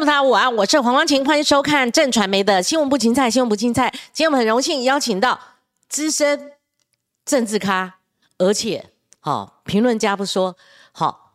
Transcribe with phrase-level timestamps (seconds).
[0.00, 3.90] 众朋友午安，我是黄光晴，欢迎收看正传媒的新闻部芹菜，新闻部芹菜。
[4.14, 5.38] 今天我们很荣幸邀请到
[5.90, 6.52] 资深
[7.26, 7.96] 政治咖，
[8.38, 8.88] 而且
[9.20, 10.56] 好评论家不说，
[10.92, 11.34] 好，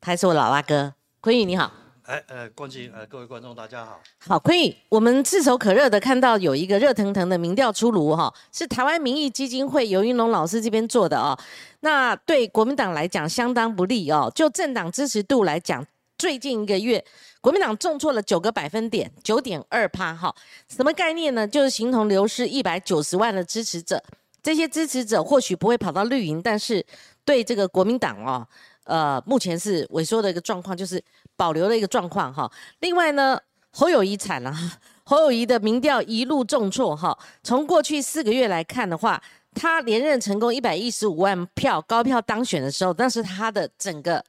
[0.00, 1.70] 他还是我老大哥坤宇，你好。
[2.04, 4.00] 哎呃，光晴呃，各位观众大家好。
[4.26, 11.38] 好，坤宇，我们炙手可热的看到有一个热腾腾的民调出炉哈，是台湾民意基金会尤云龙老师这边做的哦。
[11.80, 15.86] 那对国民党来讲相当不利哦，就政党支持度来讲，
[16.16, 17.04] 最近一个月
[17.40, 20.34] 国民党重挫了九个百分点，九点二趴哈。
[20.68, 21.46] 什么概念呢？
[21.46, 24.02] 就是形同流失一百九十万的支持者，
[24.42, 26.84] 这些支持者或许不会跑到绿营，但是
[27.24, 28.46] 对这个国民党哦。
[28.84, 31.02] 呃，目前是萎缩的一个状况，就是
[31.36, 32.50] 保留的一个状况哈。
[32.80, 33.40] 另外呢，
[33.70, 34.54] 侯友谊惨了，
[35.04, 37.18] 侯友谊的民调一路重挫哈。
[37.42, 39.22] 从过去四个月来看的话，
[39.54, 44.22] 他连任成功一百一十五万票高票当选的时候，但是他的整个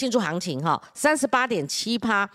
[0.00, 2.26] 庆祝行情哈，三十八点七趴。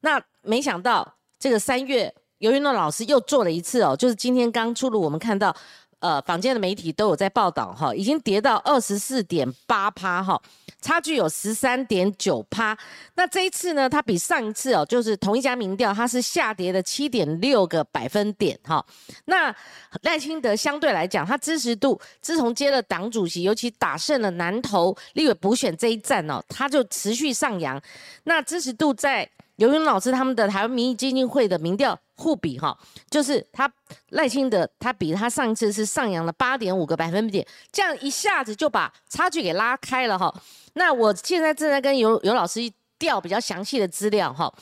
[0.00, 5.56] 那没想到这个三月，由于诺老师又做了一次哦，就是今天刚出炉，我们看到。
[6.00, 10.40] 呃，坊间的媒体都有在报道哈，已经跌到二十四点八趴哈，
[10.80, 12.76] 差距有十三点九趴。
[13.14, 18.84] 那这一次呢，它比上一次哦，就是同一家民调，它是下跌了七点六个百分点哈。
[19.26, 19.54] 那
[20.02, 27.80] 赖清德相对来讲，他支持度自从接了党主席，尤其打胜了南投立委补选这一战哦，他就持续上扬。
[28.24, 29.28] 那支持度在。
[29.56, 32.76] 尤云老师他们的台湾民意基金会的民调互比哈，
[33.08, 33.72] 就是他
[34.10, 40.32] 赖清德他比他上一次是上扬了八点五个百分点，这样一下子就把差距给拉开了哈。
[40.74, 42.60] 那我现在正在跟尤尤老师
[42.98, 44.52] 调比较详细的资料哈。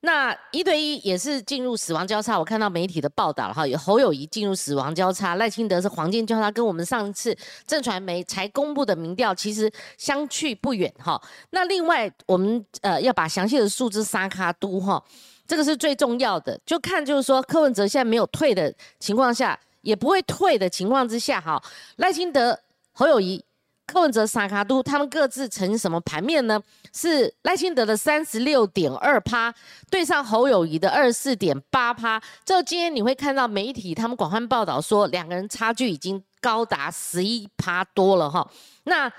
[0.00, 11.20] 那一对一也是进入死亡交叉，我看到媒体的报道了哈，有侯友谊进入死亡交叉，赖清德是黄金交叉，跟我们上一次正传媒才公布的民调其实相去不远哈。
[11.50, 15.02] 那另外我们呃要把详细的数字沙卡都哈，
[15.48, 21.60] 这个是最重要的，就看就是说柯文哲现在没有退的情况下，也不会退的情况之下哈，
[21.96, 22.56] 赖清德
[22.92, 23.44] 侯友谊。
[23.90, 26.60] 柯文哲、萨卡都，他们各自成什么盘面呢？
[26.92, 29.50] 是赖清德的三十六点二趴，
[29.88, 32.22] 对上侯友谊的二十四点八趴。
[32.44, 38.46] 这今天你会看到媒体他们广泛报道说，两个人差距已经高达十一趴多了哈。
[38.84, 39.10] 那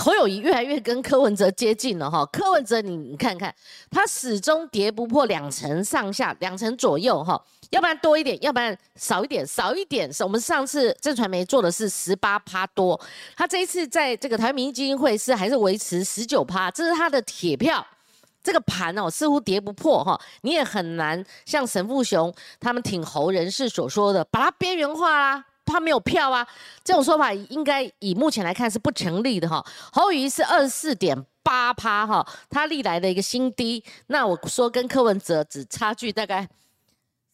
[0.00, 3.54] 侯友谊越来越跟柯文哲接近了哈，柯文哲你你看看，
[3.90, 7.40] 他始终跌不破两成上下，两成左右哈，
[7.70, 13.00] 要不然多一点，要不然少一点，少一点我们上次正传媒做的是十八趴多，
[13.36, 17.86] 他这一次在这个台湾民意基金会是还是维持十九趴，这是他的铁票，
[18.42, 25.44] 这个盘哦似乎跌不破哈，你也很难像沈富雄他们挺侯人士所说的把它边缘化啦。
[25.74, 26.46] 他没有票啊，
[26.84, 29.60] 这种说法应该以目前来看是不成立的哈。
[29.92, 33.82] 侯友谊是二十四点八趴哈，他历来的一个新低。
[34.06, 36.48] 那我说跟柯文哲只差距大概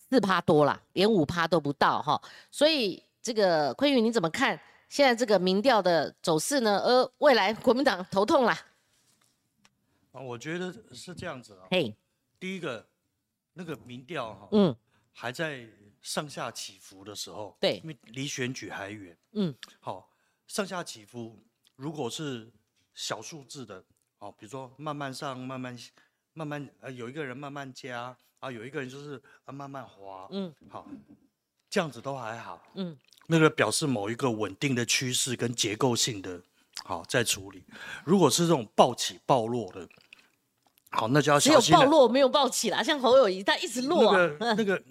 [0.08, 2.18] 四趴多啦，连五趴都不到哈。
[2.50, 4.58] 所以这个坤宇你怎么看
[4.88, 6.78] 现在这个民调的走势呢？
[6.78, 8.58] 呃未来国民党头痛啦。
[10.12, 11.68] 啊，我觉得是这样子啊。
[11.70, 11.94] 嘿，
[12.38, 12.86] 第一个
[13.52, 14.74] 那个民调哈，嗯，
[15.12, 15.68] 还在。
[16.02, 20.10] 上下起伏的时候，对，因为离选举还远，嗯，好，
[20.46, 21.38] 上下起伏，
[21.76, 22.50] 如果是
[22.94, 23.84] 小数字的，
[24.18, 25.78] 哦，比如说慢慢上，慢慢
[26.32, 30.88] 慢慢，呃，有一个人慢慢加，啊，有一个人就是啊慢慢滑，嗯，好，
[31.68, 32.96] 这样子都还好，嗯，
[33.26, 36.40] 那个表示某一个稳定的趋势跟结构性的，
[36.82, 37.62] 好在处理。
[38.06, 39.86] 如果是这种暴起暴落的，
[40.92, 41.62] 好，那就要小心。
[41.62, 44.82] 只有暴落没有暴起啦，像侯友谊他一直落，那个那个。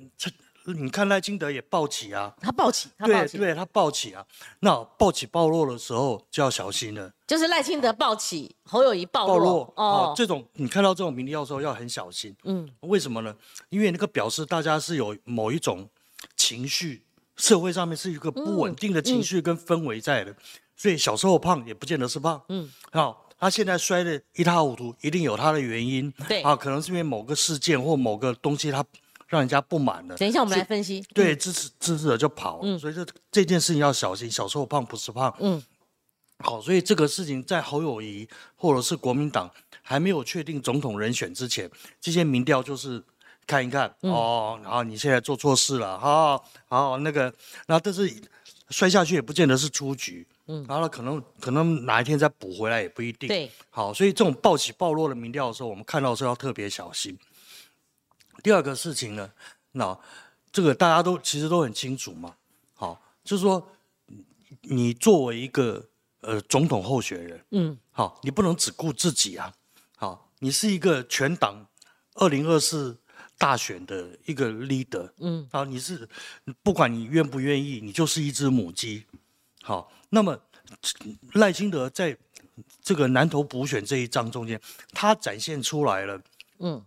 [0.74, 4.26] 你看赖清德也暴起啊，他暴起，对对，他暴起啊。
[4.60, 7.12] 那暴起暴落的时候就要小心了。
[7.28, 10.14] 就是赖清德暴起，侯友谊暴落哦。
[10.16, 12.36] 这种你看到这种民调的时候要很小心。
[12.44, 13.36] 嗯，为什么呢？
[13.70, 15.88] 因为那个表示大家是有某一种
[16.36, 17.04] 情绪，
[17.36, 20.36] 社会上面是一个不稳定的情绪跟氛围在的。
[20.76, 22.42] 所以小时候胖也不见得是胖。
[22.50, 26.12] 嗯，好，他现在摔得一塌糊涂，一定有他的原因。
[26.28, 28.84] 对啊，可能是因为某个事件或某个东西他。
[29.30, 30.18] 让人家不满了。
[30.18, 31.06] 等一下，我们来分析。
[31.14, 34.30] 对，支持支持者就跑了，所以这这件事情要小心。
[34.30, 35.34] 小时候胖不是胖。
[35.40, 35.64] 嗯。
[36.40, 39.50] 好，所以这个事情在侯友谊或者是国民党
[39.82, 41.70] 还没有确定总统人选之前，
[42.02, 43.04] 这些民调就是
[43.46, 44.60] 看一看哦。
[44.64, 47.24] 然后你现在做错事了，好，好那个，
[47.68, 48.10] 然后但是
[48.70, 50.26] 摔下去也不见得是出局。
[50.48, 50.66] 嗯。
[50.68, 53.28] 然后可能可能哪一天再补回来也不一定。
[53.28, 53.52] 对。
[53.70, 57.16] 好，所以这种暴起暴落的民调的时候，我们看到的时候要特别小心。
[58.44, 59.32] 第二个事情呢，
[59.74, 59.98] 那
[60.52, 62.36] 这个大家都其实都很清楚嘛，
[62.74, 63.68] 好，就是说
[64.62, 65.88] 你作为一个
[66.22, 69.54] 呃总统候选人，嗯，好，你不能只顾自己啊，
[69.98, 71.68] 好，你是一个全党
[72.16, 72.98] 二零二四
[73.38, 76.10] 大选的一个 leader，嗯，啊，你是
[76.64, 79.06] 不管你愿不愿意，你就是一只母鸡。
[79.62, 80.40] 好，那么
[81.34, 82.18] 赖清德在
[82.82, 84.60] 这个南投补选这一仗中间，
[84.92, 86.22] 他展现出来了，
[86.60, 86.84] 嗯，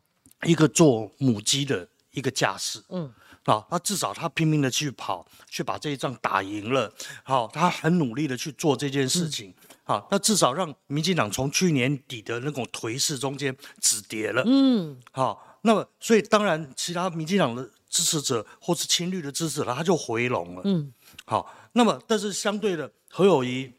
[0.46, 3.12] 一个做母鸡的一个架势，嗯，
[3.44, 6.92] 啊，他至少他拼命的去跑，去把这一仗打赢了，
[7.22, 9.54] 好，他很努力的去做这件事情。
[9.84, 14.42] 好，那至少让民进党从去年底的那种颓势中间止跌了。
[14.46, 20.62] 嗯，好，那么所以当然，其他民进党的支持者或是亲绿的支持者，他就回笼了。
[20.64, 20.92] 嗯，
[21.24, 23.72] 好，那么但是相对的何友谊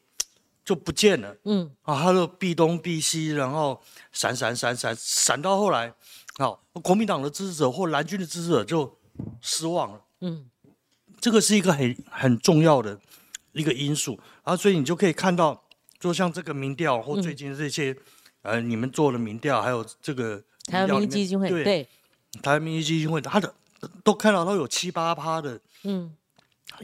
[0.65, 1.33] 就不见了。
[1.45, 3.81] 嗯，啊，他就避东避西，然后
[4.11, 5.93] 闪闪闪闪闪到后来，
[6.37, 8.97] 好，国民党的支持者或蓝军的支持者就
[9.41, 10.01] 失望了。
[10.21, 10.49] 嗯，
[11.19, 12.99] 这个是一个很很重要的
[13.51, 15.61] 一个因素，然后所以你就可以看到。
[15.99, 17.95] 就像这个民调或最近这些，
[18.41, 21.87] 呃，你们做的民调，还有这个台湾民意基金会，对，
[22.41, 23.55] 台湾民意基金会，他的
[24.03, 26.13] 都看到都有七八趴的，嗯，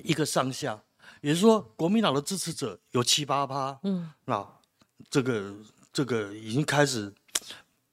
[0.05, 0.81] 一个上下，
[1.19, 4.47] 也就是说，国民党的支持者有七八趴，嗯，那
[5.09, 5.53] 这个
[5.91, 7.13] 这个已经开始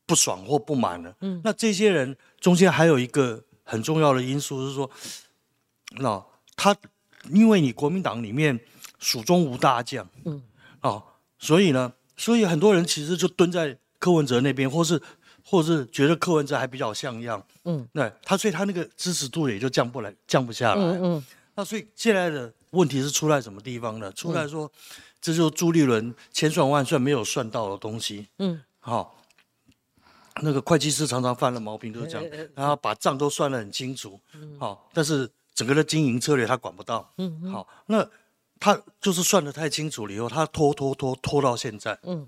[0.06, 4.88] 不爽或不满了，嗯，那这些人中间还有一个很重要的因素是说，
[5.98, 6.24] 那
[6.54, 6.74] 他
[7.30, 8.58] 因为你国民党里面
[8.98, 10.42] 蜀中无大将，嗯，
[10.80, 11.02] 哦。
[11.38, 15.00] 所以呢，所以很多人其实就蹲在柯文哲那边，或是，
[15.44, 21.26] 或是觉得柯文哲还比较像样，嗯，那他，所以他那个支持度也就降不来，降不下来，嗯嗯。
[21.54, 24.10] 那所以现在的问题是出在什么地方呢？
[24.12, 24.70] 出来说，
[25.20, 29.15] 这就是朱立伦千算万算没有算到的东西，嗯，好，
[30.42, 34.20] 那个会计师常常犯了毛病，都是这样，然后把账都算得很清楚，
[34.58, 38.08] 好，但是整个的经营策略他管不到，嗯，好，那。
[38.58, 41.96] 他就是算得太清楚了以后，他拖拖拖拖到现在。
[42.04, 42.26] 嗯，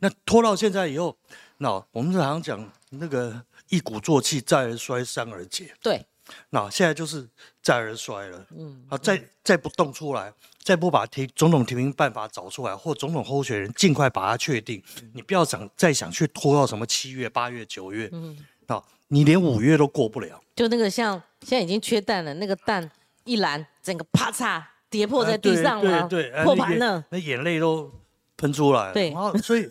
[0.00, 1.16] 那拖到现在以后，
[1.58, 5.72] 那我们常常讲那个一鼓作气，再而衰，三而竭。
[5.80, 6.04] 对，
[6.50, 7.28] 那现在就是
[7.62, 8.46] 再而衰了。
[8.56, 10.32] 嗯，啊，再再不动出来，
[10.62, 14.82] 再不把提总统提名办法找出来，或总统候选人尽快把它确定，
[15.14, 18.08] 你不要想再想去拖到什么七月、八月、九月。
[18.12, 18.36] 嗯，
[18.66, 20.42] 啊，你连五月都过不了。
[20.56, 22.90] 就那个像现在已经缺蛋了，那个蛋
[23.24, 24.62] 一篮，整个啪嚓。
[24.90, 27.88] 跌破在地上了对，破盘了，那眼泪都
[28.36, 28.92] 喷出来。
[28.92, 29.70] 对，然后所以，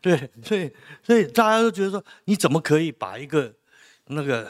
[0.00, 0.70] 对，所以，
[1.02, 3.52] 所以大家都觉得说，你怎么可以把一个
[4.04, 4.48] 那个，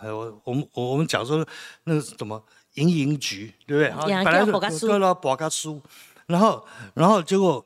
[0.00, 1.46] 还有我们我们讲说
[1.84, 2.42] 那个什么
[2.74, 3.90] 营营局，对不对？
[6.26, 7.64] 然后然后结果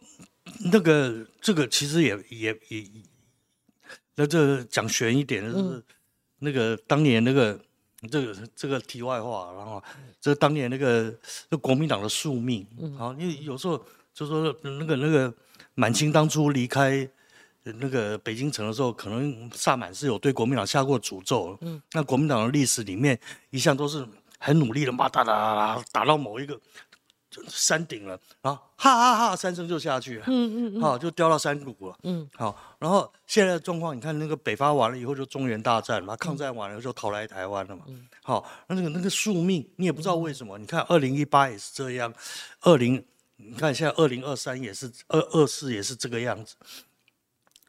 [0.73, 2.85] 那个这个其实也也也，
[4.17, 5.83] 那这讲玄一点就是
[6.41, 7.59] 那个当年那个。
[8.11, 9.83] 这个这个题外话，然后
[10.21, 11.11] 这当年那个
[11.49, 12.67] 那国民党的宿命，
[12.99, 13.83] 好，因为有时候
[14.13, 15.33] 就说那个那个
[15.75, 17.09] 满清当初离开
[17.65, 21.57] 那个北京城的时候，可能萨满是有对国民党下过诅咒。
[21.63, 23.19] 嗯，那国民党的历史里面
[23.51, 24.07] 一向都是
[24.39, 26.61] 很努力的，嘛打打打打打到某一个。
[27.49, 37.83] 山顶了，然后哈哈哈，三声就下去了，嗯嗯嗯，好，就掉到山谷了，嗯，好，然后现在的状况，你看那个北伐完了以后就中原大战嘛，抗战完了就逃来台湾了嘛，
[38.23, 42.15] 好，那个那个宿命你也不知道为什么，你看二零一八也是这样，
[42.61, 46.55] 二零，你看现在二零二三也是二二四也是这个样子，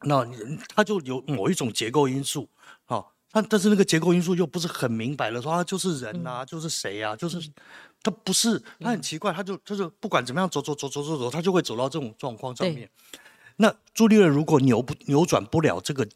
[0.06, 0.26] 那
[0.74, 2.48] 它就有某一种结构因素，
[2.86, 7.40] 好，但但是那个结构因素又不是很明白了，说啊就是人呐，就是谁呀，就是。
[8.04, 12.88] 他不是，他很奇怪，他就他就不管怎么样走走走走走走，他就会走到这种状况上面。
[13.56, 16.08] 那朱立伦如果扭不扭转不了这个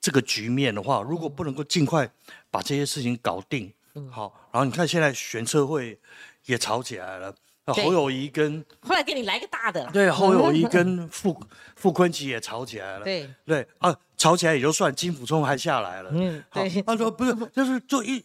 [0.00, 2.10] 这个局面的话，如果不能够尽快
[2.50, 3.70] 把这些事情搞定，
[4.10, 6.00] 好，然后你看现在选策会
[6.46, 7.34] 也吵起来了，
[7.66, 11.38] 侯友谊跟后来给你来个大的，对，侯友谊跟 傅
[11.76, 18.24] 傅坤奇也吵起来了，对对啊，吵起来也就算，金辅聪还下来了，嗯，对，他说不是，就是就一。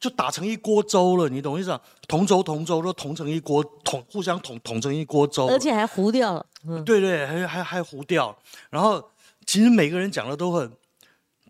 [0.00, 1.80] 就打成一锅粥了，你懂意思啊？
[2.06, 6.44] 同粥同粥都同成一锅，同互相同同成一锅粥，而且还糊掉了。
[6.68, 8.36] 嗯，对对，还还还糊掉。
[8.68, 9.02] 然后
[9.46, 10.70] 其实每个人讲的都很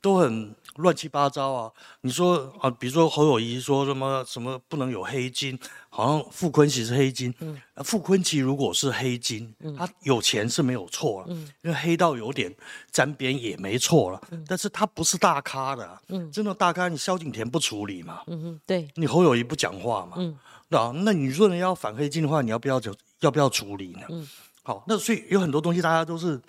[0.05, 0.55] 都很。
[0.79, 1.71] 乱七八糟啊！
[2.01, 5.57] 你说啊，比如说侯友谊说什么什么不能有黑金，
[5.89, 7.33] 好像傅昆萁是黑金。
[7.39, 12.53] 嗯，傅昆萁如果是黑金，他有钱是没有错了，嗯因为黑到有点
[12.91, 14.21] 沾边也没错了。
[14.49, 18.25] 但是他不是大咖的，嗯，真的大咖你萧景田不处理嘛？
[18.27, 20.17] 嗯嗯，对，你侯友谊不讲话嘛？
[20.17, 20.37] 嗯，
[20.71, 24.07] 那那你说你要反黑金的话，你要不要就要不要处理呢？
[24.09, 24.29] 嗯，
[24.65, 26.41] 好，那所以有很多东西大家都是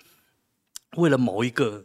[0.96, 1.84] 为了某一个。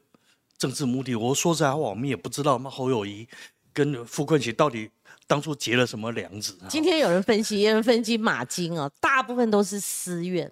[0.62, 3.28] 政治目的，我说实在话，我们也不知道，那侯友谊
[3.74, 4.88] 跟傅昆萁到底
[5.26, 6.56] 当初结了什么梁子。
[6.70, 10.52] 今天有人分析，有人分析马金哦，大部分都是私怨，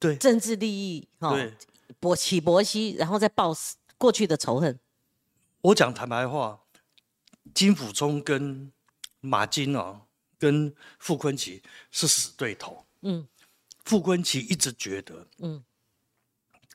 [0.00, 1.36] 对，政治利益，哈，
[2.00, 3.54] 博起博息，然后再报
[3.96, 4.76] 过去的仇恨。
[5.60, 6.58] 我讲坦白话，
[7.54, 8.72] 金辅聪跟
[9.20, 10.00] 马金哦，
[10.36, 12.84] 跟傅昆奇是死对头。
[13.02, 13.28] 嗯，
[13.84, 15.62] 傅昆奇一直觉得，嗯，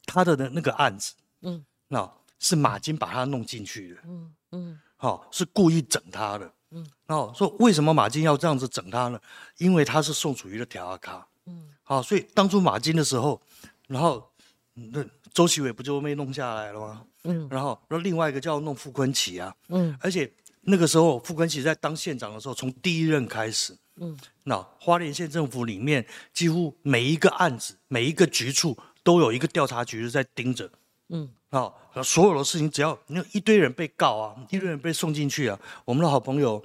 [0.06, 2.10] 他的那个案子，嗯，那
[2.44, 4.02] 是马金把他弄进去的。
[4.06, 6.54] 嗯嗯，好，是故意整他的。
[6.72, 9.20] 嗯，然后说为什么马金要这样子整他呢？
[9.58, 11.26] 因为他是宋楚瑜的条卡。
[11.46, 13.42] 嗯，好，所以当初马金的时候，
[13.88, 14.30] 然后
[14.74, 17.06] 那周其伟不就被弄下来了吗？
[17.24, 19.56] 嗯，然后然后另外一个叫弄傅昆奇啊。
[19.70, 20.30] 嗯，而且
[20.62, 30.70] 那个时候傅昆奇在当县长的时候，从第一任开始，嗯，那花莲县政府里面几乎每一个案子、每一个局处都有一个调查局是在盯着。
[31.10, 31.30] 嗯。
[31.50, 31.72] 啊，
[32.04, 36.60] 所有的事情只要那一堆人被告啊，一堆人被送进去啊，我们的好朋友，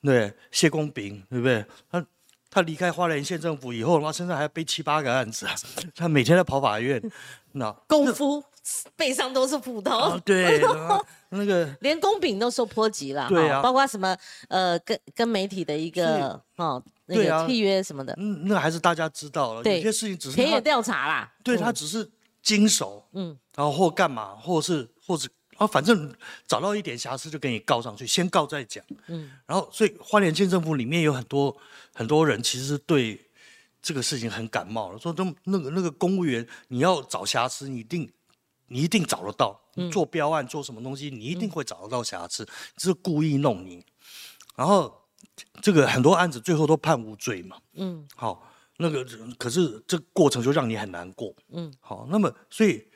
[0.00, 1.64] 对谢公炳，对不对？
[1.90, 2.06] 他
[2.48, 5.54] 他离开花莲县政府以后，他身上还要背七八个案子啊，
[5.96, 7.02] 他每天在跑法院，
[7.50, 8.40] 那功夫
[8.94, 10.62] 背上都是斧头，对，
[11.30, 14.16] 那个连公炳都受波及了，对啊，包括什么
[14.46, 22.08] 呃，跟跟媒体的一个哦那个契约什么的，嗯，那还是大家知道了，有些事情只是田野调查啦，对他只是。
[22.40, 26.14] 经手，嗯，然后或干嘛，或是或者啊，反正
[26.46, 31.56] 找到一点瑕疵就给你告上去，先告再讲，嗯，然后所以花莲县政府里面有很多
[31.92, 33.20] 很多人其实对
[33.82, 38.08] 这个事情很感冒了，说都那个那个公务员你要找瑕疵，你一定
[38.68, 39.60] 你一定找得到，
[39.90, 42.46] 做标案做什么东西你一定会找得到瑕疵，
[42.76, 43.84] 是故意弄你，
[44.54, 45.02] 然后
[45.60, 48.44] 这个很多案子最后都判无罪嘛，嗯，好。
[48.80, 49.04] 那个
[49.36, 52.87] 可是这过程就让你很难过，嗯，好，那么所以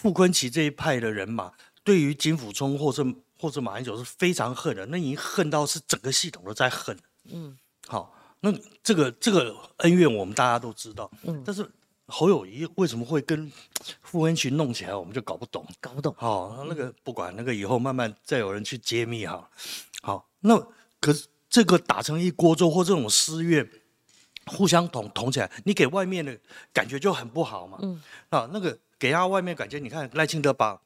[0.00, 1.52] 傅昆奇这一派的人马，
[1.82, 3.04] 对于金辅冲或者
[3.36, 6.96] 或者马英九是非常恨的，那已经恨到是整个系统都在恨，
[7.32, 11.68] 嗯，好，那这个这个恩怨我们大家都知道，嗯，但是
[12.06, 13.50] 侯友谊为什么会跟
[14.02, 19.50] 傅昆奇弄起来，我们就搞不懂，搞不懂，好，那个不管那个以后慢慢再有人去揭秘哈，
[20.00, 20.56] 好，那
[21.00, 23.68] 可是这个打成一锅粥或这种私怨。
[24.50, 26.34] 互相捅捅起来，你给外面的
[26.72, 27.78] 感觉就很不好嘛。
[27.82, 30.80] 嗯，啊，那个给他外面感觉，你看赖清德把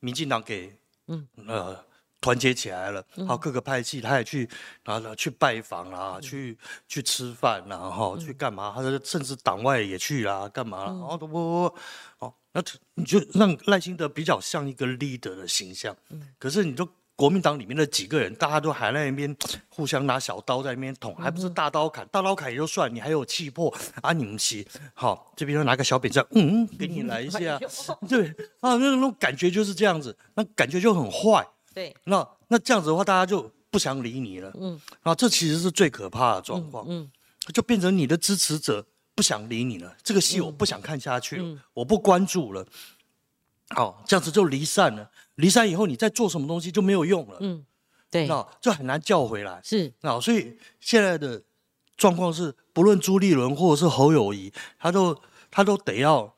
[0.00, 0.76] 民进党给
[1.08, 1.84] 嗯呃
[2.20, 4.48] 团结起来了，好各个派系他也去
[4.82, 6.56] 然后去拜访啊，去
[6.88, 8.72] 去吃饭然后去干嘛？
[8.74, 10.84] 他说甚至党外也去啦，干嘛？
[10.86, 11.78] 然后都不不不，
[12.26, 12.62] 哦，那
[12.94, 15.96] 你就让赖清德比较像一个 leader 的形象。
[16.08, 16.88] 嗯，可是你就。
[17.16, 19.36] 国民党里面的几个人，大家都还在那边
[19.68, 22.06] 互相拿小刀在那边捅，还不是大刀砍？
[22.08, 24.12] 大刀砍也就算，你还有气魄啊！
[24.12, 27.58] 你们起好，这边拿个小扁杖，嗯，给你来一下，
[28.08, 28.28] 对
[28.60, 31.46] 啊，那种感觉就是这样子，那感觉就很坏。
[31.72, 34.52] 对，那那这样子的话，大家就不想理你了。
[34.60, 36.84] 嗯，啊，这其实是最可怕的状况。
[36.88, 37.08] 嗯，
[37.52, 42.66] 就变成你的支持者不想理你了，这个戏我不想看下去了，我不关注了。
[43.70, 45.10] 好，这样子就离散了。
[45.36, 47.38] 离散以后，你再做什么东西就没有用了。
[47.40, 47.64] 嗯，
[48.10, 49.60] 对，那就很难叫回来。
[49.64, 51.42] 是，那所以现在的
[51.96, 55.16] 状况是，不论朱立伦或者是侯友谊，他都
[55.50, 56.34] 他都得要，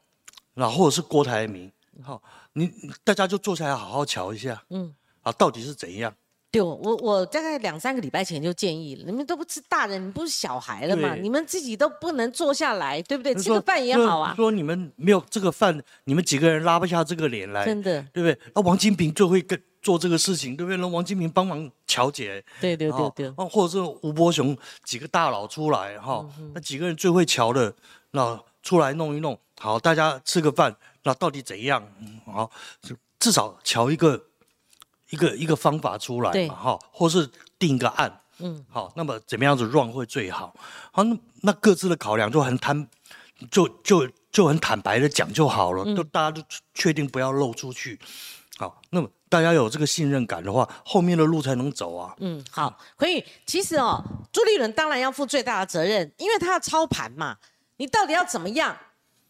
[0.54, 1.70] 那或者是郭台铭，
[2.02, 2.22] 好，
[2.54, 2.70] 你
[3.04, 4.64] 大家就坐下来好好瞧一下。
[4.70, 6.14] 嗯，啊，到底是怎样？
[6.50, 11.14] 对，我我大概两三个礼拜前就建议了，你们都不是大人，你不是小孩了嘛？
[11.14, 13.34] 你们自己都不能坐下来，对不对？
[13.34, 14.32] 吃个饭也好啊。
[14.36, 18.38] 说你们没有这个饭，你们几个人拉不下这个脸来，真的，对不对？
[18.54, 20.78] 那王金平最会跟做这个事情，对不对？
[20.78, 23.30] 让王金平帮忙调解，对对对对。
[23.32, 27.74] 或者是吴伯雄几个大佬出来哈，那几个人最会瞧的，
[28.12, 31.86] 那出来弄一弄，好，大家吃个饭，那到底怎样？
[32.24, 32.50] 好，
[33.18, 34.25] 至少瞧一个。
[35.10, 40.54] 一个一个方法出来嘛，哈，或是定一个案，嗯，好，那么怎么样子 run 会最好？
[40.92, 42.88] 好，那那各自的考量就很坦，
[43.50, 46.42] 就就就很坦白的讲就好了，都大家都
[46.74, 47.98] 确定不要漏出去，
[48.56, 52.14] 好，那么大家有这个信任感的话，后面的路才能走啊。
[52.18, 53.24] 嗯，好，所以。
[53.44, 57.36] 其实哦，朱立伦当然要负最大的责任，因为他要操盘嘛，
[57.76, 58.76] 你到底要怎么样？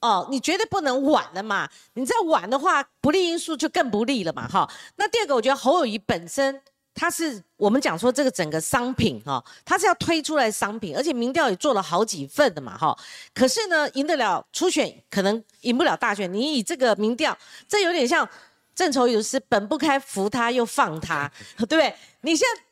[0.00, 1.68] 哦，你绝对不能晚了嘛！
[1.94, 4.46] 你再晚的话，不利因素就更不利了嘛！
[4.46, 6.60] 哈，那第二个，我觉得侯友谊本身
[6.94, 12.76] 他是我们讲说这个整个商品哈，他是要推出来商品，而且民调也做了好几份的嘛！
[12.76, 12.96] 哈，
[13.34, 16.32] 可是呢，赢得了初选，可能赢不了大选。
[16.32, 17.36] 你以这个民调，
[17.66, 18.28] 这有点像
[18.74, 21.94] 正愁有时本不开，扶他又放他，对不对？
[22.20, 22.62] 你现在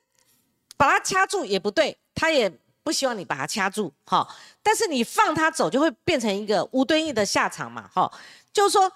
[0.76, 2.52] 把他掐住也不对，他也。
[2.84, 4.28] 不希望你把它掐住，哈，
[4.62, 8.12] 但是你放他走就会变成一个无敦义的下场嘛，哈，
[8.52, 8.92] 就是说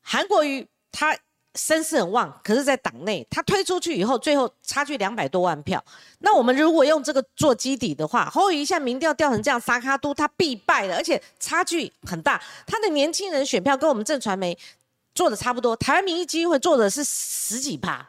[0.00, 1.14] 韩国瑜他
[1.54, 5.84] 声势很旺，可是，在党内他推出去以后，最后差距两百多万票，
[6.20, 14.56] 那我们如果用这个做基底的话，侯友宜下民调调成这样，沙卡都他必败的，而且差距很大，他的年轻人选票跟我们正传媒
[15.14, 18.06] 做的差不多，台湾民意基金会做的是十几趴。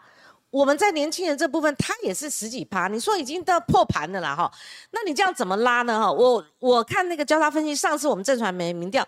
[0.58, 4.52] 我们在年轻人这部分，他也是十几趴，你说已经到破盘了啦哈，
[4.90, 6.12] 那你这样怎么拉呢哈？
[6.12, 9.08] 我我看那个交叉分析，上次我们正传媒民调，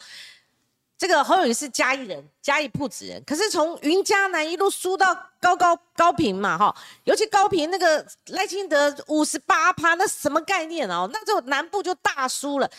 [0.96, 6.76] 这个侯友谊是嘉义人，嘉义铺子人，可是从云嘉南一路输到高高高平嘛哈，
[7.06, 11.10] 尤其高平那个赖清德五十八趴，那什么概念哦？
[11.12, 12.70] 那就南部就大输了。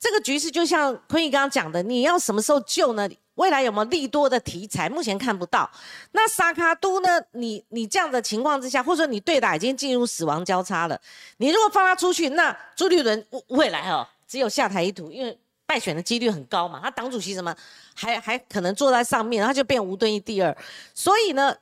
[0.00, 3.06] 这个局势就像坤义刚刚讲的，你要什么时候救呢？
[3.34, 4.88] 未来有没有利多的题材？
[4.88, 5.70] 目前看不到。
[6.12, 7.08] 那沙卡都呢？
[7.32, 10.98] 你你这样的情况之下，或者说你对打已经进入死亡交叉了，
[11.36, 16.80] 你如果放他出去，那朱立伦未来哦，只有下台一途，因为败选的几率很高嘛。
[16.82, 17.54] 他党主席什么
[17.94, 20.54] 还还可能坐在上面，他就变无敦义第二。
[20.94, 21.54] 所以呢，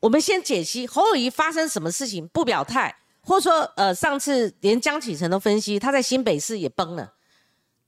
[0.00, 7.12] 我们先解析侯友谊发生什么事情不表态，或者说呃，上次连江启臣都分析他在新北市也崩了。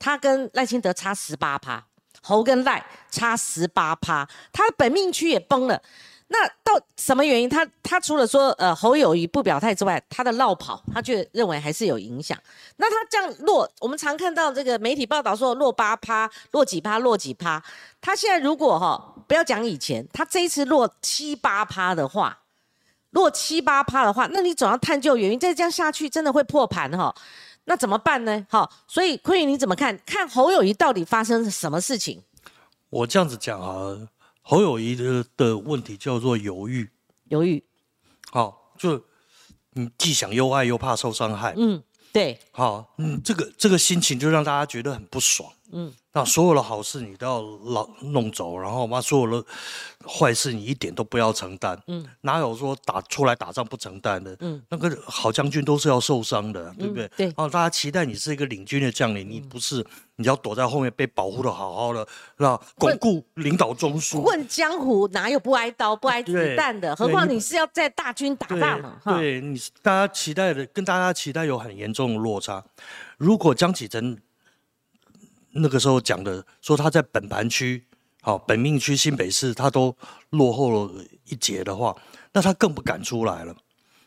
[0.05, 1.83] 他跟赖清德差十八趴，
[2.21, 5.81] 侯跟赖差十八趴，他的本命区也崩了。
[6.29, 7.49] 那到什么原因？
[7.49, 12.37] 他他除了说呃侯友谊不表态之外，他的绕跑，他却认为还是有影响。
[12.77, 17.63] 那他这样落，我们常看到这个媒体报道说落八趴，落几趴，落几趴。
[18.03, 22.41] 他现在如果哈不要讲以前，他这一次落七八趴的话，
[23.13, 25.41] 落七八趴的话，那你总要探究原因。
[25.41, 27.15] 再这样下去，真的会破盘哈。
[27.67, 28.47] 那怎么办呢？
[28.51, 29.99] 好，所以坤宇你怎么看？
[30.05, 32.23] 看侯友谊到底发生什么事情？
[32.91, 34.09] 我这样子讲啊，
[34.43, 36.91] 侯友谊的的问题叫做犹豫。
[37.29, 37.65] 犹豫。
[38.31, 39.03] 好，就
[39.73, 41.55] 你既想又爱又怕受伤害。
[41.57, 42.39] 嗯，对。
[42.53, 45.51] 好，嗯，这个这个心情就让大家觉得很不爽。
[45.75, 45.93] 嗯。
[46.17, 49.45] 那所有的好事你都要老弄走，然后妈所有的
[50.07, 51.77] 坏事你一点都不要承担。
[51.89, 54.37] 嗯，哪有说打出来打仗不承担的？
[54.39, 57.11] 嗯，那个好将军都是要受伤的，对不对？
[57.17, 57.27] 对。
[57.27, 64.23] 然后大家期待你是一个领军的将领，你不是，你要躲在后面被保护的好好的，那巩固领导中枢。
[64.23, 66.95] 混江湖哪有不挨刀不挨子弹的？
[66.95, 69.01] 何况你是要在大军打仗嘛？
[69.05, 72.65] 对，你大家期待的跟大家期待有很严重的落差。
[73.19, 74.17] 如果江启臣。
[75.55, 77.85] 那个时候讲的说他在本盘区，
[78.23, 79.97] 好本命区新北市，他都
[80.31, 80.91] 落后了
[81.27, 81.95] 一截的话，
[82.33, 83.55] 那他更不敢出来了。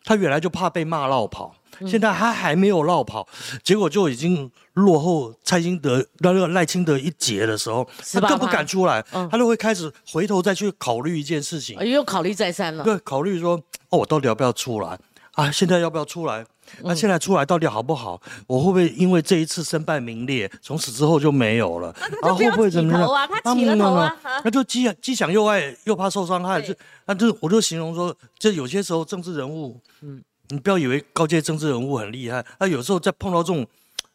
[0.03, 1.53] 他原来就怕被骂绕跑，
[1.85, 3.27] 现在他还没有绕跑，
[3.61, 12.85] 结果就已经落后蔡英德那个赖清德一截的时候，他更不敢出来，他就会开始回头再去考虑一件事情，又考虑再三了。
[12.85, 14.97] 对，考虑说哦，我到底要不要出来
[15.33, 15.51] 啊？
[15.51, 16.45] 现在要不要出来？
[16.83, 18.21] 那现在出来到底好不好？
[18.47, 21.95] 我会不会因为这一次身败名裂，从此之后就没有了？
[22.21, 23.29] 然后会不会怎么样？
[23.43, 24.15] 他起了头啊！
[24.43, 26.73] 那就既既想又爱又怕受伤害，就
[27.05, 33.65] 那就我就形容说，就有些时候政治人物，嗯，你不要以为高阶政治人物很厉害，他有时候在碰到这种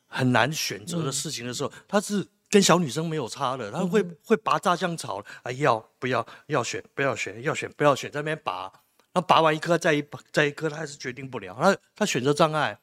[0.06, 8.70] 很难选择的事情的时候，他是跟小女生没有差的，他会会拔炸酱草，啊，要不要要选不要选要选不要选，在那边拔。
[9.14, 11.54] 那拔完一颗再一再一颗，他还是决定不了。
[11.60, 12.78] 他他选择障碍，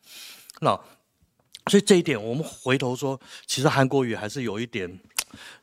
[0.61, 0.79] 那
[1.67, 4.99] 所以这一点我们回头说，其实韩国瑜还是有一点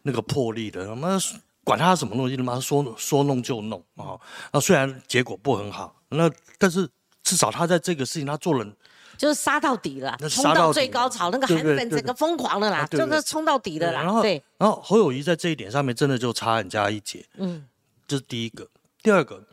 [0.02, 0.85] 那个魄力的。
[0.87, 1.18] 他妈
[1.62, 4.18] 管他什么东西，他妈说说弄就弄啊！
[4.52, 6.88] 那虽然结果不很好，那但是
[7.22, 8.72] 至少他在这个事情他做了，
[9.16, 14.02] 就是杀到底了，冲到最高潮，那个韩粉整个疯狂了啦，就是冲到底的啦。
[14.02, 17.24] 然后对，然后侯友谊在这一点上面真的就差人家一截。
[17.37, 17.66] 嗯，
[18.07, 18.68] 这是第一个，
[19.02, 19.44] 第二个。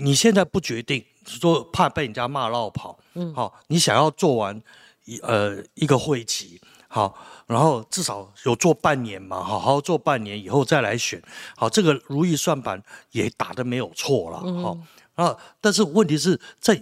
[0.00, 4.62] 你现在不决定，说怕被人家骂绕跑，嗯，好，你想要做完
[5.04, 11.20] 一呃一个会期，好，然后至少有做半年嘛，好好做半年以后再来选，
[11.56, 12.80] 好，这个如意算盘
[13.10, 14.78] 也打的没有错了，好，
[15.14, 16.80] 啊，但是问题是在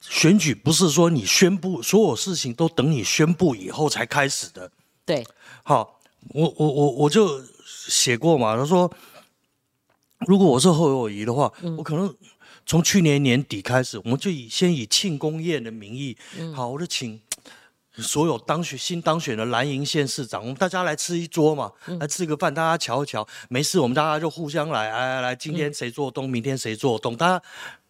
[0.00, 4.70] 选举不是说你宣布所有事情都等你宣布以后才开始的，
[5.06, 5.26] 对，
[5.62, 5.98] 好，
[6.34, 8.92] 我我我我就写过嘛，他说。
[10.26, 12.14] 如果我是侯友谊的话，我可能
[12.66, 16.16] 从去年年底开始，我们就以先以庆功宴的名义，
[16.54, 17.20] 好，我就请
[17.96, 27.42] 所有当选新当选的蓝营县市长，我们大家来吃一桌嘛，来吃个饭，大家瞧一瞧，没事，我们大家就互相来，来来来，今天谁做东，明天谁做东，大家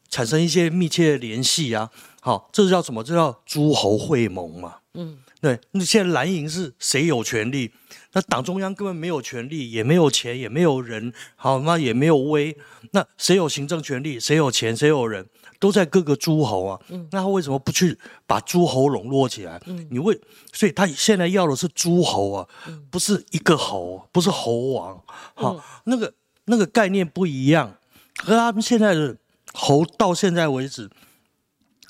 [0.09, 3.03] 产生一些密切的联系啊，好，这叫什么？
[3.03, 5.18] 这叫诸侯会盟嘛，嗯。
[5.45, 7.71] 对，那现在蓝营是谁有权利？
[8.15, 11.77] 那党中央根本没有权利，也没有钱，也没有人，好那？
[11.77, 12.57] 也没有威。
[12.93, 14.19] 那谁有行政权力？
[14.19, 14.75] 谁有钱？
[14.75, 15.27] 谁有人？
[15.59, 16.81] 都在各个诸侯啊。
[17.11, 19.61] 那他为什么不去把诸侯笼络起来？
[19.91, 20.19] 你为，
[20.51, 22.49] 所以他现在要的是诸侯啊，
[22.91, 24.99] 不是一个侯，不是侯王。
[25.35, 26.15] 好，那个
[26.47, 27.77] 那个概念不一样。
[28.17, 29.15] 和他们现在的
[29.53, 30.89] 侯到现在为止，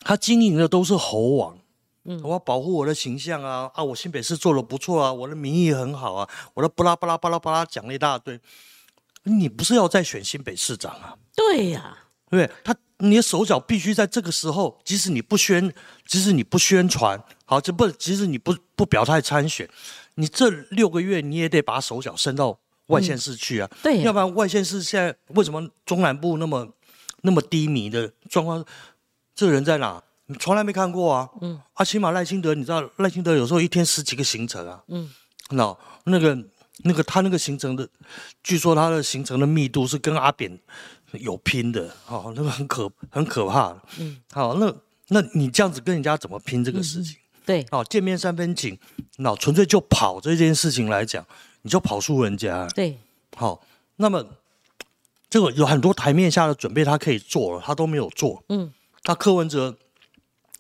[0.01, 1.57] 他经营的都是侯王。
[2.23, 3.83] 我要保护我的形象啊啊！
[3.83, 8.39] 我新北市做的不错啊，我的民意很好啊，我的巴拉巴拉巴拉巴拉讲了一大堆。
[9.23, 11.17] 你不是要再选新北市长啊？
[11.35, 11.97] 对呀，
[12.29, 12.51] 对？
[12.63, 15.73] 他你的手脚必须在这个时候，即使你不宣，
[16.07, 19.67] 即使你不宣传，好，这不，即使你不不表态参选，
[20.17, 23.71] 你这六个月你也得把手脚伸到外县市去啊。
[23.83, 26.69] 对，要不然外县市现在为什么中南部那么
[27.23, 28.63] 那么低迷的状况？
[29.35, 30.03] 这个人在哪？
[30.27, 31.29] 你从来没看过啊。
[31.41, 31.61] 嗯。
[31.75, 34.83] 啊，起码赖清德，你知道赖清德有时候一天十几个行程啊。
[34.89, 35.11] 嗯。
[35.51, 36.39] 那那个
[36.79, 37.89] 那个他那个行程的，
[38.43, 40.59] 据说他的行程的密度是跟阿扁。
[41.21, 43.73] 有拼的，哦，那个很可很可怕。
[44.01, 44.75] 嗯，好，那
[45.11, 47.17] 那你这样子跟人家怎么拼这个事情？
[47.47, 48.77] 对，哦，见面三分情，
[49.19, 51.25] 那纯粹就跑这件事情来讲，
[51.63, 52.67] 你就跑输人家。
[52.75, 52.99] 对，
[53.37, 54.27] 好，那么
[55.31, 58.43] 这个有很多台面下的准备，他可以做了，他都没有做。
[58.49, 58.73] 嗯，
[59.05, 59.77] 他柯文哲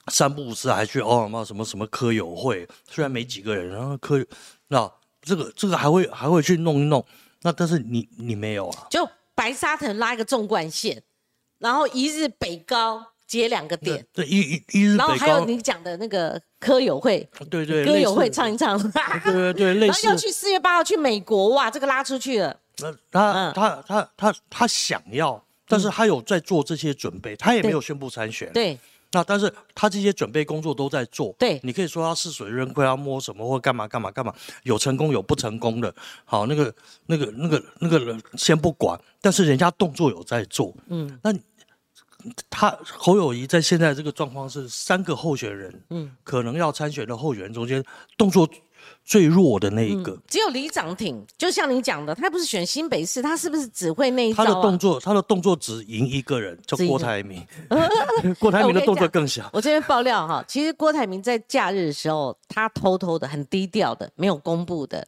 [0.08, 4.24] 三不五时还去哦什么什么什么科友会，虽然没几个人，然后科
[4.68, 4.90] 那
[5.22, 7.04] 这个这个还会还会去弄一弄，
[7.42, 8.86] 那但是你你没有啊？
[8.90, 9.08] 就。
[9.36, 11.02] 白沙屯拉一个纵贯线，
[11.58, 18.80] 然后一日北高接两个点，对一一一日，然后还有你讲的那个科友会，对对，歌友会唱一唱，
[19.24, 19.92] 对对对， 类似。
[19.92, 22.56] 然后要去四月八号去美国哇，这个拉出去了。
[22.78, 28.52] 那他他他他他想要，但是他有在做这些准备，他也没有宣布参选。
[28.52, 28.78] 对。
[29.14, 31.60] 那但是他这些准备工作都在做，对。
[31.62, 36.74] 你可以说他试水扔盔，要摸什么或干嘛干嘛干嘛，有成功有不成功的，好那个
[37.06, 41.32] 那个那个那个人先不管，但是人家动作有在做，嗯，那
[42.50, 47.82] 他侯友谊在现在这个状况是三个候选人，嗯，可能要参选的候选人中间
[48.18, 48.48] 动作。
[49.04, 54.44] 最弱的那一个，只有李长挺，就像你讲的，他不是选新北市，他是不是只会那一招？
[54.44, 57.46] 他的动作，他的动作只赢一个人，叫郭台铭。
[58.40, 59.48] 郭台铭的动作更小。
[59.52, 65.06] 我这边爆料哈，其实郭台铭在假日的时候，他偷偷的、很低调的、没有公布的，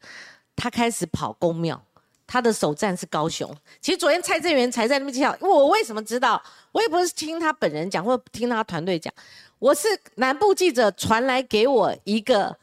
[0.55, 1.83] 他开始跑公庙，
[2.27, 3.51] 他的首站是高雄。
[3.81, 6.43] 其实昨天蔡正元才在那边介绍，我为什么知道？
[6.73, 9.11] 我也不是听他本人讲，或听他团队讲，
[9.59, 12.55] 我是南部记者传来给我一个。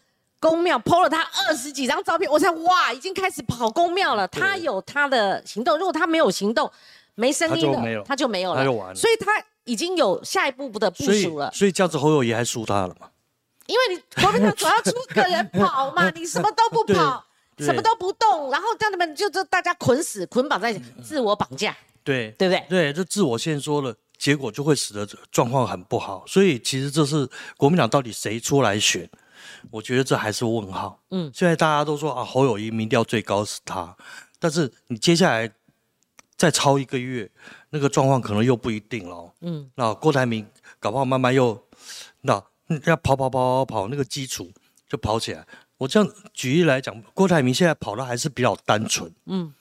[0.44, 4.28] 公庙 PO 了他二十几张照片，我才哇，已经开始跑公庙了。
[4.28, 6.70] 他有他的行动，如果他没有行动，
[7.16, 8.96] 没声音了，他就没有了，他就完了。
[8.96, 9.32] 所以他
[9.64, 11.50] 已经有下一步步的部署了。
[11.54, 13.08] 所以这样子侯友谊还输他了嘛？
[13.68, 17.24] 因为你国民党总要出个人跑嘛， 你什么都不跑，
[17.60, 21.74] 什么都不动，然后让他们就就大家捆死捆绑在一起，自我绑架。
[22.04, 22.66] 对，对不对？
[22.70, 26.26] 对，就自我先说了，结果就会使得状况很不好。
[26.28, 27.26] 所以其实这是
[27.56, 29.10] 国民党到底谁出来选？
[29.72, 31.00] 我觉得这还是问号。
[31.12, 33.96] 嗯，现在大家都说啊，侯友谊民调最高是他，
[34.40, 35.52] 但是你接下来
[36.36, 37.30] 再超一个月，
[37.70, 39.34] 那个状况可能又不一定了。
[39.42, 40.46] 嗯，那郭台铭
[40.80, 41.64] 搞不好慢慢又
[42.22, 42.44] 那
[42.86, 44.52] 要跑跑跑跑跑，那个基础
[44.88, 45.46] 就跑起来。
[45.78, 49.10] 我这样举例来讲，郭台铭现在跑的还是比较单纯。
[49.26, 49.54] 嗯，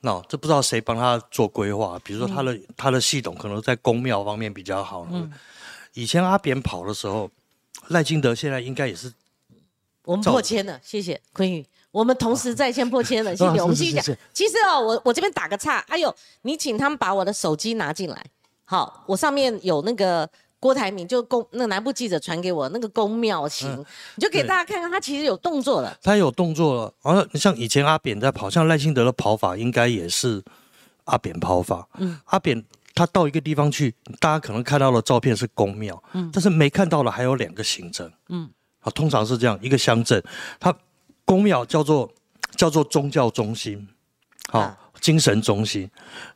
[0.00, 5.06] 那这不知道谁帮他做规划，比如说他的他的系统可能在公庙方面比较好。
[5.10, 5.30] 嗯，
[5.94, 7.30] 以前阿扁跑的时候，
[7.88, 9.12] 赖清德现在应该也是。
[10.08, 11.62] 我们破千了，谢谢坤宇。
[11.90, 13.60] 我们同时在线破千了，谢谢。
[13.60, 14.02] 我们继续讲。
[14.32, 15.80] 其实哦，我我这边打个岔。
[15.88, 18.24] 哎呦，你请他们把我的手机拿进来。
[18.64, 20.26] 好，我上面有那个
[20.58, 25.94] 郭台铭，就公那个南部记者传给我那个公庙行，你就给大家看看，他其实有动作了。
[26.02, 26.94] 他有动作了。
[27.02, 30.42] 好像像以前阿扁在跑，像赖清德的跑法，应该也是
[31.04, 31.86] 阿扁跑法。
[31.98, 38.48] 嗯，阿扁他到一个地方去，大家可能看到的照片是公庙，嗯，但是没看到的还有两个行政，嗯。
[38.88, 40.22] 啊，通常是这样一个乡镇，
[40.58, 40.74] 它
[41.24, 42.10] 公庙叫做
[42.56, 43.86] 叫做宗教中心，
[44.48, 45.88] 好，精神中心。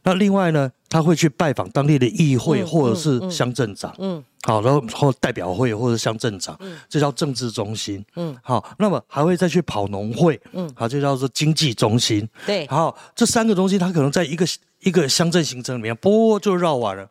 [0.03, 14.47] 那另外呢，他会去拜访当地的议会或者是乡镇长，嗯，好，然后或代表会或者乡镇长，嗯，这叫政治中心，嗯，好，那么还会再去跑农会，嗯，好，这叫做经济中心，对，好，这三个中心，它可能在一个
[14.81, 17.09] 一个乡镇行程里面，啵就绕完了。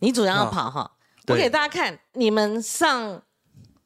[0.00, 0.90] 你主要要跑哈，
[1.28, 3.22] 我给大家看，你们上。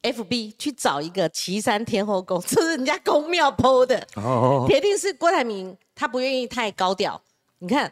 [0.05, 4.07] F B 去找一个岐山天后宫， 这是人家宫庙剖的，
[4.69, 7.21] 铁定是郭台铭，他不愿意太高调。
[7.61, 7.91] 你看，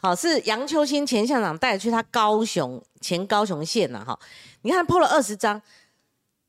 [0.00, 4.16] 好是杨秋兴前校长带去他高雄前高雄县呐，哈，
[4.62, 5.60] 你看剖了二十张，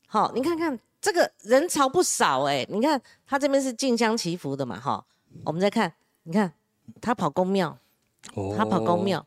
[0.06, 5.04] 好，你看看这个人潮不少哎，你看他这边是进香祈福的嘛，哈，
[5.44, 5.92] 我们再看，
[6.22, 6.52] 你看
[7.00, 7.76] 他跑宫庙，
[8.56, 9.26] 他跑宫庙，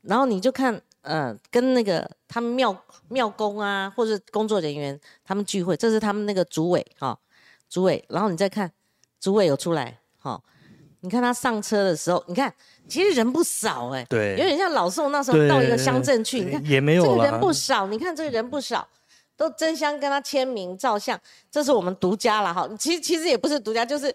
[0.00, 0.80] 然后你就看。
[1.04, 2.74] 嗯，跟那个他们庙
[3.08, 7.18] 庙公啊，或者工作人员他们聚会，这是他们那个主委哈，
[7.68, 8.02] 主委。
[8.08, 8.72] 然后你再看，
[9.20, 10.40] 主委有出来哈，
[11.00, 12.52] 你看他上车的时候，你看
[12.88, 18.88] 其实人不少哎，对，有点像老宋那时候到一个乡镇去，你看也没有这个人不少，你看这个人不少，
[19.36, 22.66] 都争相跟他签名照相，这是我们独家了哈。
[22.78, 24.14] 其实其实也不是独家，就是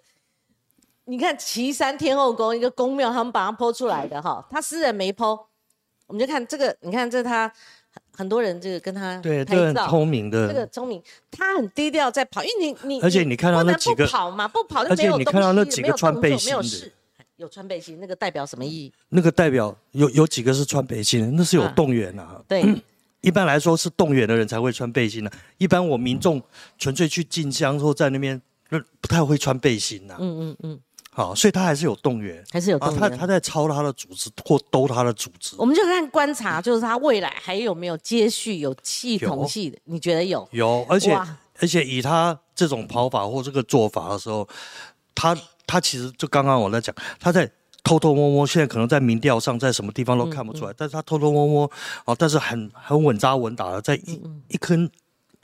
[1.06, 5.39] 你看岐山天后宫一个宫庙，他们把它剖出来的哈，他私人没剖。
[6.10, 7.52] 我们就看这个，你看这他
[8.12, 10.48] 很多人这个跟他对，拍这很照，聪明的。
[10.48, 16.91] 这个聪明，他很低调在跑，因为你你而且你看到那几个不跑嘛，不跑就而且没有东你看到那几个穿背心的没有事，
[17.36, 18.93] 有穿背心，那个代表什么意义？
[19.10, 22.41] 那个代表有有几个是穿背心的，那是有啊动员啊。
[22.48, 22.63] 对，
[23.22, 26.41] 一般来说是动员的人才会穿背心的、一般我民众
[26.80, 30.80] 纯粹去进香或在那边，那不太会穿背心呐、嗯嗯嗯，
[31.19, 32.97] 好，所以他还是有动员啊，还是有动员。
[32.97, 35.53] 他他在抄他的组织或兜他的组织。
[35.58, 39.77] 我们就看观察，就是他未来还有没有接续有系统有性的？
[39.84, 40.47] 你觉得有？
[40.51, 41.13] 有，而且
[41.60, 44.47] 而且以他这种跑法或这个做法的时候，
[45.13, 47.51] 他他其实就刚刚我在讲，他在
[47.84, 51.69] 偷偷摸摸，现在可能在民调上在什么地方都看不出嗯来，但是他偷偷摸摸
[52.05, 54.89] 啊，但是很很稳扎稳打的，在一、嗯一坑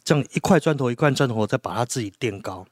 [0.05, 2.65] 这样一块砖头一块砖头再把他自己垫高，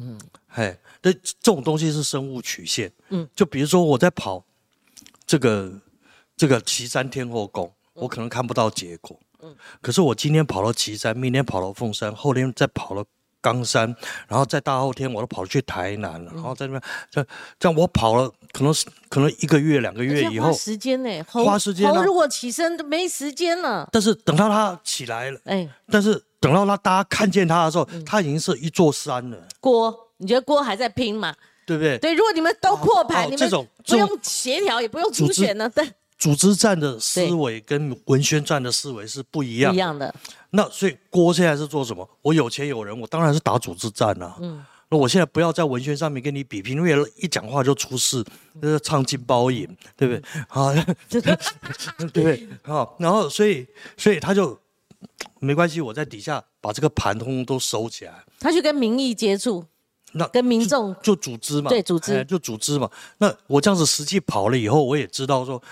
[0.00, 4.44] 嗯，嘿，这这种东西是生物曲线，嗯，就比如说我在跑
[5.26, 5.72] 这个
[6.36, 9.54] 这个岐山天后宫，我可能看不到结果，嗯。
[9.82, 13.04] 可是我今天跑到岐山，明天跑到凤山，后天再跑了
[13.42, 13.94] 冈山，
[14.26, 17.26] 然后再大后天我都跑去台南了，然后在那边这
[17.58, 23.88] 这样我跑了，可能是可能一个月两个月以后时间呢，猴花时间如果起身都没时间了。
[23.92, 31.34] 但是等到他起来了，哎，但是等到他大家看见他的时候，嗯他已经是一座山了，郭，你觉得郭还在拼吗？
[31.66, 31.98] 对不对？
[31.98, 35.86] 对，如果你们都破牌，哦你们这种不用协调，也不用初组织选了，但
[36.18, 39.76] 组织战的思维跟文宣战的思维是不一样一。
[39.76, 40.12] 样的。
[40.50, 42.08] 那所以郭现在是做什么？
[42.22, 44.36] 我有钱有人，我当然是打组织战啊。
[44.40, 48.24] 嗯，那我现在不要在文宣上面跟你比拼，因为一讲话就出事，
[48.60, 49.64] 呃，唱金包银，
[49.96, 50.22] 对不对？
[50.48, 50.74] 好，
[51.08, 52.48] 对不对？
[52.64, 54.58] 好，然后所以所以他就
[55.38, 58.24] 没关系，我在底下把这个盘通通都收起来。
[58.38, 59.64] 他去跟民意接触，
[60.12, 62.90] 那跟民众就组织嘛，对组织哎就组织嘛。
[63.18, 65.62] 那我这样子实际跑了以后，我也知道说，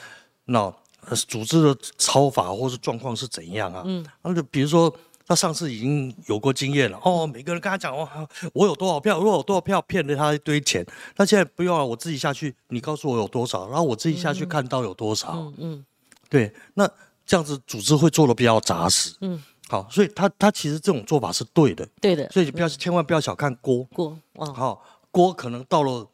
[0.46, 0.60] 那
[1.06, 3.82] 呃组织的操法或是状况是怎样啊？
[3.84, 4.94] 嗯，那就比如说
[5.26, 8.08] 他上次已经有过经验了，哦，每个人跟他讲，哦，
[8.54, 10.86] 我有多少票，我有多少票，骗了他一堆钱。
[11.16, 15.32] 那现在不用了，我自己下去，你告诉我有多少，然后我自己下去看到有多少。
[15.34, 15.84] 嗯嗯，
[16.30, 16.90] 对，那
[17.28, 19.14] 这样子组织会做的比较扎实。
[19.20, 23.84] 嗯，好，所以他他其实这种做法是对的，对的，所以你不要千万不要小看锅。
[23.92, 26.08] 锅哦，好、锅可能到了，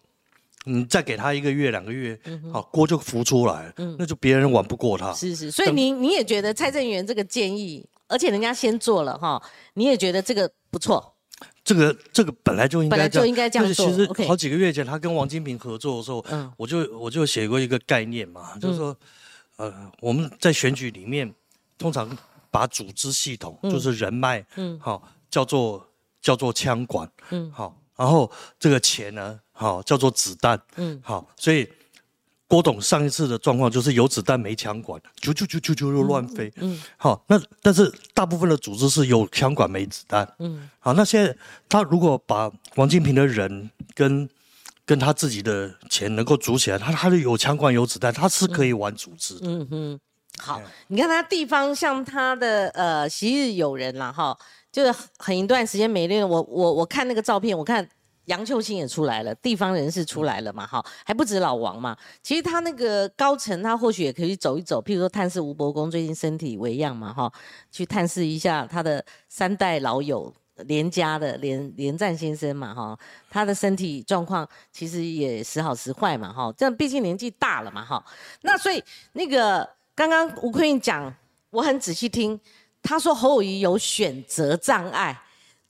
[0.65, 2.19] 你再给他一个月两个月，
[2.53, 5.15] 好、锅就浮出来了，那就别人玩不过他。
[5.15, 9.41] 是是，所以你你也觉得蔡正元这个建议，而且人家先做了哈，
[9.75, 11.15] 你也觉得这个不错，
[11.65, 16.53] 这个这个本来就应该这样，本来就应该这样做就是其实好几个月前，他跟王金平合作的时候，嗯。
[16.57, 18.97] 我就我就写过一个概念嘛，就是说，
[19.57, 21.35] 呃，我们在选举里面，
[21.79, 22.17] 通常
[22.51, 25.89] 把组织系统，就是人脉，嗯，好、叫做
[26.21, 31.69] 叫做枪管，嗯，好、然后这个钱呢，好、叫做子弹，嗯，好、所以。
[32.47, 36.53] 郭董上一次的状况就是有子弹没枪管，啾啾啾啾啾又乱飞。
[36.57, 40.31] 嗯，好，那但是大部分的组织是有枪管没子弹。
[40.39, 41.35] 嗯，好，那现在
[41.69, 44.29] 他如果把王金平的人跟
[44.87, 49.41] 跟他自己的钱能够组起来，他他就有枪管有子弹，他是可以玩组织的。
[49.45, 50.01] 嗯哼，
[50.39, 54.37] 好，你看他地方像他的呃昔日友人啦哈，
[54.71, 57.89] 就是很一段时间没练，我我我看那个照片，我看
[58.27, 67.33] 杨秀清也出来了，地方人士出来了嘛哈，还不止老王嘛，其实他那个高层他或许也可以去走一走，譬如说探视吴伯公最近身体为恙嘛哈，
[67.71, 70.35] 去探视一下他的三代老友。
[70.67, 78.05] 连家的连连战先生嘛，哈，他的身体状况其实也时好时坏嘛，哈，这样毕竟年纪大了嘛，哈，
[78.43, 81.13] 那所以那个刚刚吴坤英讲，
[81.51, 82.39] 我很仔细听，
[82.83, 85.21] 他说侯友谊有选择障碍。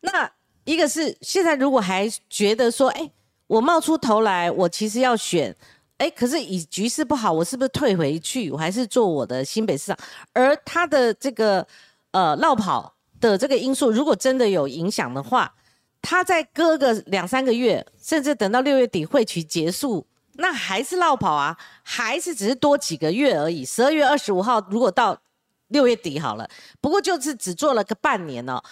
[0.01, 0.31] 那
[0.65, 3.11] 一个是现在如果还觉得说，哎，
[3.47, 5.55] 我冒出头来，我其实要选，
[5.97, 8.51] 哎，可是以局势不好，我是不是退回去？
[8.51, 9.99] 我还是做我的新北市长？
[10.35, 11.67] 而他的这个
[12.13, 12.94] 呃绕跑
[13.31, 15.55] 的这个因素，如果真的有影响的话，
[16.03, 23.65] 他再搁个两三个月，甚至等到六月底会期结束，那还是落跑啊，还是只是多几个月而已。
[23.65, 25.19] 十二月二十五号如果到
[25.69, 26.49] 六月底好了，
[26.81, 28.63] 不过就是只做了个半年哦。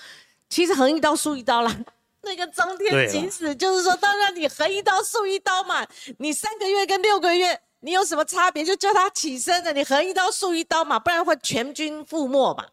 [0.49, 1.75] 其实横一刀竖一刀啦，
[2.23, 5.87] 那个中天行驶就是说，当然你横一刀竖一刀嘛，
[6.19, 7.61] 你三个月跟六个月。
[7.85, 8.65] 你有什么差别？
[8.65, 12.65] 就叫他起身的，你横一刀竖一刀嘛，不然会全军覆没嘛，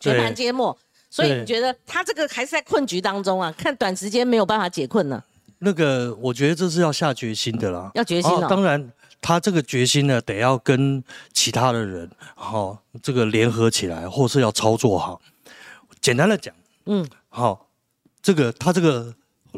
[0.00, 0.76] 全盘皆没。
[1.16, 3.50] 所以你觉得他这个还是在困局当中啊？
[3.56, 5.22] 看短时间没有办法解困呢，
[5.60, 7.90] 那个，我觉得这是要下决心的啦。
[7.94, 8.46] 要决心哦。
[8.50, 11.02] 当然，他这个决心呢，得要跟
[11.32, 15.22] 其他的人，好、这个联合起来，或是要操作好。
[16.02, 17.70] 简单的讲，嗯，好、
[18.20, 19.14] 这个他这个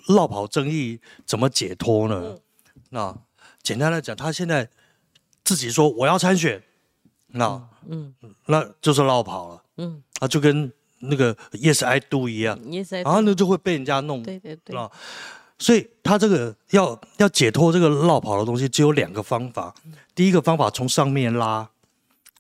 [0.07, 2.23] 绕跑争议怎么解脱呢？
[2.25, 2.40] 嗯
[2.90, 3.14] 那
[3.62, 4.66] 简单的讲，他现在
[5.44, 6.62] 自己说我要参选，
[7.27, 8.14] 那嗯，
[8.47, 14.91] 那就是绕跑了，嗯，啊，就跟那个 Yes I Do 一样，Yes I，然后呢就会被人家弄，对对对，啊，
[15.59, 19.75] 所以他这个要要解脱这个绕跑的东西，只有两个方法。
[20.15, 21.69] 第一个方法从上面拉，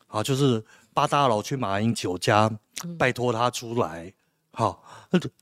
[0.08, 2.50] 啊，就是八大佬去马英九家
[2.98, 4.12] 拜托他出来，
[4.52, 4.82] 好，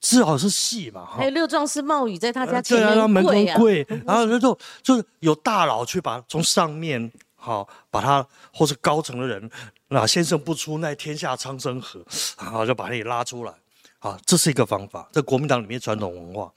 [0.01, 1.07] 至少是戏嘛。
[1.07, 7.11] 还有六壮士冒雨在他家前面门口跪，然后那就就是有大佬去把从上面。
[7.47, 9.49] 好，把他或是高层的人，
[9.87, 12.05] 那先生不出，那天下苍生何？
[12.37, 13.53] 好，就把你拉出来。
[14.01, 16.53] 啊，这是一个方法，在国民党里面传统文化。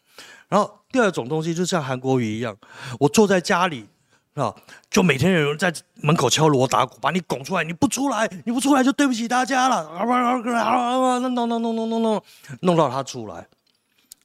[0.47, 2.57] 然后第二种东西，就像韩国瑜一样，
[2.99, 3.87] 我坐在家里，
[4.33, 4.51] 啊，
[4.89, 5.71] 就每天有人在
[6.01, 9.87] 门口敲锣打鼓，把你拱出来，你不出来，你不出来就对不起大家了。
[9.89, 11.19] 啊啊啊！
[11.19, 12.23] 弄弄弄弄弄弄弄，
[12.61, 13.47] 弄到他出来。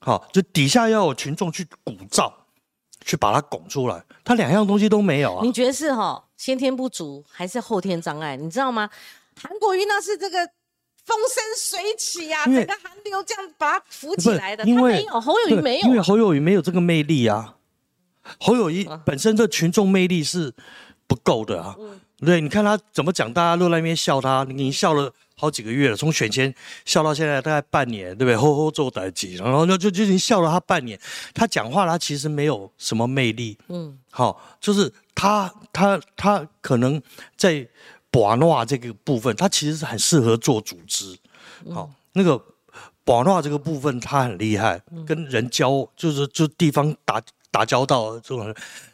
[0.01, 2.33] 好，就底下要有群众去鼓噪，
[3.03, 4.03] 去把他拱出来。
[4.25, 5.45] 他两样东西都没有啊？
[5.45, 6.25] 你觉得是哈？
[6.45, 8.37] 先天不足还是后天障碍？
[8.37, 8.91] 你知道吗？
[9.41, 10.37] 韩国瑜那是这个
[11.03, 14.63] 风生水起呀，整个韩流这样把它扶起来的。
[14.63, 17.57] 他没有侯友谊没有，因为侯友谊没有这个魅力啊。
[18.39, 20.53] 侯友谊本身这群众魅力是
[21.07, 21.75] 不够的啊。
[22.25, 28.37] 对，你看他怎么讲，大家都在那边笑他，你笑了好几个月了，从选前笑到现在大概半年，对不对？
[28.37, 30.99] 吼吼做代级，然后就就就已经笑了他半年。
[31.35, 33.57] 他讲话他其实没有什么魅力。
[33.69, 34.93] 嗯，好，就是。
[35.17, 37.01] 他他他可能
[37.37, 37.65] 在
[38.11, 41.17] 博诺这个部分，他其实是很适合做组织。
[41.73, 42.37] 好，那个
[43.05, 48.53] 博诺这个部分他很厉害，跟人交就是就地方打打交道这种。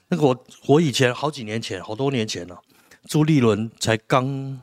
[0.08, 2.60] 那个我我以前好几年前，好多年前了，
[3.10, 4.60] 朱立伦才刚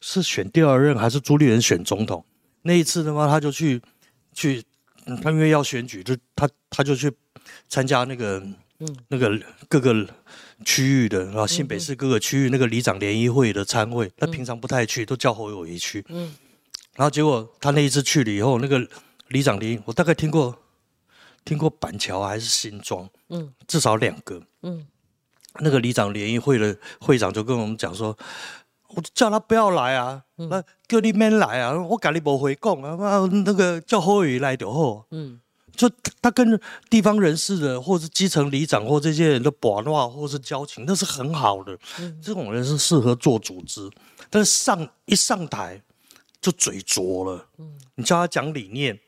[0.00, 2.24] 是选第二任还是朱立伦选总统？
[2.62, 3.82] 那一次的话，他就去
[4.32, 4.64] 去，
[5.22, 7.12] 他因为要选举，就他他就去
[7.68, 8.42] 参加那个
[8.78, 10.08] 嗯那个各个。
[10.62, 16.04] 区域的啊，新北市各个区域那个里长联谊会的参会，他平常不太去，都叫侯友谊去。
[16.10, 16.34] 嗯，
[16.96, 18.78] 然后结果他那一次去了以后，那个
[19.28, 20.54] 里长联，我大概听过，
[21.46, 24.86] 听过板桥还是新庄，嗯，至少两个，嗯，
[25.58, 28.16] 那个里长联谊会的会长就跟我们讲说，
[28.94, 35.40] 我叫他不要来啊，那叫你免来啊，我跟你不回讲啊，那个叫侯友谊来就好，嗯。
[35.76, 36.60] 就他跟
[36.90, 41.78] 地方人士的，或是基层里长或这些人的把话，或是交情，那是很好的。
[42.20, 43.88] 这种人是适合做组织，
[44.28, 45.80] 但是上一上台
[46.38, 47.46] 就嘴拙了。
[47.56, 48.98] 嗯你叫他讲理念，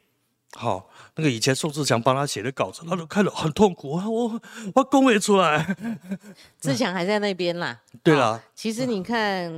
[0.54, 3.92] 好，那个以前宋志强帮他写的稿子，他都看了很痛苦。
[3.92, 4.40] 我
[4.74, 5.76] 我恭维出来，
[6.60, 7.80] 志强还在那边啦。
[8.02, 9.50] 对啦，其实你看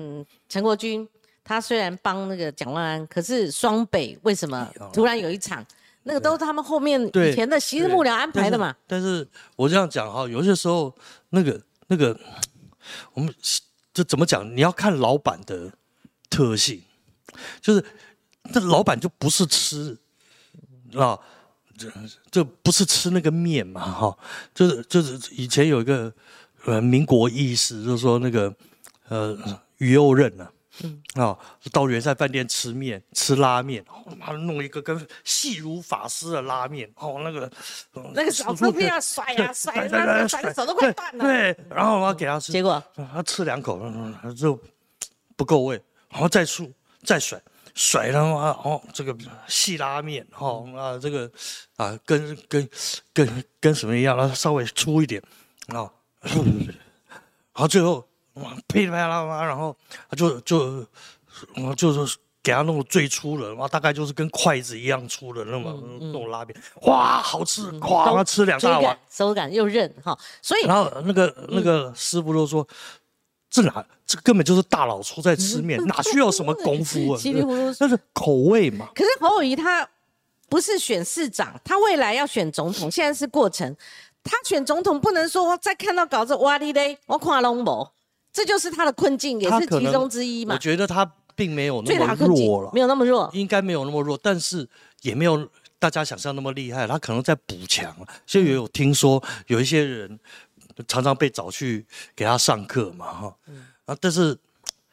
[0.48, 1.06] 陈国军，
[1.42, 5.64] 他虽然帮那个蒋万安，可是双北为什么突然有一场？
[6.06, 8.76] 那个都是他们后面以前的昔日幕僚安排的嘛。
[8.86, 9.26] 但是
[9.56, 10.94] 我这样讲哈，有些时候
[11.30, 12.14] 那个那个，
[13.14, 13.34] 我们
[13.92, 14.54] 就怎么讲？
[14.54, 15.72] 你要看老板的
[16.28, 16.82] 特性，
[17.60, 17.82] 就是
[18.52, 19.96] 这老板就不是吃
[20.96, 21.18] 啊，
[21.76, 21.90] 这
[22.30, 24.18] 这不是吃那个面嘛哈，
[24.54, 26.12] 就是就是以前有一个
[26.64, 28.54] 呃民国意识，就是说那个
[29.08, 29.36] 呃
[29.78, 30.48] 于右任呢。
[30.82, 31.38] 嗯啊，
[31.70, 33.84] 到元帅饭店吃面，吃拉面，
[34.18, 37.48] 妈弄一个跟细如发丝的拉面，哦，那个
[38.12, 41.24] 那个小吃片要甩呀 甩，那甩的手都快断了。
[41.24, 43.80] 对，然后我要给他吃，结果他吃两口，
[44.36, 44.60] 就
[45.36, 46.68] 不够味，然后再出
[47.04, 47.40] 再甩，
[47.74, 49.14] 甩他妈哦，这个
[49.46, 51.30] 细拉面，哦啊这个
[51.76, 52.68] 啊跟跟
[53.12, 55.22] 跟跟什么一样，然后稍微粗一点，
[55.68, 55.90] 啊，
[56.22, 58.06] 然后最后。
[58.34, 59.76] 哇，噼里啪啦嘛，然后
[60.16, 60.84] 就就，
[61.54, 72.66] 我就是给他弄最粗的，哇，大概就是跟筷子一样粗的那么那种拉面，哇，好吃，咵，吃两大碗，手感又韧哈，所以然后那个那个师傅都说，
[73.54, 77.16] 这哪这根本就是大老粗在吃面，哪需要什么功夫啊？
[77.16, 78.88] 稀里糊涂，那是口味嘛。
[78.92, 79.88] 可是侯友谊他
[80.48, 83.76] 不是选市长，他未来要选总统，现在是过程，
[84.24, 87.88] 他选总统不能说再看到稿子哇哩嘞，我看拢无。
[88.32, 90.56] 这就是他的困境，也是其中之一嘛。
[90.56, 94.68] 我觉得他并没有那么弱了，没有那么弱，应该没有那么弱，但是
[95.02, 96.88] 也没有大家想象那么厉害。
[96.88, 97.94] 他可能在补强。
[98.26, 100.18] 所以有听说有一些人
[100.86, 103.36] 常常被找去给他上课嘛，哈，
[103.86, 104.36] 啊，但是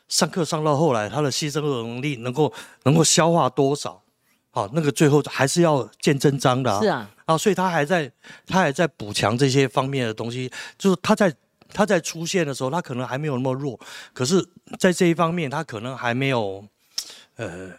[0.07, 2.51] 上课上到后来，他的牺牲能力能够
[2.83, 4.01] 能够消化多少？
[4.51, 6.81] 好，那个最后还是要见真章的。
[6.81, 8.11] 是啊，啊，所以他还在
[8.45, 11.33] 他还在补强这些方面的东西，就是他在。
[11.73, 13.79] 他在出现的时候，他可能还没有那么弱，
[14.11, 14.45] 可是，
[14.77, 16.61] 在这一方面，他可能还没有，
[17.37, 17.69] 呃，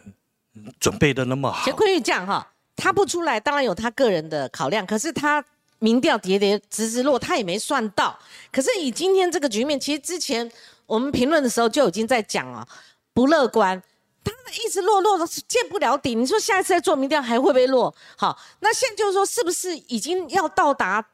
[0.79, 1.61] 准备的那么好。
[1.63, 5.45] 乾坤玉这样哈，他不出来，当然有他个人的考量，可是他
[5.83, 8.17] 民调跌跌直直落，他也没算到。
[8.53, 10.49] 可是以今天这个局面，其实之前
[10.85, 12.65] 我们评论的时候就已经在讲了，
[13.13, 13.83] 不乐观，
[14.23, 14.31] 他
[14.63, 16.15] 一直落落的见不了底。
[16.15, 17.93] 你说下一次再做民调还会不会落？
[18.15, 21.05] 好，那现在就是说，是不是已经要到达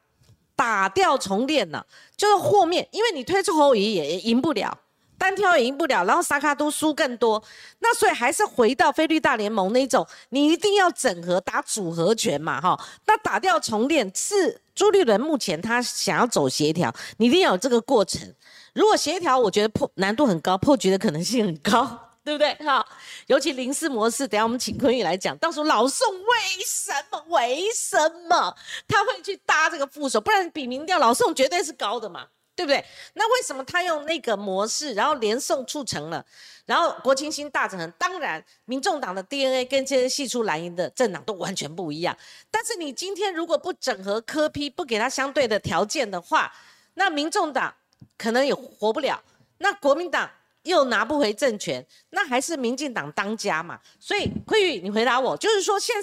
[0.54, 1.84] 打掉重练了？
[2.16, 4.78] 就是和面，因为你推出侯乙也赢不了。
[5.20, 7.42] 单挑也赢不了，然后萨卡都输更多，
[7.80, 12.80] 那所以还是回到菲律大联盟那种，你一定要整合打组合拳嘛，哈。
[13.06, 18.34] 那打掉重练是朱立伦目前他想要走协调，你一定要有这个过程。
[18.72, 22.54] 如果协调，我觉得破难度很高，破局的可能性很高， 对不对？
[22.54, 22.84] 哈，
[23.26, 27.96] 尤其零四模式，等下我们请坤宇来讲，到时候老宋为什么为什
[28.26, 28.56] 么
[28.88, 30.18] 他会去搭这个副手？
[30.18, 32.26] 不然比民调老宋绝对是高的嘛。
[32.60, 32.84] 对不对？
[33.14, 36.22] 那为什么他用那个模式，然后连送促成了，
[36.66, 37.86] 然后国清新大整合？
[37.98, 42.14] 当然，民众党的 DNA 跟这些系出蓝营的政党都完全不一样。
[42.50, 46.52] 但是你今天如果不整合科批，不给他相对的条件的话，
[46.92, 47.74] 那民众党
[48.18, 49.22] 可能也活不了。
[49.56, 50.30] 那国民党
[50.64, 53.80] 又拿不回政权，那还是民进党当家嘛？
[53.98, 55.96] 所以坤宇，你回答我，就是说现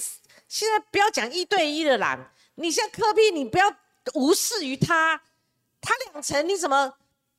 [0.48, 2.20] 现在不要讲一对一的蓝，
[2.56, 3.72] 你现在科批，你不要
[4.16, 5.22] 无视于他。
[5.82, 6.94] 他两层，你怎么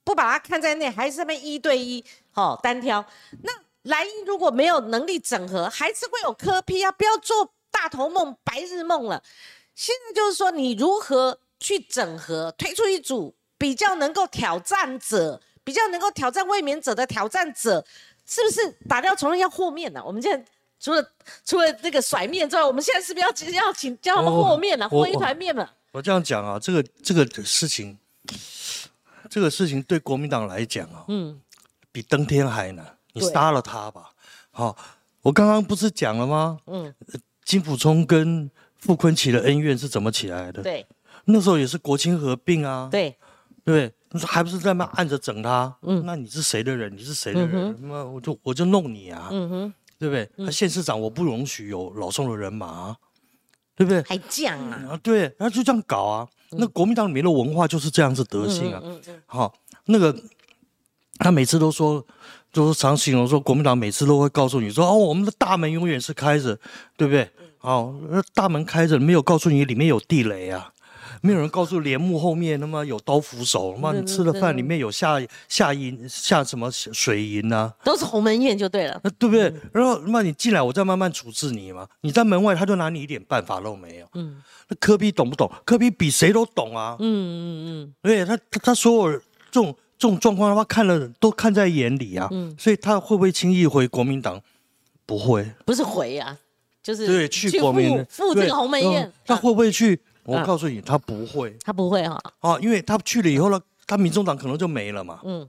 [0.05, 0.89] 不把他看在内？
[0.89, 3.05] 还是那边一对一，哦，单挑。
[3.43, 6.91] 那莱茵如果没有能力整合，还是会有磕批啊！
[6.93, 9.23] 不要做大头梦、白日梦了。
[9.75, 17.85] 现在就是说，你如何去整合，推出一组比较能够挑战者，比较能够挑战卫冕者的挑战者，
[18.27, 20.03] 是不是打掉重练要和面呢？
[20.05, 20.45] 我们现在
[20.81, 21.13] 除了
[21.45, 24.89] 除了这个甩面之外，我们现在是不是要要请叫他们和面呢？
[24.89, 25.69] 和一团面嘛？
[25.93, 27.99] 我这样讲啊，这个这个事情。
[29.29, 31.41] 这个事情对国民党来讲啊，嗯，
[31.93, 32.97] 比登天还难。
[33.13, 34.11] 你杀了他吧，
[34.51, 34.77] 好。
[35.23, 36.59] 我刚刚不是讲了吗？
[36.67, 36.95] 嗯，
[37.45, 40.63] 金溥聪跟傅昆起的恩怨是怎么起来的？
[40.63, 40.87] 对，
[41.25, 42.89] 那时候也是国清合并啊。
[42.91, 43.15] 对，
[43.65, 45.77] 对，你说还不是在那按着整他？
[45.83, 46.97] 嗯，那你是谁的人？
[46.97, 47.77] 你是谁的人？
[47.83, 49.29] 那我就我就弄你啊。
[49.33, 50.31] 嗯哼，对不对？
[50.37, 52.97] 那县市长我不容许有老宋的人马，
[53.75, 54.01] 对不对？
[54.05, 54.93] 还犟啊？
[54.93, 56.29] 啊，对，那就这样搞啊。
[56.51, 58.83] 那国民党里面的文化就是这样子德性啊，
[59.27, 59.55] 好，
[59.87, 60.15] 那个
[61.19, 62.05] 他每次都说，
[62.53, 66.59] 就是常形容说，国民党每次都会告诉你说，哦，我们的大门永远是开着，
[66.97, 67.31] 对不对？
[67.59, 70.73] 好，那大门开着，没有告诉你里面有地雷啊。
[71.21, 77.73] 没有人告诉帘幕后面，他妈有刀斧手，那么你吃了饭里面有下下银下什么水银呢？
[77.85, 79.53] 都是鸿门宴就对了，对不对？
[79.73, 81.87] 然后那么你进来，我再慢慢处置你嘛。
[82.03, 84.07] 你在门外，他就拿你一点办法都没有。
[84.15, 85.51] 嗯，那科比懂不懂？
[85.65, 86.97] 科比比谁都懂啊。
[86.99, 89.19] 嗯嗯嗯，对他他他所有
[89.51, 92.29] 这种这种状况，他看了都看在眼里啊。
[92.31, 94.41] 嗯，所以他会不会轻易回国民党？
[95.07, 96.37] 不会，不是回啊，
[96.83, 99.99] 就是对去国民赴这个鸿门宴，他会不会去？
[100.29, 102.21] 我告诉你，他不会，他不会哈。
[102.41, 105.21] 啊，因为他去了以后呢，他民众党可能就没了嘛。
[105.25, 105.49] 嗯，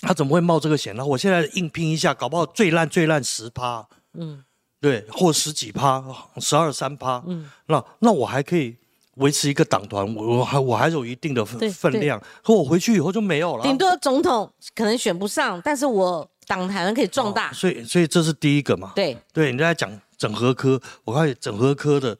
[0.00, 1.04] 他怎么会冒这个险呢？
[1.04, 3.86] 我现在硬拼一下，搞不好最烂最烂十趴。
[4.14, 4.42] 嗯，
[4.80, 6.02] 对，或十几趴，
[6.38, 7.22] 十二三趴。
[7.26, 8.74] 嗯，那那我还可以
[9.16, 12.18] 维持一个党团，我我还我还有一定的分分量。
[12.42, 13.62] 可我回去以后就没有了。
[13.64, 17.52] 顶多总统可能选不上，但是我党团可以壮大。
[17.52, 18.92] 所以所以这是第一个嘛。
[18.96, 22.16] 对对，你在讲整合科，我看整合科的。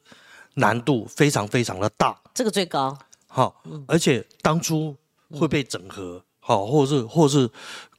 [0.57, 2.97] 难度非常非常的大，这个最高。
[3.27, 4.95] 好，而且当初
[5.31, 7.49] 会被整合，好，或者是或者是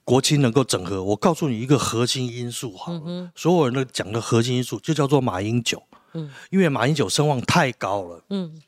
[0.03, 1.03] 国青能够整合。
[1.03, 2.93] 我告诉你一个核心因素，哈，
[3.37, 5.83] 所有人都讲的核心因素就叫做马英九。
[6.15, 8.25] 嗯，因为马英九声望太高了。
[8.31, 8.61] 嗯，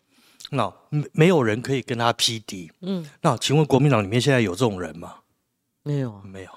[0.50, 2.70] 那没没有人可以跟他匹敌。
[2.82, 5.16] 嗯，那请问国民党里面现在有这种人吗？
[5.82, 6.50] 没有，没有，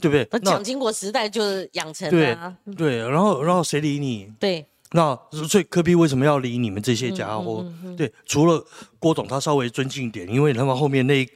[0.00, 0.26] 对不对？
[0.32, 2.56] 那蒋经国时代就是养成的。
[2.64, 4.32] 对对，然后然后谁理你？
[4.40, 4.66] 对。
[4.92, 7.64] 那所以科比为什么要理你们这些家伙？
[7.96, 8.64] 对，除了
[8.98, 11.28] 郭董他稍微尊敬点，因为他们后面那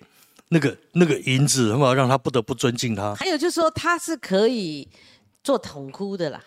[0.48, 3.14] 那个那个银子，他们让他不得不尊敬他。
[3.14, 4.88] 还有就是说他是可以
[5.44, 6.42] 做统哭的啦，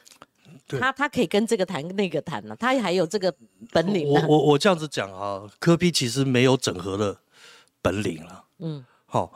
[0.67, 3.33] 他他可以跟这个谈那个谈呢，他还有这个
[3.71, 4.07] 本领。
[4.07, 7.17] 我我我这样子讲啊，科比其实没有整合的
[7.81, 8.43] 本领了。
[8.59, 9.31] 嗯，好。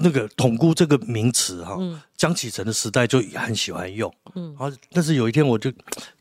[0.00, 1.76] 那个统姑这个名词哈，
[2.16, 5.72] 江启臣的时代就很喜欢用，嗯，然后但是有一天我就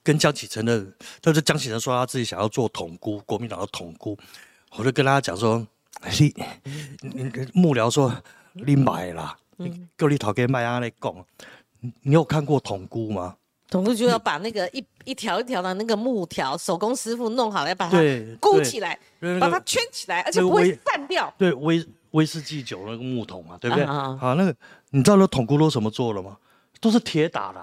[0.01, 0.83] 跟江启臣的，
[1.21, 4.17] 他是江启臣说他自己想要做统姑，国民党的统姑，
[4.77, 5.65] 我就跟他讲说，
[6.19, 6.33] 你
[7.01, 8.11] 你幕僚说
[8.53, 9.37] 你买啦，
[9.95, 11.25] 叫你头给卖阿来讲，
[12.01, 13.35] 你有看过统姑吗？
[13.69, 17.99] 统姑就要把那个一一条一条的那个木条，手工师傅弄好来把它
[18.39, 18.97] 箍起来，
[19.39, 21.85] 把它圈起来，而且不会散掉，对，微。
[22.17, 23.85] 威士忌酒那个木桶嘛，对不对？
[23.85, 24.55] 啊，那个
[24.89, 26.35] 你知道那桶箍都什么做的吗？
[26.81, 27.59] 都是铁打的。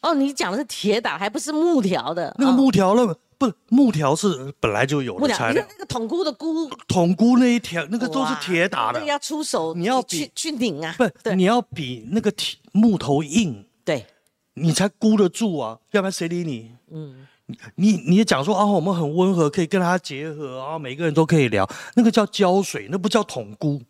[0.00, 2.34] 哦，你讲的是铁打，还不是木条的。
[2.38, 3.06] 那个木条，那
[3.36, 14.06] 不木条是本来就有的材料，那个桶箍的箍，桶箍那一条那个都是铁打的，要出手，你要去去拧啊，不，你要比那个铁木头硬，对，
[14.54, 16.72] 你才箍得住啊，要不然谁理你？
[16.90, 17.26] 嗯，
[17.74, 23.80] 你你也讲说啊，我们很温和，可以跟他结合啊，每个人都可以聊，那个叫胶水，那不叫桶箍，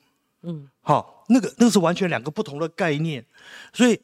[0.42, 3.24] 嗯，好，那个那个是完全两个不同的概念，
[3.72, 4.00] 所以。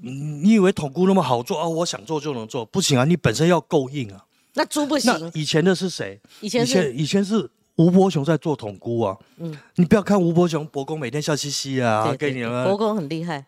[0.00, 1.66] 你以为统箍那么好做啊？
[1.66, 3.04] 我想做就能做，不行啊！
[3.04, 4.24] 你本身要够硬啊。
[4.54, 5.12] 那猪不行。
[5.34, 6.20] 以前的是谁？
[6.40, 9.18] 以前以前以前是吴伯雄在做统估啊。
[9.38, 9.58] 嗯。
[9.74, 12.64] 你不要看吴伯雄，伯公每天笑嘻嘻啊，给你们。
[12.64, 13.44] 伯公很厉害。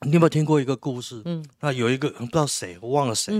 [0.00, 1.22] 你有没有听过一个故事？
[1.26, 1.46] 嗯。
[1.60, 3.32] 那有一个不知道谁，我忘了谁，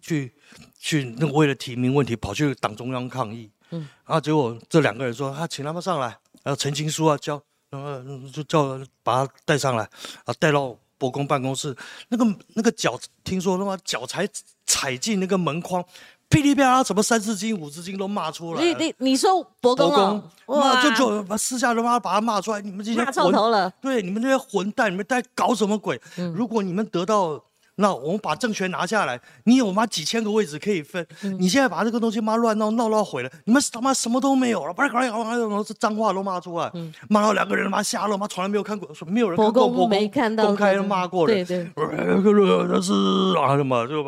[0.00, 0.32] 去
[0.76, 3.48] 去那为了提名问题跑去党中央抗议。
[3.70, 3.86] 嗯。
[4.04, 9.82] 然后结果这两个人说：“他请他们上来，然后陈情书啊交，然后就叫把他带上来，
[10.24, 11.76] 啊带到。”伯公办公室
[12.08, 12.24] 那个
[12.54, 14.26] 那个脚，听说他妈脚才
[14.64, 15.84] 踩进那个门框，
[16.30, 18.62] 噼里啪啦，什么三字经、五字经都骂出来。
[18.62, 23.68] 你你你说伯公哦，哇，就就把私下他妈把他骂出来，你们这些骂臭头了。
[23.82, 26.00] 对，你们这些混蛋，你们在搞什么鬼？
[26.32, 27.44] 如果你们得到。
[27.76, 31.04] 那我们把政权拿下来，你有妈几千个位置可以分，
[31.38, 36.70] 你现在把这个东西妈乱闹闹到毁了，你们他妈什么都没有了，不是搞搞搞搞，是脏话都骂出来，
[37.08, 42.92] 骂到两个人他妈瞎了，妈从来没有看过，说没有人看过公公开骂过人，对对，那是
[43.38, 44.02] 啊什么就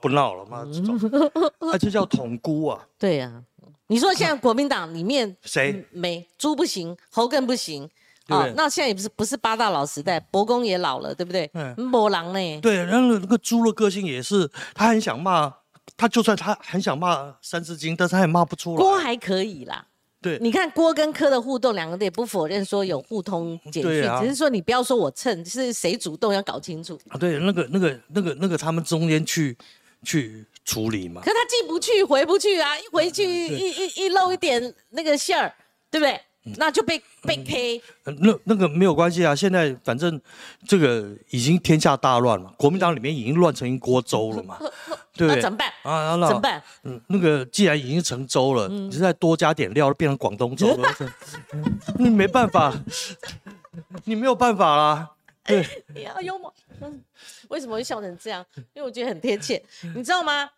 [0.00, 0.98] 不闹了，妈这种，
[1.60, 3.42] 啊这叫统孤啊， 对呀，
[3.86, 5.84] 你说现在国民党里面谁？
[5.90, 7.88] 没猪不行，猴更不行。
[8.28, 11.50] 哦，那现在也不是不是八大老时代，伯公也老了，对不对？
[11.52, 12.60] 嗯，伯狼呢？
[12.62, 15.52] 对，然后那个猪的个性也是，他很想骂，
[15.96, 18.76] 他就算他很想骂《三字经》，但是他也骂不出来。
[18.78, 19.86] 郭还可以啦，
[20.22, 26.98] 对，你看郭跟柯的互动，两个人也不否认说有互通简讯，只是说你不要说我蹭，是谁主动要搞清楚。
[27.08, 29.54] 啊，对，那个那个那个那个他们中间去
[30.02, 31.20] 去处理嘛。
[31.22, 35.54] 可他进不去，回不去啊，一回去一一一露一点那个馅儿，
[35.90, 36.18] 对不对？
[36.56, 39.34] 那就被被 K，那那个没有关系啊。
[39.34, 40.20] 现在反正
[40.66, 44.58] 这个已经天下大乱了，国民党里面已经乱成一锅粥了嘛，
[45.14, 45.40] 对不对？
[45.40, 46.12] 怎么办啊？
[46.28, 46.62] 怎么办？
[46.82, 50.88] 嗯，那个既然已经成粥了，你再多加点料，变成广东粥了，
[51.98, 52.74] 你没办法，
[54.04, 55.10] 你没有办法啦。
[55.44, 56.52] 对，你要幽默。
[56.80, 57.02] 嗯，
[57.48, 58.44] 为什么会笑成这样？
[58.74, 59.62] 因为我觉得很贴切，
[59.94, 60.50] 你知道吗？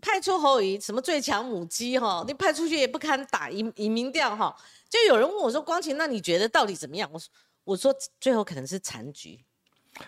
[0.00, 2.24] 派出侯友什么最强母鸡哈？
[2.26, 4.54] 你派出去也不堪打，以以民调哈。
[4.88, 7.28] 就有人问我说：“光晴，那你觉得到底怎么样？”我说
[7.64, 9.38] ：“我说最后可能是残局，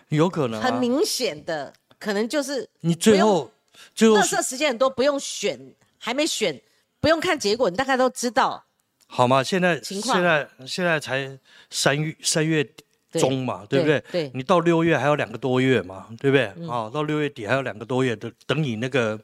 [0.09, 3.51] 有可能很明显的，可能就是你最后
[3.95, 5.61] 最后这时间很多，不用选，
[5.99, 6.59] 还没选，
[6.99, 8.65] 不用看结果，你大概都知道。
[9.07, 11.39] 好嘛，现在现在现在才
[11.69, 12.67] 三月三月
[13.13, 14.03] 中嘛，对不对？
[14.13, 16.47] 对，你到六月还有两个多月嘛，对不对？
[16.69, 19.19] 啊，到六月底还有两个多月，等等你那个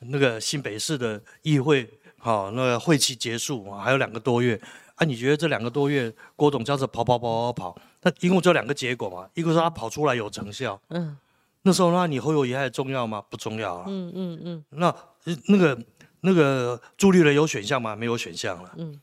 [0.00, 4.60] 那个新北市的议会，好，那个会期结束还有两个多月。
[4.96, 9.26] 啊，你觉得这两个多月郭董这样子跑跑跑跑跑，那一共就两个结果嘛？
[9.34, 11.16] 一个是他跑出来有成效，嗯，
[11.62, 13.22] 那时候那你侯友谊还重要吗？
[13.30, 14.64] 不重要啊，嗯嗯嗯。
[14.68, 14.94] 那
[15.46, 15.78] 那个
[16.20, 17.96] 那个朱立伦有选项吗？
[17.96, 19.00] 没有选项了，嗯，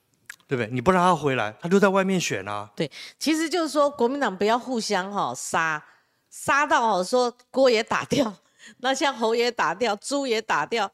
[0.50, 0.70] 对不对？
[0.74, 2.68] 你不让他回来，他就在外面选啊。
[2.76, 2.90] 对，
[3.20, 5.86] 其实就是说国民党不要互相哈杀，
[6.32, 8.34] 杀到说锅也打掉，
[8.82, 10.92] 那像猴也打掉，猪也打掉。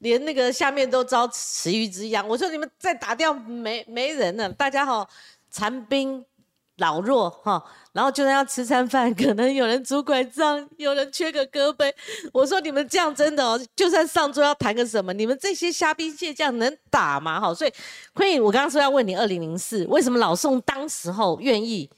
[0.00, 2.26] 连那个下面都遭池鱼之殃。
[2.28, 5.08] 我说你们再打掉没没人了，大家哈
[5.48, 6.22] 残兵
[6.78, 7.62] 老弱哈，
[7.92, 11.92] 然后就算要吃餐饭， 可能有人拄拐杖，有人缺个胳膊。
[12.32, 17.40] 我说你们这样真的哦，就算上桌要谈个什么，你们这些虾兵蟹将能打吗？
[17.40, 17.72] 哈，所以
[18.14, 21.88] 坤颖，我刚刚说要问你，二零零四为什么老宋当时候愿意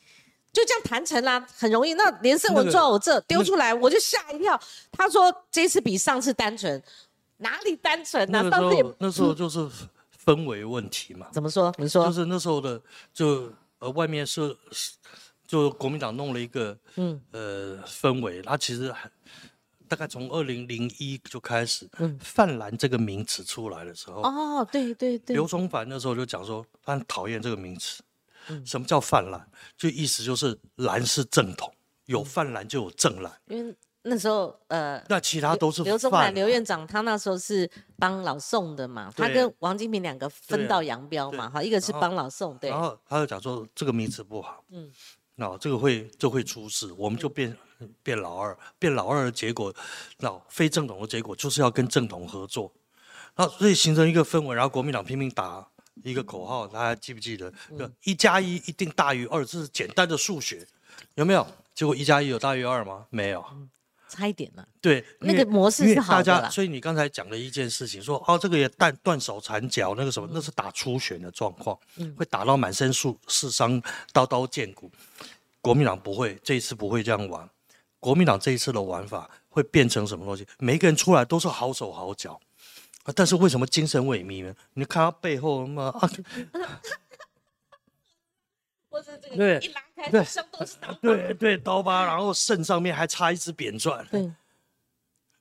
[0.52, 1.46] 就这样谈成啦？
[1.56, 4.60] 很容易，那连胜文坐我这丢出来，我就吓一跳。
[4.92, 6.82] 他说这次比上次单纯。
[7.38, 8.40] 哪里单纯呢？
[8.44, 9.68] 那时候那时候就是
[10.24, 11.26] 氛围问题嘛。
[11.32, 11.74] 怎么说？
[11.78, 12.80] 你说就是那时候的，
[13.12, 13.52] 就
[13.84, 14.56] 呃外面是
[15.46, 19.10] 就国民党弄了一个嗯呃氛围，他其实很
[19.86, 28.02] 大概从二零零一就开始，嗯，泛蓝这个名词出来的时候，哦，对对对，刘崇凡那时候就讲说他很讨厌这个名词，
[28.48, 29.46] 嗯，什么叫泛蓝？
[29.76, 31.70] 就意思就是蓝是正统，
[32.06, 33.76] 有泛蓝就有正蓝，因为。
[34.06, 42.68] 那时候，呃，那其他都是刘宗南刘院长，他那时候是帮老宋的嘛，他跟王金平两个分道扬镳嘛，哈，一个是帮老宋，对。
[42.68, 44.92] 然后他就讲说这个名词不好，嗯，
[45.36, 47.56] 那这个会就会出事，我们就变
[48.02, 49.74] 变老二，变老二的结果，
[50.18, 52.70] 那非正统的结果就是要跟正统合作，
[53.36, 55.66] 那所以形成一个氛围，然后国民党拼命打
[56.02, 57.50] 一个口号，大家记不记得？
[58.02, 60.66] 一加一一定大于二，这是简单的数学，
[61.14, 61.46] 有没有？
[61.74, 63.06] 结果一加一有大于二吗？
[63.08, 63.42] 没有。
[64.14, 64.66] 差一点了。
[64.80, 66.50] 对，那个模式是好的。
[66.50, 71.76] 所以你刚才讲了一件事情，说哦，这个也断断手残脚，那个什么，那是打初选的状况，
[72.16, 74.90] 会打到满身树是伤，刀刀见骨。
[75.60, 77.48] 国民党不会，这一次不会这样玩。
[77.98, 80.46] 国民党这一次的玩法会变成什么东西？
[80.58, 82.38] 每一个人出来都是好手好脚，
[83.14, 84.54] 但是为什么精神萎靡呢？
[84.74, 86.10] 你看他背后嘛啊。
[89.36, 90.20] 对，一拉开，对，
[90.52, 94.06] 都是刀对对，刀疤，然后肾上面还插一支扁钻。
[94.10, 94.30] 对，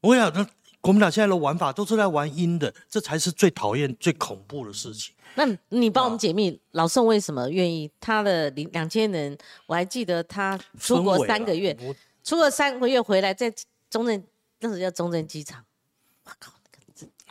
[0.01, 0.45] 我想，那
[0.81, 5.13] 国民党现在的玩法都是在玩阴的，这才是最讨厌、最恐怖的事情。
[5.35, 7.89] 那你帮我们解密，老宋为什么愿意？
[7.99, 11.75] 他的零两千人，我还记得他出国三个月，
[12.23, 13.53] 出国三个月回来，在
[13.89, 14.23] 中正，
[14.59, 15.63] 那时候叫中正机场。
[16.25, 16.53] 我靠，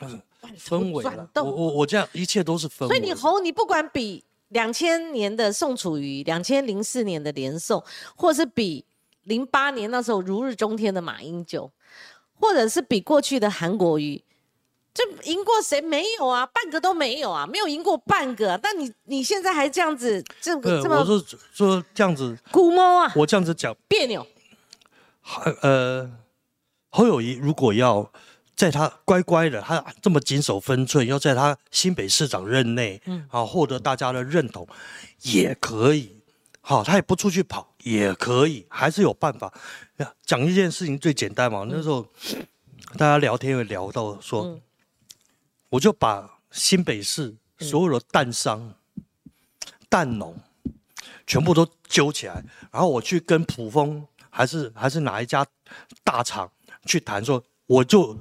[0.00, 0.20] 那个
[0.58, 1.28] 氛围了。
[1.34, 2.88] 我我我这样，一切都是氛围。
[2.88, 4.24] 所以你红，你不管比。
[4.52, 7.82] 两千年的宋楚瑜，两千零四年的连宋，
[8.16, 8.84] 或是比
[9.24, 11.70] 零八年那时候如日中天的马英九，
[12.38, 14.22] 或者是比过去的韩国瑜，
[14.94, 16.46] 就赢过谁没有啊？
[16.46, 18.58] 半个都没有啊，没有赢过半个。
[18.62, 24.26] 但你你现在还这样子，这这么我是说这样子，估摸啊，我这样子讲别扭。
[25.62, 26.10] 呃，
[26.90, 28.12] 侯友谊如果要。
[28.54, 34.68] 在他乖乖的，他这么谨守分寸，要在他新北市长任内，嗯，啊，获得大家的认同，
[35.22, 36.20] 也可以，
[36.60, 39.52] 好，他也不出去跑，也可以，还是有办法。
[40.24, 42.06] 讲一件事情最简单嘛，那时候
[42.98, 44.60] 大家聊天会聊到说，
[45.70, 48.74] 我就把新北市所有的蛋商、
[49.88, 50.36] 蛋农
[51.26, 55.44] 全部都揪起来，然后我去跟普丰还是还是哪一家
[56.04, 56.52] 大厂
[56.84, 58.16] 去谈，说我就。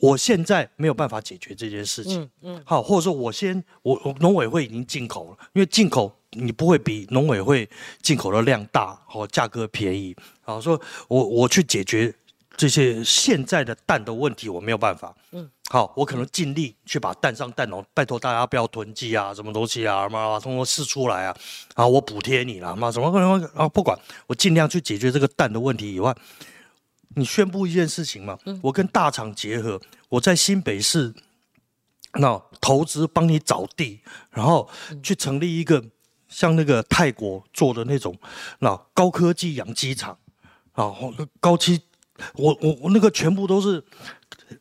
[0.00, 7.68] 我现在没有办法解决这件事情，嗯嗯，好，或者说我先，我农委会已经进口了，因为进口你不会比农委会
[8.00, 12.12] 进口的量大，好，价格便宜，好，说我我去解决
[12.56, 21.36] 这些现在的蛋的问题，我没有办法，嗯，好，我可能尽力去把蛋上蛋农，拜托大家不要囤积啊，什么东西啊，妈通过试出来啊，
[21.74, 26.16] 啊，我补贴你了，妈什么可能啊，不管，我尽量去解决这个蛋的问题以外。
[27.16, 28.38] 你宣布一件事情嘛？
[28.62, 31.12] 我跟大厂结合，我在新北市
[32.14, 34.00] 那投资帮你找地，
[34.30, 34.68] 然后
[35.02, 35.84] 去成立一个
[36.28, 38.16] 像那个泰国做的那种
[38.60, 40.16] 那高科技养鸡场
[40.72, 40.94] 啊，
[41.40, 41.80] 高期
[42.34, 43.82] 我我我那个全部都是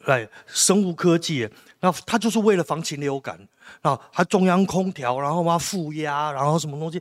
[0.05, 1.47] 来生物科技，
[1.81, 3.47] 那他就是为了防禽流感
[3.81, 6.99] 啊，还中央空调，然后嘛负压，然后什么东西，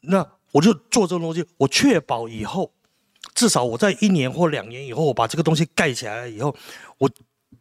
[0.00, 2.72] 那我就做这个东西，我确保以后。
[3.40, 6.54] 至少我在一年或两年以后，我把这个东西盖起来了以后，
[6.98, 7.10] 我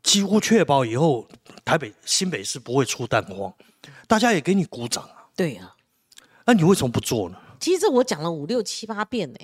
[0.04, 1.26] 几乎确保以后
[1.64, 3.54] 台北新北市不会出蛋荒，
[4.06, 5.32] 大家也给你鼓掌啊。
[5.38, 5.74] 对呀，
[6.46, 7.38] 那你为什么不做呢？
[7.62, 9.40] 其实我讲了五六七八遍呢，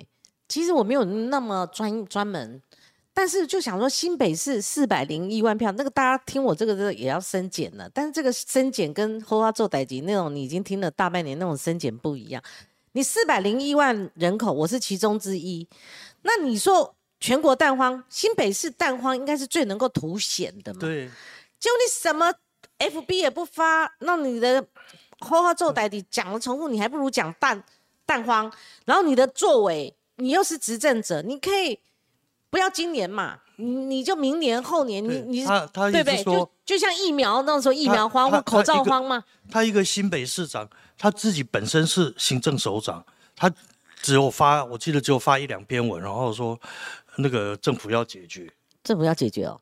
[0.49, 2.61] 其实我没有那么专专门，
[3.13, 12.43] 但是就想说新北市四百零一万票，那个大家听我这个这也要升减了，但是这个升减跟后花做代级那种你已经听了大半年那种升减不一样。
[12.91, 15.65] 你四百零一万人口，我是其中之一。
[16.27, 20.79] 那你说全国蛋荒，新北市蛋荒应该是最能够凸显的嘛？
[20.79, 21.07] 对。
[21.59, 22.33] 就你什么
[22.79, 24.65] FB 也不发，那你的
[25.19, 27.63] 花花做代底讲了重复，你还不如讲蛋
[28.05, 28.51] 蛋荒。
[28.85, 31.79] 然后你的作为，你又是执政者，你可以
[32.49, 36.23] 不要今年嘛，你你就明年后年，你你对不对？
[36.23, 39.23] 就就像疫苗那时候疫苗荒或口罩荒嘛。
[39.49, 40.67] 他一个新北市长。
[40.97, 43.05] 他自己本身是行政首长，
[43.35, 43.53] 他
[44.05, 46.59] 只有发，我记得只有发一两篇文，然后说
[47.17, 48.47] 那个政府要解决，
[48.83, 49.59] 政府要解决哦。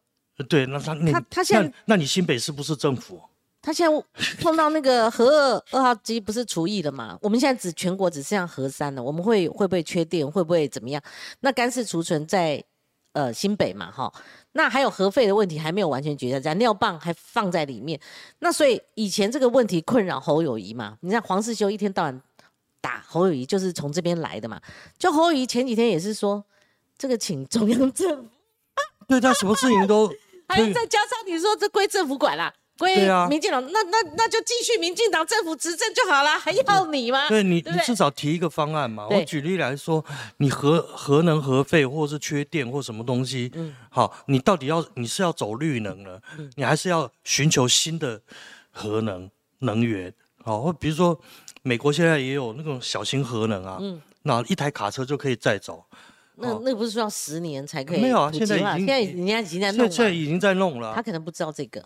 [0.50, 3.22] 对，那他他他现在，那你新北是不是政府？
[3.62, 4.06] 他现在
[4.42, 7.18] 碰到那个核二二号机不是除役了嘛？
[7.22, 10.30] 我们现在只全国只剩下核三了，我们会会不会缺电？
[10.30, 11.02] 会不会怎么样？
[11.40, 12.62] 那干式储存在
[13.14, 14.14] 呃新北嘛，哈。
[14.52, 17.98] 那还有核废的问题还没有完全解决，在尿棒还放在里面。
[18.40, 20.98] 那所以以前这个问题困扰侯友谊嘛？
[21.00, 22.22] 你看黄世修一天到晚
[22.84, 24.60] 打侯友谊，就是从这边来的嘛。
[25.00, 26.44] 就侯友谊前几天也是说，
[26.98, 28.30] 这个请中央政府，
[29.08, 30.12] 对他什么事情都，
[30.50, 32.54] 还有再加上你说这归政府管啦。
[32.76, 37.30] 归民进党，那那那就继续民进党政府执政就好了，还要你吗？
[37.30, 39.08] 对你，你至少提一个方案嘛。
[39.08, 40.04] 我举例来说，
[40.38, 46.20] 你核核能核废，或是缺电或什么东西，嗯，好，你到底要你是要走绿能呢，
[46.56, 48.20] 你还是要寻求新的
[48.72, 49.30] 核能
[49.60, 50.12] 能源？
[50.44, 51.18] 好，或比如说
[51.64, 55.84] 美国现在也有那种小型核能啊，嗯，那一台卡车就可以载走。
[56.36, 58.02] 那那不是说要十年才可以？
[58.02, 59.92] 没有啊，现在已经现在人家已经在弄了。
[59.92, 60.94] 现在已经在弄了。
[60.94, 61.84] 他可能不知道这个。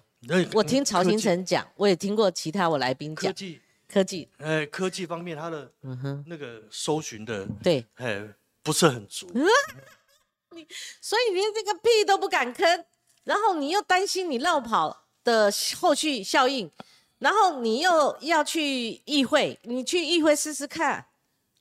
[0.53, 3.31] 我听曹新成讲，我也听过其他我来宾讲。
[3.31, 8.23] 科技，科技，哎，科技方面，它的嗯哼那个搜寻的对，哎
[8.63, 9.29] 不是很足。
[10.55, 10.65] 你
[11.01, 12.83] 所以连这个屁都不敢吭，
[13.25, 16.71] 然后你又担心你绕跑的后续效应，
[17.19, 21.05] 然后你又要去议会，你去议会试试看。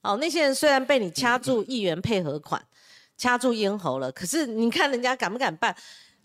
[0.02, 2.64] 哦，那些人虽然被你掐住议员配合款，
[3.16, 5.74] 掐住咽喉了，可是你看人家敢不敢办，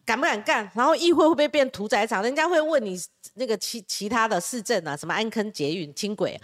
[0.05, 0.69] 敢不敢干？
[0.75, 2.21] 然后议会会不会变屠宰场？
[2.21, 2.95] 人家会问你
[3.36, 6.39] 那个其其他的市政啊，什么安坑捷运轻轨，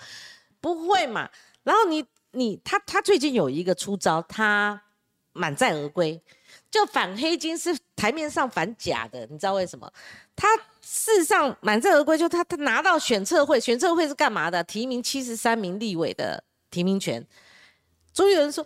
[0.60, 1.30] 不会嘛？
[1.62, 4.82] 然后你你他他最近有一个出招，他
[5.34, 6.20] 满载而归，
[6.72, 9.92] 就反黑金是台面上反假的，你知道为什么？
[10.36, 10.48] 他
[10.82, 14.64] 事实上满载而归，就他他拿到选测会，选测会是干嘛的？
[14.64, 16.44] 提名七十三名立委的。
[16.70, 17.26] 提名权，
[18.14, 18.62] 终于有人说：“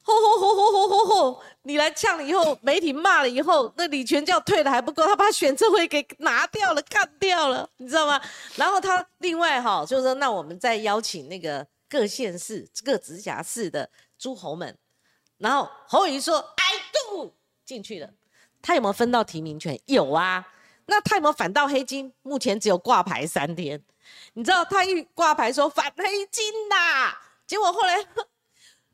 [0.00, 1.42] 吼吼吼吼吼吼吼！
[1.62, 8.18] 你来呛了以后，媒体骂了以后，那李全教退了还不够，他把选测会给拿掉了，干掉了，你知道吗？
[8.54, 14.78] 然后他另外哈，就是说，那我们再邀请那个各县市、各直辖市的诸侯们，
[15.38, 16.38] 然后侯友说
[17.10, 17.34] do
[17.64, 18.10] 进去了。’
[18.62, 19.78] 他有没有分到提名权？
[19.86, 20.46] 有啊。
[20.86, 22.12] 那他有没有反到黑金？
[22.22, 23.82] 目前只有挂牌三天。”
[24.34, 27.12] 你知道他一挂牌说反黑金呐，
[27.44, 27.96] 结果后来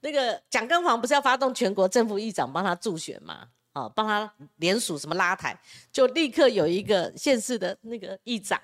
[0.01, 3.49] 那个蒋根煌不是要发动全国政府议长帮他助选嘛？
[3.75, 5.59] 啊，帮他联署什么拉台，
[5.93, 8.59] 就立刻有一个县市的那个议长，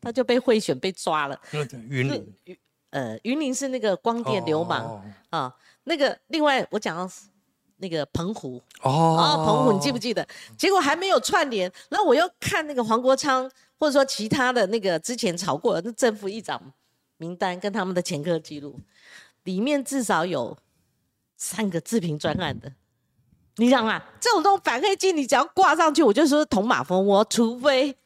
[0.00, 1.38] 他就被贿选被抓了。
[1.90, 2.34] 云林，
[2.88, 5.54] 呃，云林是那个光电流氓啊。
[5.84, 7.12] 那个另外我讲到
[7.82, 10.26] 那个澎湖哦，澎湖你记不记得？
[10.56, 13.50] 结果还没有串联，然后我又看那个黄国昌。
[13.78, 16.72] 或者说其他的那个之前炒过的正副议长
[17.16, 18.78] 名单跟他们的前科记录，
[19.42, 20.56] 里面至少有
[21.36, 22.72] 三个自评专案的。
[23.56, 27.24] 你想啊，这种东反黑金，你只要挂上去，我就说捅马蜂窝。
[27.24, 27.96] 除非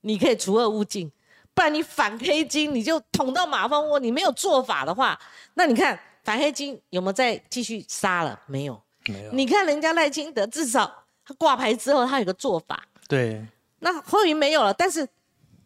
[0.00, 1.08] 你可以除恶务尽，
[1.54, 4.00] 不然你反黑金你就捅到马蜂窝。
[4.00, 5.16] 你没有做法的话，
[5.54, 8.40] 那你看反黑金有没有再继续杀了？
[8.46, 9.32] 没有，没有。
[9.32, 12.86] 你看人家赖清德，至少他挂牌之后，他有个做法。
[13.08, 13.44] 对。
[13.80, 15.08] 那后云没有了，但是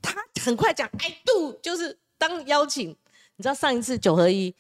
[0.01, 2.89] 他很快讲 I do，就是当邀请。
[3.37, 4.55] 你知道上一次九合一，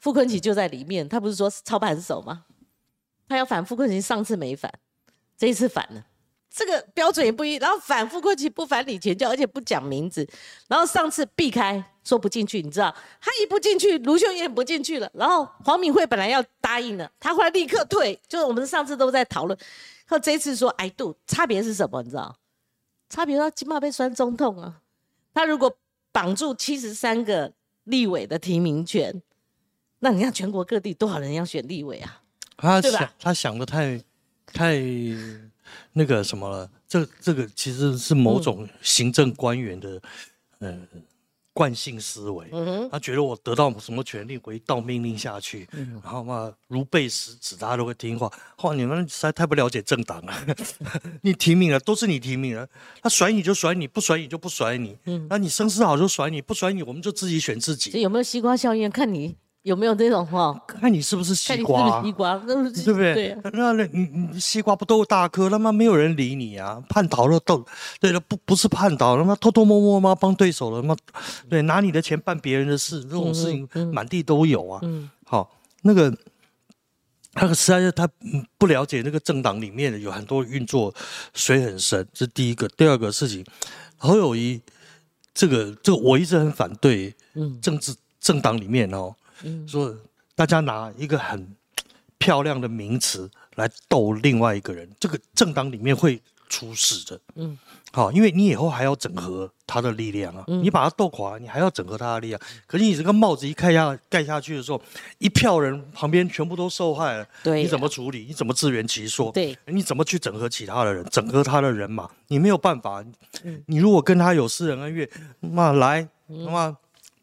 [0.00, 2.46] 傅昆奇就在里面，他不是说操盘手吗？
[3.28, 4.72] 他要反傅昆奇，上次没反，
[5.38, 6.04] 这一次反了，
[6.52, 7.54] 这个标准也不一。
[7.54, 10.28] 然后反傅昆奇不反李前教，而且不讲名字。
[10.66, 11.80] 然后上次避开
[12.10, 15.08] 说不进去，你知道他一不进去，卢秀燕不进去了。
[15.14, 18.20] 然后黄敏惠本来要答应的，他后来立刻退。
[18.26, 19.56] 就是我们上次都在讨论，
[20.06, 22.02] 和这次说 I do，差别是什么？
[22.02, 22.36] 你知道？
[23.08, 24.80] 差别他起码被酸中痛啊！
[25.32, 25.72] 他如果
[26.10, 27.52] 绑住七十三个
[27.84, 29.22] 立委的提名权，
[30.00, 32.22] 那你看全国各地多少人要选立委啊？
[32.56, 34.02] 他想他想的太
[34.46, 34.80] 太
[35.92, 36.68] 那个什么了？
[36.88, 40.02] 这这个其实是某种行政官员的
[40.58, 40.88] 嗯。
[41.60, 42.50] 惯性思维，
[42.90, 45.68] 他觉得我得到什么权利，我一道命令下去，
[46.02, 48.32] 然后嘛如背食指，大家都会听话。
[48.62, 50.32] 哇，你们实在太不了解政党了。
[51.20, 52.66] 你提名了，都是你提名了，
[53.02, 54.96] 他甩你就甩你，不甩你就不甩你。
[55.28, 57.90] 那你声势好就甩你，不甩你我们就自己选自己。
[57.90, 58.90] 这有没有西瓜效应？
[58.90, 59.36] 看你。
[59.62, 60.58] 有没有这种话？
[60.66, 62.02] 看你是不是西瓜？
[62.02, 63.14] 西瓜，对不对？
[63.14, 63.38] 对。
[63.52, 65.50] 那那你你西瓜不都大颗？
[65.50, 66.82] 他妈没有人理你啊！
[66.88, 67.62] 叛逃了都，
[68.00, 70.14] 对了，不不是叛逃，他妈偷偷摸摸吗？
[70.14, 70.96] 帮对手了吗？
[71.50, 74.80] 对，拿你的钱办别人的事，这种事情满地都有啊。
[74.82, 75.10] 嗯。
[75.26, 75.50] 好，
[75.82, 76.10] 那个，
[77.34, 78.08] 那个实在是他
[78.56, 80.94] 不了解那个政党里面有很多运作
[81.34, 82.66] 水很深，这是第一个。
[82.68, 83.44] 第二个事情，
[83.98, 84.58] 侯友谊，
[85.34, 87.14] 这个这个我一直很反对。
[87.34, 87.60] 嗯。
[87.60, 89.14] 政治政党里面哦。
[89.66, 89.96] 说
[90.34, 91.54] 大家拿一个很
[92.18, 97.20] 漂亮的名词来逗另外一个人，这个政党里面会出事的。
[97.36, 97.58] 嗯，
[97.92, 100.44] 好，因为你以后还要整合他的力量啊。
[100.46, 102.40] 你把他斗垮，你还要整合他的力量。
[102.66, 104.80] 可是你这个帽子一盖下盖下去的时候，
[105.18, 107.26] 一票人旁边全部都受害了。
[107.42, 108.26] 对，你怎么处理？
[108.26, 109.30] 你怎么自圆其说？
[109.32, 111.04] 对，你怎么去整合其他的人？
[111.10, 113.04] 整合他的人嘛，你没有办法。
[113.66, 115.08] 你如果跟他有私人恩怨，
[115.40, 116.76] 那来，那么。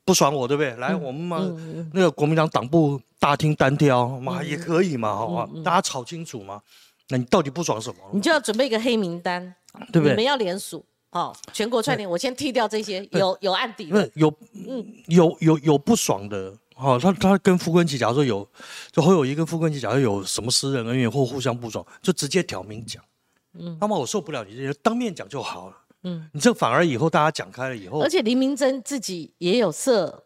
[0.08, 0.74] 不爽我对不对？
[0.78, 5.50] 来，我们嘛，那个国民党党部大厅单挑嘛也可以嘛，好吧？
[5.66, 6.62] 大家吵清楚嘛。
[7.10, 7.98] 那你到底不爽什么？
[8.14, 9.54] 你就要准备一个黑名单，
[9.92, 10.12] 对不对？
[10.12, 12.10] 你们要联署，好，全国串联。
[12.10, 18.48] 我先剔掉这些有有案底的，有嗯有有有不爽的，好，他他跟傅昆萁假如说有，
[18.94, 23.04] 就会有一个傅昆萁假如有什么私人恩怨或互相不爽，就直接挑明讲。
[23.60, 25.76] 嗯，那么我受不了你这些，当面讲就好了。
[26.08, 30.24] 嗯，你这反而以后大家讲开了以后，而且林明珍自己也有设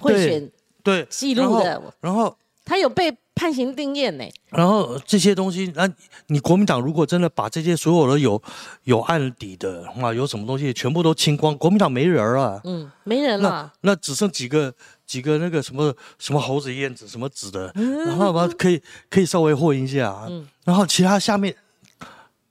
[0.00, 0.50] 贿选
[0.82, 4.24] 对记录的，然后他有被判刑定验呢。
[4.48, 5.88] 然后这些东西，那
[6.28, 8.42] 你国民党如果真的把这些所有的有
[8.84, 14.74] 有案底的啊，有什么东西全部都清光，国民党没人了，嗯，没人了，那只剩几个
[15.06, 17.72] 几个那个什么什么猴子燕子什么子的，
[18.06, 21.54] 然后把可以可以稍微混一下，嗯，然后其他下面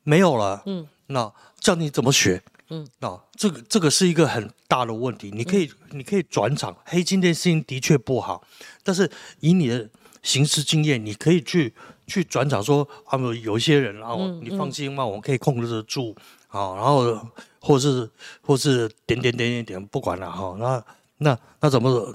[0.04, 2.42] 没有了，嗯，那叫你怎么学？
[2.70, 5.32] 嗯，啊这个这个是一个很大的问题。
[5.34, 8.44] 你可以你可以转场，黑金这件事情的确不好，
[8.84, 9.90] 但是以你的
[10.22, 11.74] 行事经验，你可以去
[12.06, 16.14] 去转场说，啊，有一些人，然后你放心嘛，我们可以控制得住，
[16.50, 17.18] 啊，然后
[17.60, 18.10] 或是
[18.42, 20.84] 或是点点点点点，不管了哈，那
[21.20, 22.14] 那那怎么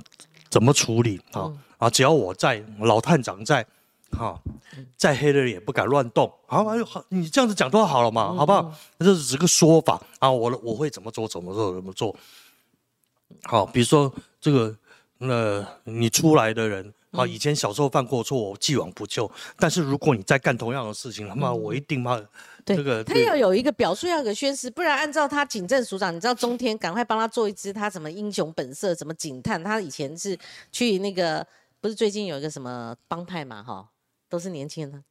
[0.50, 1.50] 怎么处理啊？
[1.78, 3.66] 啊，只要我在，老探长在。
[4.12, 4.40] 好，
[4.96, 6.30] 再黑的人也不敢乱动。
[6.46, 8.72] 好，好，你这样子讲都好了嘛，好不好？
[8.98, 12.14] 这只是个说法啊，我我会怎么做，怎么做，怎么做。
[13.44, 14.76] 好，比如说这个，
[15.18, 19.30] 那你出来的人啊，以前小时候犯过错，我既往不咎。
[19.56, 22.20] 但是如果你再干同样的事情，他妈我一定妈
[22.64, 30.38] 这个他要有一个表述，要有个宣誓，不然按照他警政署长，你知道中天赶快帮他做一支他什么英雄本色，什么警探，他以前是
[30.70, 31.44] 去那个，
[31.80, 33.88] 不是最近有一个什么帮派嘛，哈。
[34.32, 35.04] 都是年轻人，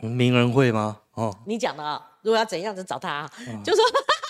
[0.00, 1.00] 名人会吗？
[1.14, 3.32] 哦，你讲的啊，如果要怎样就找他啊，
[3.64, 3.84] 就说，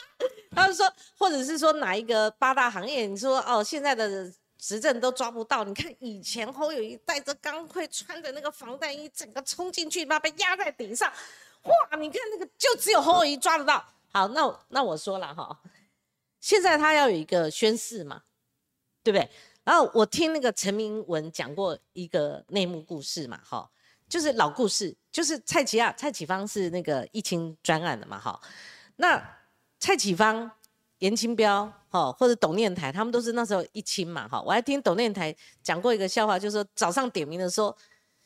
[0.57, 11.13] 他就说，或者是说哪一个八大行业，你说哦，现在的执政都抓不到，你看以前侯友谊带着钢盔，穿着那个防弹衣，整个冲进去，妈被压在顶上，
[11.65, 13.85] 哇，你看那个就只有侯友谊抓得到。
[14.11, 15.61] 好，那那我说了哈，
[16.41, 18.23] 现在他要有一个宣誓嘛，
[19.03, 19.29] 对不对？
[19.65, 23.71] 然后我听那个陈明文讲过一个内幕故事嘛，哈。
[24.11, 28.39] 就是老故事，就是蔡奇亚、蔡启芳是那个疫情专案的嘛，哈。
[28.97, 29.23] 那
[29.79, 30.51] 蔡启芳、
[30.99, 34.43] 严清标，哈，或者董念台，他们都是那时候一清嘛，哈。
[34.43, 37.75] 我还听董念台讲过一个笑话，就是说早上点名的时候，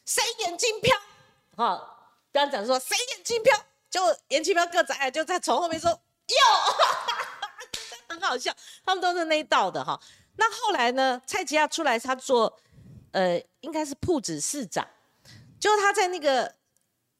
[0.06, 0.96] 谁眼睛飘，
[1.54, 1.76] 哈，
[2.32, 3.54] 刚刚讲说谁眼睛飘，
[3.90, 6.36] 就严清标个子矮，就在从后面说哟，
[8.08, 8.50] 很好笑，
[8.86, 10.00] 他们都是那一道的哈。
[10.36, 12.58] 那后来呢，蔡奇亚出来，他做
[13.12, 14.88] 呃，应该是铺子市长。
[15.64, 16.54] 就他在那个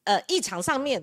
[0.05, 1.03] 呃议场上面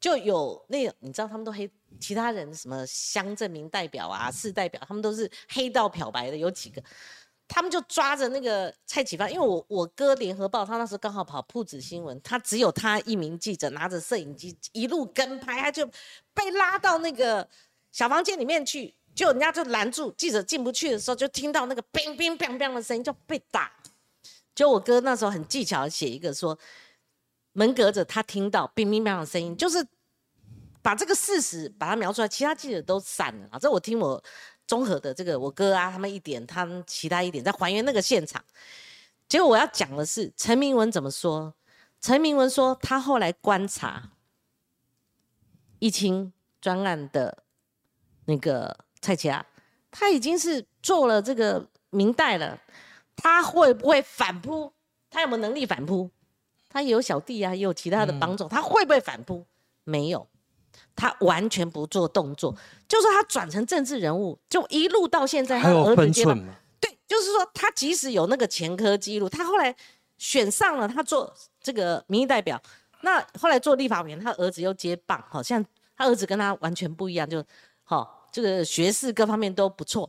[0.00, 1.70] 就有那个，你知道他们都黑
[2.00, 6.82] 其他人什么乡镇民代表啊、市代表，他们都是黑到漂白的，有几个，
[7.46, 15.86] 他们就抓着那个蔡启芳，因为我我哥联合报他那时候刚好跑铺子新闻，他只有他一名记者拿着摄影机一路跟拍，他就
[16.34, 17.48] 被拉到那个
[17.92, 23.79] 小房间里面去，就人家就拦住记者进不去的时候，就听到那个乒乒乓乓的声音，就被打。
[24.54, 26.58] 就我哥那时候很技巧写一个说，
[27.52, 29.86] 门隔着他听到乒乒乓乓的声音，就是
[30.82, 33.58] 把这个事实把它描出来，其他记者都散了。
[33.58, 34.22] 这我听我
[34.66, 38.44] 综合的这个我哥啊他们一点，他们其他一点在还原那个现场。
[39.28, 41.54] 结果我要讲的是陈明文怎么说？
[42.00, 44.10] 陈明文说他后来观察
[45.78, 47.44] 疫情专案的
[48.26, 49.44] 那个蔡奇亚，
[49.90, 52.58] 他已经是做了这个明代了。
[53.22, 54.72] 他会不会反扑？
[55.10, 56.10] 他有没有能力反扑？
[56.68, 58.48] 他也有小弟啊，也有其他的帮助。
[58.48, 59.44] 他会不会反扑？
[59.84, 60.26] 没有，
[60.94, 62.56] 他完全不做动作。
[62.88, 66.54] 就是他转成政治人物，就一路到现在，还有分寸吗？
[66.80, 69.74] 对，就是说他即使有那个前科记录，他后来
[70.16, 72.60] 选上了，他做这个民意代表，
[73.02, 75.64] 那后来做立法委员，他儿子又接棒，好像
[75.96, 77.44] 他儿子跟他完全不一样，就
[77.82, 80.08] 好这个学识各方面都不错。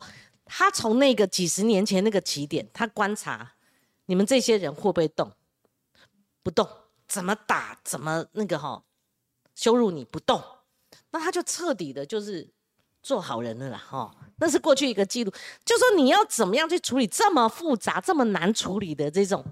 [0.53, 3.53] 他从那个几十年前那个起点，他观察
[4.07, 5.31] 你们这些人会不会动，
[6.43, 6.67] 不动，
[7.07, 8.83] 怎么打，怎么那个哈，
[9.55, 10.03] 羞辱你？
[10.03, 10.43] 不动，
[11.11, 12.49] 那他就彻底的就是
[13.01, 14.13] 做好人了啦哈。
[14.39, 15.31] 那是过去一个记录，
[15.63, 19.45] 就说你要怎么样去处理这么复杂、这么难处理的这种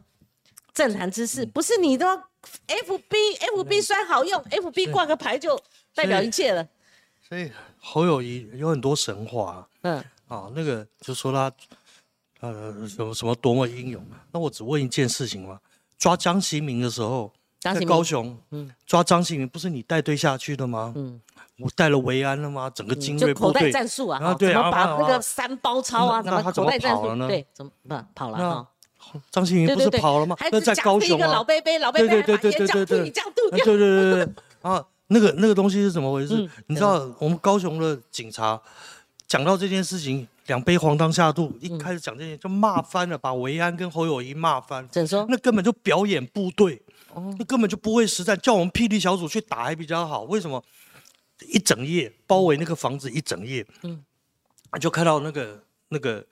[0.74, 2.06] 政坛之事，不是你都
[2.68, 5.58] F B F B 虽然好用，F B 挂个牌就
[5.96, 6.68] 代表一切了。
[7.26, 10.04] 所以侯友谊有很多神话，嗯。
[10.30, 11.52] 啊，那个就说他，
[12.40, 14.02] 呃，什么什么多么英勇。
[14.32, 15.60] 那我只问一件事情嘛，
[15.98, 20.94] 抓张其明的时候，在高雄，嗯，抓张其明不是你带队下去的吗？
[20.96, 21.20] 嗯，
[21.58, 22.70] 我带了维安了吗？
[22.70, 26.22] 整个精锐部队，口袋战术啊，怎么把那个三包抄啊？
[26.22, 27.28] 怎么口袋战术？
[27.28, 28.68] 对，怎么不跑了啊？
[29.32, 30.36] 张其明不是跑了吗？
[30.52, 36.48] 那在高雄啊，老贝贝，老贝贝，对对对对 对你，这样度掉，对对对对啊，那个那个东西是怎么回事？
[36.68, 38.62] 你知道我们高雄的警察？
[39.30, 44.86] 讲到这件事情，两杯黄汤下肚，一开始讲这些就骂翻了，把维安跟侯友谊骂翻。
[44.90, 45.24] 怎说？
[45.30, 46.82] 那根本就表演部队，
[47.38, 48.36] 那根本就不会实战。
[48.40, 50.24] 叫我们霹雳小组去打还比较好。
[50.24, 50.62] 为什么？
[51.48, 54.04] 一整夜包围那个房子一整夜，嗯，
[54.82, 56.26] 就看到那个那个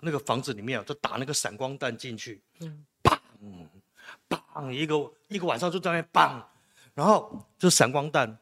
[0.00, 3.18] 那个房子里面啊，就打那个闪光弹进去，嗯，砰
[4.28, 6.40] 砰，一个一个晚上就在那砰，
[6.94, 8.38] 然后就闪光弹。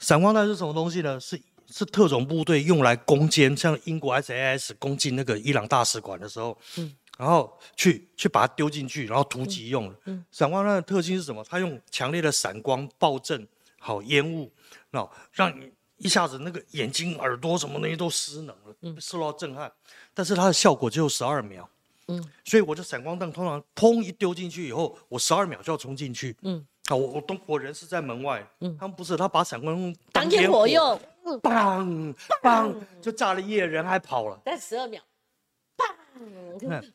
[0.00, 1.20] 闪光弹是什么东西呢？
[1.20, 1.40] 是。
[1.72, 9.92] 是特种部队用来攻坚，像英国 SAS 攻进那个伊朗大使馆的时候，嗯，然后去去把它丢进去，然后突击用
[10.30, 11.42] 闪光弹的特性是什么？
[11.48, 13.48] 它用强烈的闪光、暴震、
[13.78, 14.52] 好烟雾，
[14.90, 19.72] 那让你一下子那个眼睛、耳朵什么东西都失能了，受到震撼。
[20.12, 21.68] 但是它的效果只有十二秒。
[22.08, 26.36] 嗯，所以我的闪光弹通常砰一丢进去以后，我十二秒就要冲进去。
[26.42, 28.46] 嗯，好，我我东我人是在门外。
[28.60, 34.40] 嗯，他们不是，他把闪光当烟火用，砰砰就炸了一夜，人还跑了。
[34.44, 35.00] 但十二秒。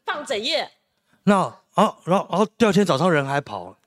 [0.05, 0.69] 放整夜，
[1.23, 1.35] 那
[1.73, 3.69] 啊，然后然后第二天早上人还跑。
[3.69, 3.77] 了，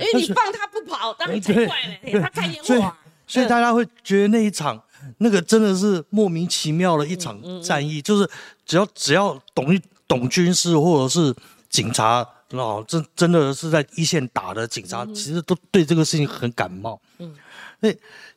[0.00, 2.96] 因为你放他不跑，当然奇怪了，他看烟火，
[3.26, 4.82] 所以大家会觉得那一场
[5.18, 8.28] 那个真的是莫名其妙的一场战役，就是
[8.64, 11.32] 只要只要懂一懂军事或者是
[11.68, 17.34] 警察哦，真真的是在一线打的警察，其实都对这个事情很感冒，嗯，
[17.80, 17.88] 那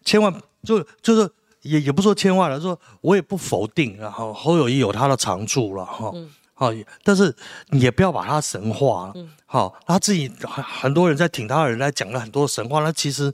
[0.03, 0.34] 千万
[0.64, 1.30] 就就是
[1.61, 6.11] 也也不说千万了，说我也不否定，然后侯友谊有他的长处了哈。
[6.14, 6.72] 嗯好，
[7.03, 7.36] 但是
[7.72, 9.14] 你也不要把他神化了。
[9.47, 13.34] 好，他自己很很多人在挺他的人来讲了很多神话，那其实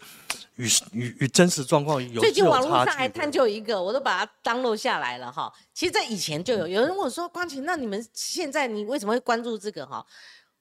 [0.55, 5.51] 与与与真实状况有最近网络上还探究一个，我都把它当录下来了哈。
[5.73, 10.03] 其实，在以前就有有人问我说：“光晴，那你们现在你为什么会关注这个？”哈，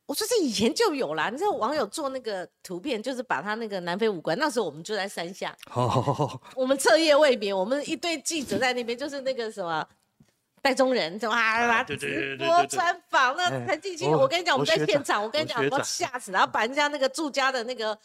[0.08, 1.28] 我说：“这以前就有啦。
[1.28, 5.54] 你知道网友做那个图片，就是把他那个南非五官，那时候我们就在山下，
[6.56, 9.86] 我们彻夜未眠，我们一堆记者在那边，就是那个什么。
[10.60, 17.96] 戴中人，就啊，直播专访，那陈继清，我跟你讲，我们在现场，我跟你讲，我吓死，然后把人家那个住家的那个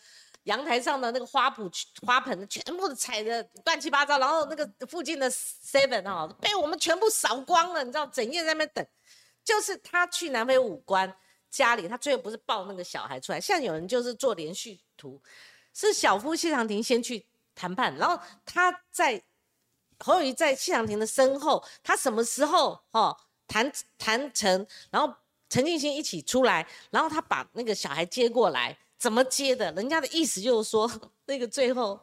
[0.43, 1.67] 阳台上的那个花圃、
[2.05, 8.85] 花盆全部都踩的乱七八糟，然后那个附近的 seven 哈被我们全部扫光了，你知道，整夜在那边等。
[9.43, 11.11] 就是他去南非五官
[11.53, 15.21] 家里，他最后不是抱那个小孩出来，像有人就是做连续图，
[15.73, 19.23] 是小夫谢长廷先去谈判，然后他在。
[19.99, 23.15] 侯友谊在谢长廷的身后，他什么时候哦
[23.47, 25.15] 谈谈成，然后
[25.49, 29.71] 陈静心一起出来，然后他把那个小孩接过来，怎么接的？
[29.73, 30.91] 人家的意思就是说，
[31.25, 31.97] 那个最后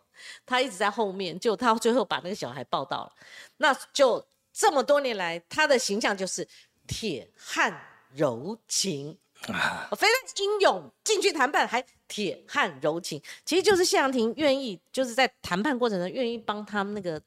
[0.46, 3.12] 他一直在后面，就他最后把那个小孩抱到了。
[3.58, 6.46] 那就这么多年来，他的形象就是
[6.86, 7.78] 铁汉
[8.14, 17.20] 柔情，非常英勇，进去谈判还铁汉柔情，其实就是谢长廷愿意，就是在谈判过程中愿意帮他们那个。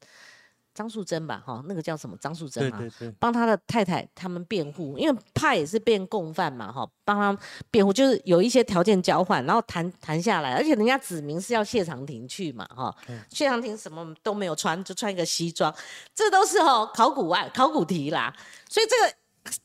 [0.76, 2.16] 张素贞吧，哈，那个叫什么？
[2.20, 2.80] 张素贞嘛，
[3.20, 7.38] 帮他的太太他们辩护，因为怕也是变共犯嘛，哈，帮他
[7.70, 12.92] 辩护，就是有一些条件交换，然后谈谈下来，而且人家指明是要谢长廷去嘛，哈，
[13.30, 15.72] 谢长廷什么都没有穿，就穿一个西装，
[16.12, 18.34] 这都是哈考古案、考古题啦，
[18.68, 19.16] 所以这个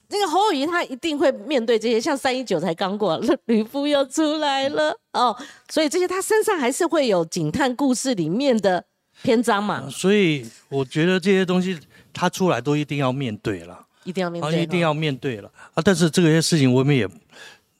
[0.09, 5.35] 那个侯友谊他一定会面对这些，像三一九才刚过， 吕布又出来了哦，
[5.69, 8.85] 所以这些他身上还是会有警探故事里面的。
[9.21, 11.77] 篇章嘛，所以我觉得这些东西
[12.13, 15.83] 他出来都一定要面对了，一定要面对，一定要面对了啊！
[15.83, 17.05] 但是这些事情我们也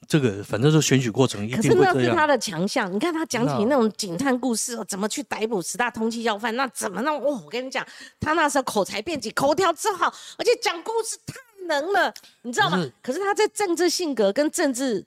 [0.06, 1.94] 这个反正是选举过程，一定会这样。
[1.94, 7.16] 可是那是他的强项，你看他讲起那种警探故事哦，怎么去逮捕十大通缉要犯，那怎么弄？
[7.22, 7.88] 哦，我跟你讲，
[8.20, 11.36] 他那时候口才辩解，口条之好，而且讲故事太
[11.70, 12.86] 能了，你知道吗？
[13.02, 15.06] 可是他在政治性格跟政治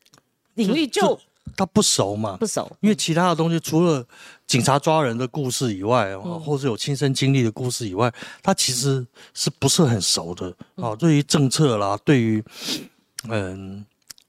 [0.54, 1.20] 领域就。
[1.54, 2.38] 他不熟嘛？
[2.38, 4.02] 不熟，因为其他的东西除了
[4.46, 8.10] 警察抓人的故事以外，或是有亲身经历的故事以外，
[8.42, 10.96] 他其实是不是很熟的啊？
[10.96, 12.42] 对于政策啦，对于
[13.28, 13.84] 嗯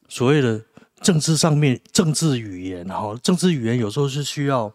[0.10, 0.62] 所谓的
[1.02, 4.70] 政治上面政治语言，哈，政治语言有时候是需要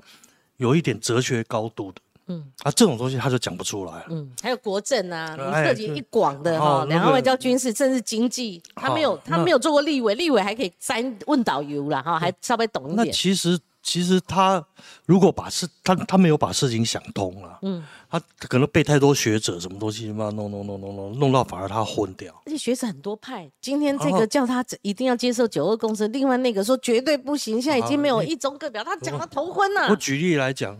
[0.56, 2.00] 有一点哲学高度的。
[2.29, 4.05] 嗯啊，这种东西他就讲不出来。
[4.11, 13.07] 嗯，还有国政啊，你涉及一广的哈，两岸外交、军事、政治、经济，他没有，他没有做过立委，立委还可以三问导游了哈，还稍微懂一点。
[13.07, 14.62] 那其实其实他
[15.07, 22.35] 如果把事，他他没有把事情想通了，嗯，他可能被太多学者什么东西嘛弄弄弄弄弄弄到反而他混掉。
[22.45, 29.89] 而且学者很多派，今天这个叫他一定要接受九二共识，另外那个说绝对不行，现在已经没有一中各表，他讲的头昏了。
[29.89, 30.76] 我举例来讲。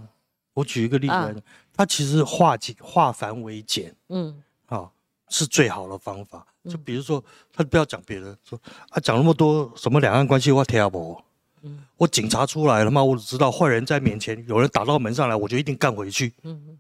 [0.59, 1.41] 我举一个例子来讲，
[1.73, 4.91] 它其实化简化繁为简，嗯，啊，
[5.29, 6.45] 是最好的方法。
[6.69, 8.59] 就比如说，他不要讲别的，说
[8.91, 11.23] 啊，讲那么多什么两岸关系，我听不。
[11.63, 16.35] 嗯，我警察出来了嘛，我只知道坏人在面前，有人打到门上来，我就一定干回去。
[16.43, 16.77] 嗯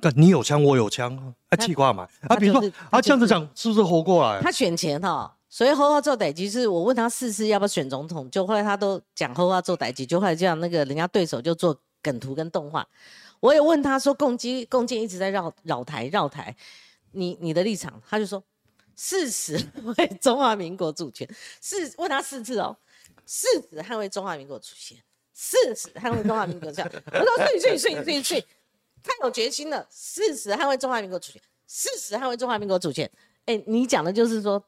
[0.00, 2.08] 干你有枪，我有枪，啊，气挂嘛。
[2.22, 4.40] 啊，比如说啊，这样子讲是不是活过来？
[4.40, 11.78] 他选前哈，所以后话做歹机是我问他试试要不要选总统，就后来他都讲后话做歹机，就后来这样那个人家对手就做。
[12.04, 12.86] 梗图跟动画，
[13.40, 16.54] 我也问他说，共机共建一直在绕绕台绕台，
[17.12, 18.44] 你你的立场，他就说
[18.94, 19.58] 事实
[19.96, 21.26] 为中华民国主权，
[21.62, 22.76] 是问他四次哦，
[23.26, 24.98] 誓死捍卫中华民国主权，
[25.34, 28.40] 誓死捍卫中华民国这样，我说睡睡睡睡睡，
[29.02, 33.10] 太有决心了，誓死捍卫中华民国主权，誓死捍卫中华民国主权，
[33.46, 34.62] 哎，你讲的就是说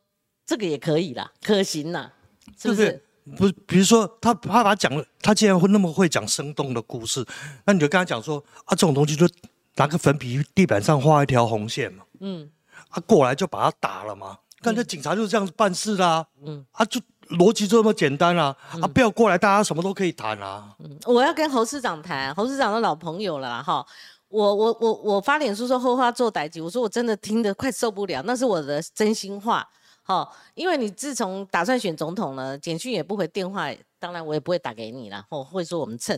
[0.47, 2.11] 这个也可以啦，可行啦，
[2.59, 3.03] 是不是？
[3.36, 7.26] 不，比如说他他把讲了，他既然会那么会讲生动的故事，
[7.64, 9.26] 那你就跟他讲说啊，这种东西就
[9.74, 12.48] 拿个粉笔地板上画一条红线嘛，嗯，
[12.90, 17.00] 啊过来就把他打了嘛，刚才警察就是这样子办事啦，嗯，啊就
[17.30, 20.76] 逻辑就这么简单啊，啊不要过来，大家什么都可以谈啊。
[20.78, 23.84] 嗯，我要跟侯市长谈，侯市长的老朋友了哈，
[24.28, 29.68] 我我我我发脸书说后话做代级，我说我真的听得快受不了，那是我的真心话。
[30.09, 35.26] 好，因为你自从打算选总统了，简讯也不回电话，当然我也不会打给你了。
[35.28, 36.16] 我会说我们蹭，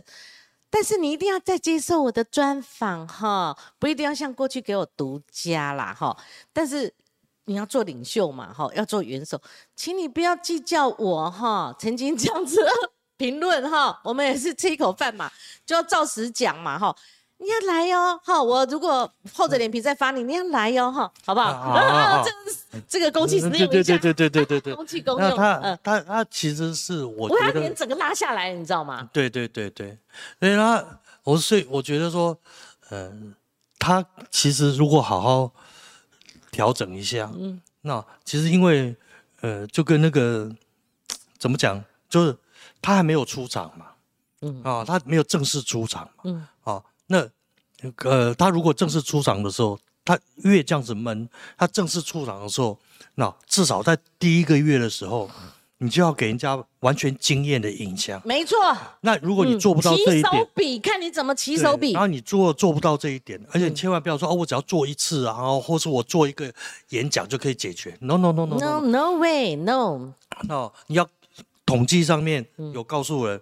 [0.68, 6.14] 但是你一定要再接受我的专访哈，不一定要像过去给我独家啦哈。
[6.52, 6.92] 但是
[7.46, 9.40] 你要做领袖嘛哈，要做元首，
[9.74, 12.62] 请你不要计较我哈，曾经这样子
[13.16, 15.32] 评论哈，我们也是吃一口饭嘛，
[15.64, 16.94] 就要照实讲嘛哈。
[17.40, 18.42] 你要来哟，哈！
[18.42, 22.24] 我如果厚着脸皮再发你，你要来哟，哈，好不好？
[22.24, 25.36] 这 这个公器私用一下，对对对对对对公器公用。
[25.36, 29.08] 他他他其实是我我要脸整个拉下来，你知道吗？
[29.12, 29.96] 对对对对，
[30.40, 30.84] 所以他
[31.22, 32.36] 我所以我觉得说，
[32.90, 33.34] 嗯，
[33.78, 35.52] 他其实如果好好
[36.50, 38.96] 调整一下，嗯，那其实因为
[39.42, 40.50] 呃，就跟那个
[41.38, 42.36] 怎么讲，就是
[42.82, 43.86] 他还没有出场嘛，
[44.40, 46.57] 嗯啊，他没有正式出场嘛，嗯啊。
[47.08, 47.28] 那，
[48.04, 52.78] 呃，他如果正式出场的时候，他越这样子闷，他正式出场的时候，
[53.16, 55.30] 那至少在第一个月的时候，
[55.78, 58.20] 你就要给人家完全惊艳的印象。
[58.24, 58.56] 没错。
[59.00, 61.92] 那如果你做不到这一点，起手笔，看你怎么起手笔。
[61.92, 66.52] 然后你做做不到这一点，而且你千万不要说哦，我只要做一次，然后或是我做一个
[66.90, 67.96] 演讲就可以解决。
[68.00, 70.12] No No No No No No way No。
[70.42, 71.08] 那你要
[71.64, 73.40] 统计上面有告诉人。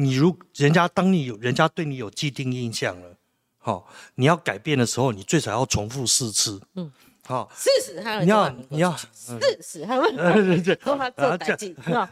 [0.00, 3.16] 你如人家当你有人家对你有既定印象了，
[3.58, 3.84] 好，
[4.14, 6.88] 你要改变的时候，你最少要重复四次，嗯，
[7.26, 10.78] 好，四十还有你要你要四十还有 对对对，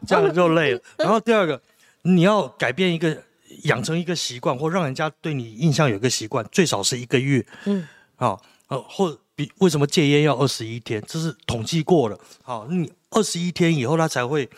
[0.05, 0.80] 这样就累了。
[0.99, 1.62] 然后第二个，
[2.03, 3.22] 你要改变一个
[3.62, 11.01] 养成一个习惯，或让人家对你印象有个习惯，最少是一个月，嗯，好，呃，或比为什么戒烟要二十一天？
[11.07, 14.51] 这是统计过了，好，你二十一天以后，他才会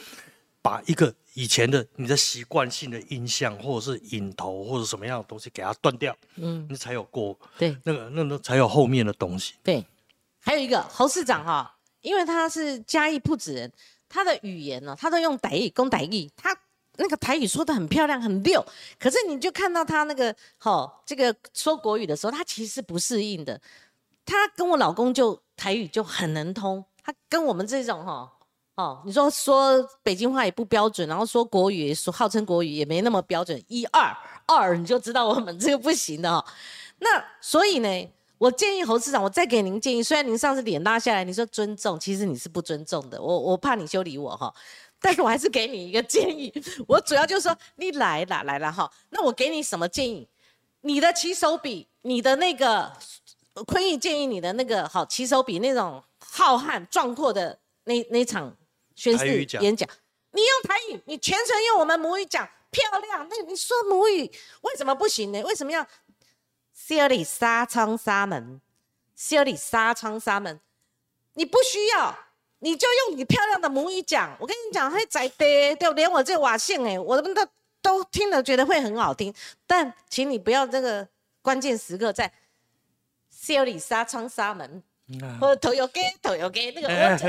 [0.62, 1.14] 把一个。
[1.38, 9.54] 以前的你的习惯性的印象，或者是引头，或者什么样的东西，给它断掉，嗯，你才有过对那个那那才有后面的东西。
[9.62, 9.86] 对，
[10.40, 13.72] 还有一个侯市长哈，因为他是嘉义铺子人，
[14.08, 16.52] 他的语言呢，他都用台语，公台语，他
[16.96, 18.66] 那个台语说的很漂亮，很溜。
[18.98, 23.60] 可是你就看到他那个哈，这个说国语的时候，他其实不适应的。
[24.26, 28.12] 他跟我老公就台语就很能通，他跟我们这种哈。
[28.12, 28.32] 哦，
[28.78, 34.16] 哦你说说北京话也不标准，然后说国语说号称国语也没那么标准，一二
[34.46, 36.44] 二你就知道我们这个不行的哈。
[37.00, 37.08] 那
[37.40, 38.08] 所以呢，
[38.38, 44.54] 我建议侯市长，我再给您建议，虽然您上次脸拉下来，你说尊重，其实你是不尊重的，我我怕你修理我哈，
[45.00, 46.52] 但是我还是给你一个建议，
[46.86, 50.28] 我主要就是说你来了来了哈，那我给你什么建议？
[50.82, 52.92] 你的起手笔，你的那个
[53.66, 58.54] 坤义建议你的那个好起手笔那种浩瀚壮阔的那那场。
[58.98, 59.88] 宣誓演讲，
[60.32, 63.28] 你用台语，你全程用我们母语讲，漂亮。
[63.30, 64.28] 那你说母语
[64.62, 65.40] 为什么不行呢？
[65.42, 65.86] 为什么要
[66.74, 68.60] 修理沙窗沙门？
[69.14, 70.60] 修理沙窗沙门，
[71.34, 72.18] 你不需要，
[72.58, 74.36] 你就用你漂亮的母语讲。
[74.40, 77.46] 我跟你讲，会在的，对，连我这瓦线哎，我们都
[77.80, 79.32] 都听了，觉得会很好听。
[79.64, 81.06] 但请你不要这个
[81.40, 82.32] 关键时刻在
[83.30, 84.82] 修理纱窗沙门。
[85.40, 86.88] 我头油给头油给那个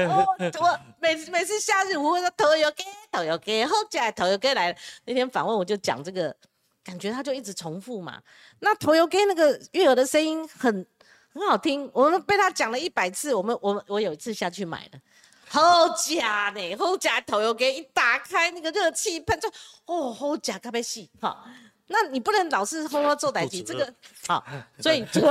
[0.09, 0.35] 我我
[0.67, 4.77] 我每次每次夏日我会说头油给头油给后来头油给来了。
[5.05, 6.35] 那天访问我就讲这个
[6.83, 8.21] 感觉他就一直重复嘛。
[8.59, 10.85] 那头油给那个悦耳的声音很
[11.33, 14.99] 很好听我们被他讲了一百次我们我我有一次下去买了
[15.47, 19.47] 好假呢好假头油给一打开那个热气喷出
[19.85, 21.45] 哦好假咖啡戏哈。
[21.91, 23.91] 那你不能老是轰轰做歹机，这个
[24.27, 24.43] 好，
[24.79, 25.27] 所以 就是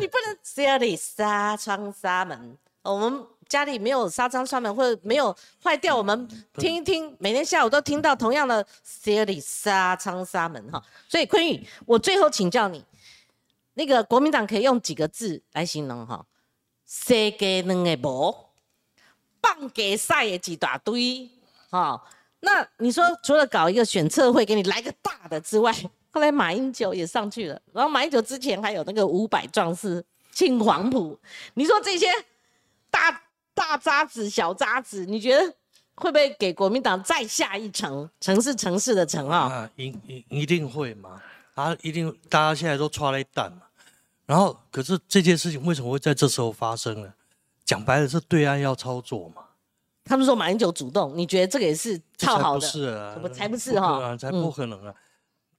[0.00, 8.64] 你不能家里纱窗纱门，我们家里没有纱窗纱门或者没有坏掉，我们听一听，每天下午都听到同样的
[9.02, 10.80] 家里纱窗纱门哈。
[11.08, 12.84] 所以坤宇，我最后请教你，
[13.74, 16.24] 那个国民党可以用几个字来形容哈？
[16.86, 18.32] 世界两个无，
[19.42, 21.28] 放给晒的几大堆，
[21.70, 22.00] 哈。
[22.44, 25.74] 那你说，除了搞一个选测会给你来个大的之外，
[26.10, 31.18] 后来马英九也上去了，然后马英九之前还有那个五百壮士庆黄埔，
[31.54, 32.06] 你说这些
[32.90, 33.22] 大
[33.54, 35.42] 大渣子、小渣子，你觉得
[35.96, 38.08] 会不会给国民党再下一层？
[38.20, 39.68] 城市城市的城啊？
[39.76, 41.20] 一一一定会嘛？
[41.54, 43.62] 啊，一定，大家现在都抓了一弹嘛。
[44.26, 47.12] 然后，可是这件事情为什么会在这时候发生呢？
[47.64, 49.43] 讲白了是对岸要操作嘛。
[50.04, 52.60] 他们说马英九主动，你觉得这个也是套好的？
[52.60, 54.94] 不是啊，不才不是哈，才不可能啊！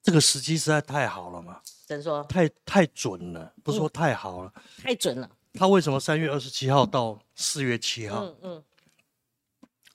[0.03, 1.57] 这个时机实在太好了嘛。
[1.88, 2.23] 怎说？
[2.26, 4.53] 太太准了，不是说太好了，
[4.84, 5.27] 太准了。
[5.53, 8.23] 他为什么三月二十七号到四月七号？
[8.23, 8.63] 嗯嗯。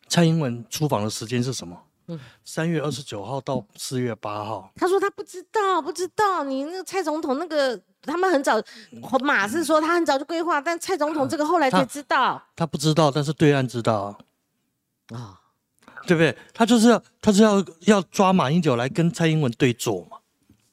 [0.09, 1.81] 蔡英文出访的时间是什么？
[2.09, 4.69] 嗯，三月二十九号到四月八号。
[4.75, 6.43] 他说他不知道，不知道。
[6.43, 8.61] 你那个蔡总统那个，他们很早，
[9.21, 12.43] 马是说他很早就规划，但蔡总统这个后来才知道。
[12.57, 14.19] 他不知道，但是对岸知道。
[15.11, 15.39] 啊，
[16.07, 16.37] 对不对？
[16.53, 20.17] 他就是要，他是要要抓马英九来跟蔡英文对坐嘛？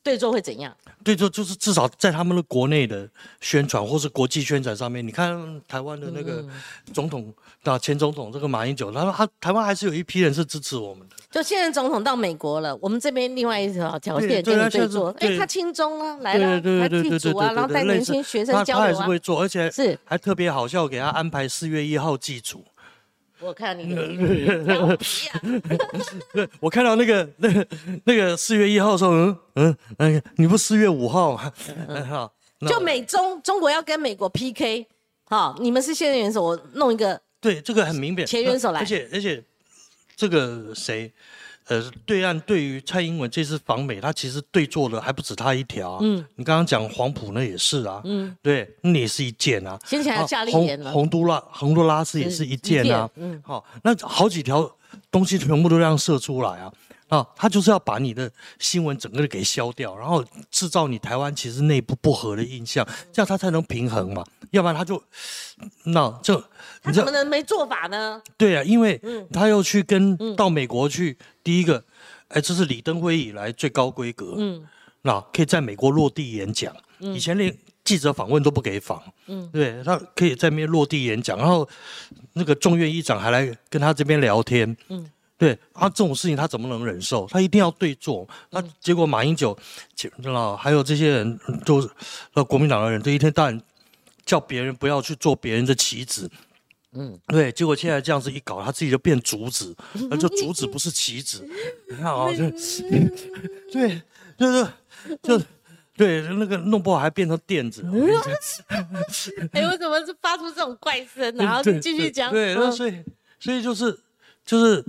[0.03, 0.73] 对坐会怎样？
[1.03, 3.09] 对坐就是至少在他们的国内的
[3.41, 6.45] 宣传或是国际宣传上面，你看台湾的那个
[6.93, 7.33] 总统
[7.63, 11.15] 啊，前总统这个马英九，他说他台湾还是有一批人是支持我们的。
[11.29, 22.63] 就现任总统到美国了，我们这边另外一条条件跟你对坐，哎，他亲中啊，来了，他替主啊，然后带年轻学生交流啊，他还是会做，而且是还特别好笑，给他安排四月一号祭祖。
[23.39, 23.93] 我看你
[24.65, 25.41] 调皮啊！
[26.59, 27.67] 我看到那个、那个、
[28.05, 31.53] 那个四月一号的时候，嗯嗯，哎，你不四月五号吗？
[32.09, 32.33] 好，
[32.67, 34.87] 就美中中国要跟美国 PK，
[35.25, 39.43] 好，你们是现任元首，我弄一个，对，这个很明显，前元首来，而且而且
[40.15, 41.11] 这个谁？
[41.67, 45.97] 呃，对岸对于蔡英文这次访美，他其实对做的还不止他一条。
[46.01, 48.01] 嗯，你刚刚讲黄埔那也是啊。
[48.05, 49.77] 嗯，对，那也是一件啊。
[49.85, 50.91] 先前还夏令营呢。
[50.91, 53.09] 洪都拉洪都拉斯也是一件啊。
[53.15, 54.69] 嗯，好，那好几条
[55.11, 56.71] 东西全部都这样射出来啊。
[57.09, 58.29] 啊，他就是要把你的
[58.59, 64.25] 新闻整个给消掉，然后制造你台湾其实内部不和的印象，这样他才能平衡嘛。
[64.51, 65.01] 要不然他就
[65.85, 66.37] 那这
[66.81, 68.21] 他怎么能没做法呢？
[68.37, 69.01] 对啊，因为
[69.31, 71.83] 他又去跟到美国去，第一个，
[72.27, 74.67] 哎，这是李登辉以来最高规格，嗯，
[75.03, 77.53] 那可以在美国落地演讲，以前连
[77.83, 81.67] 记者访问都不给访，嗯，对他可以在那边落地演讲，然后
[82.33, 85.09] 那个众院议长还来跟他这边聊天，嗯。
[85.37, 87.27] 对啊这种事情，他怎么能忍受？
[87.29, 88.27] 他一定要对坐。
[88.49, 89.55] 那结果马英九，
[89.95, 91.87] 知道还有这些人，都是
[92.33, 93.61] 呃国民党的人，这一天到晚
[94.25, 96.27] 叫别人不要去做别人的棋子。
[96.93, 97.51] 嗯，对。
[97.51, 99.75] 结果现在这样子一搞，他自己就变竹子，
[100.09, 101.47] 那就竹子不是棋子。
[101.87, 102.49] 你看啊，就
[103.71, 104.01] 对，
[104.39, 104.67] 就是
[105.21, 105.39] 就
[105.95, 107.83] 对，那个弄不好还变成垫子。
[109.53, 111.31] 哎，为什么是发出这种怪声？
[111.35, 112.31] 然后继续讲。
[112.31, 113.03] 对，那所以
[113.39, 113.99] 所以就是
[114.43, 114.83] 就是。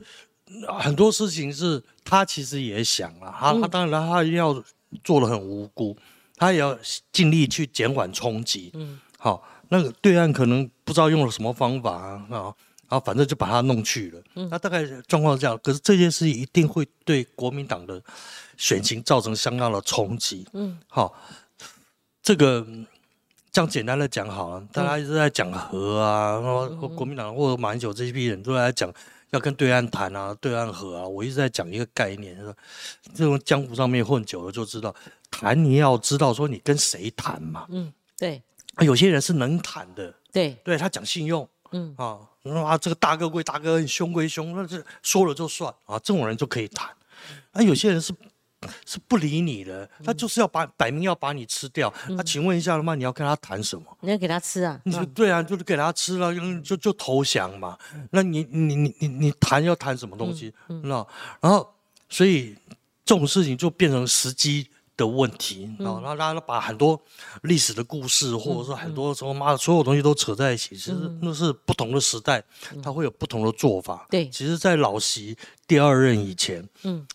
[0.80, 4.52] 很多事情是他其实也想啊，他他当然他一定要
[5.04, 5.96] 做的很无辜，
[6.36, 6.76] 他也要
[7.12, 8.70] 尽力去减缓冲击。
[8.74, 12.54] 嗯，好，那个对岸可能不知道用了什么方法啊，啊，
[12.88, 14.22] 然后反正就把他弄去了。
[14.36, 18.02] 嗯，那大概状况是这样，可是这件事情一定会对国民党的
[18.56, 20.46] 选情造成相当的冲击。
[20.54, 21.14] 嗯，好，
[22.22, 22.66] 这个
[23.52, 28.90] 这样简单的讲好了，大家一直在讲和啊，然后国民党或者马英九这一批人都在讲。
[29.30, 32.54] 要跟对岸谈啊，对岸和啊，我一直在讲一个概念，说
[33.14, 34.94] 这种江湖上面混久了就知道，
[35.30, 37.66] 谈你要知道说你跟谁谈嘛。
[37.70, 38.42] 嗯，对。
[38.80, 40.14] 有些人是能谈的。
[40.32, 40.56] 对。
[40.64, 41.48] 对他讲信用。
[41.72, 41.94] 嗯。
[41.98, 42.18] 啊，
[42.64, 46.88] 啊，这个大哥归大哥，凶归凶，那这说了就算啊，这种人就可以谈。
[47.52, 48.12] 啊，有些人是。
[48.84, 51.92] 是不理你的，他就是要把摆明要把你吃掉。
[52.08, 53.84] 那请问一下的话，你要跟他谈什么？
[54.00, 54.80] 你要给他吃啊？
[55.14, 57.78] 对啊，就是给他吃了，就就投降嘛。
[58.10, 60.52] 那你你你你你谈要谈什么东西？
[60.82, 61.06] 那
[61.40, 61.72] 然后
[62.08, 62.56] 所以
[63.04, 66.02] 这种事情就变成时机的问题啊。
[66.02, 67.00] 然后大家把很多
[67.42, 72.42] 历史的故事，或者说很多什么妈的所有东西都扯在一起，其实那是不同的时代，
[72.82, 74.04] 他会有不同的做法。
[74.10, 77.06] 对，其实，在老习第二任以前，嗯。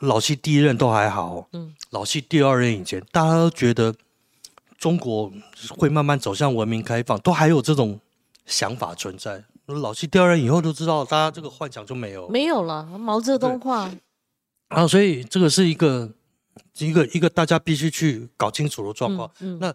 [0.00, 3.94] 老七第一任都还好，嗯，老七第二任以前，大家都觉得
[4.78, 5.32] 中国
[5.76, 7.98] 会慢慢走向文明开放，都还有这种
[8.46, 9.42] 想法存在。
[9.66, 12.84] 老七第二任以后，都知道大家这个幻想就没有，没有了。
[12.84, 13.90] 毛泽东话，
[14.68, 16.08] 然后所以这个是一个
[16.78, 19.28] 一个一个大家必须去搞清楚的状况。
[19.58, 19.74] 那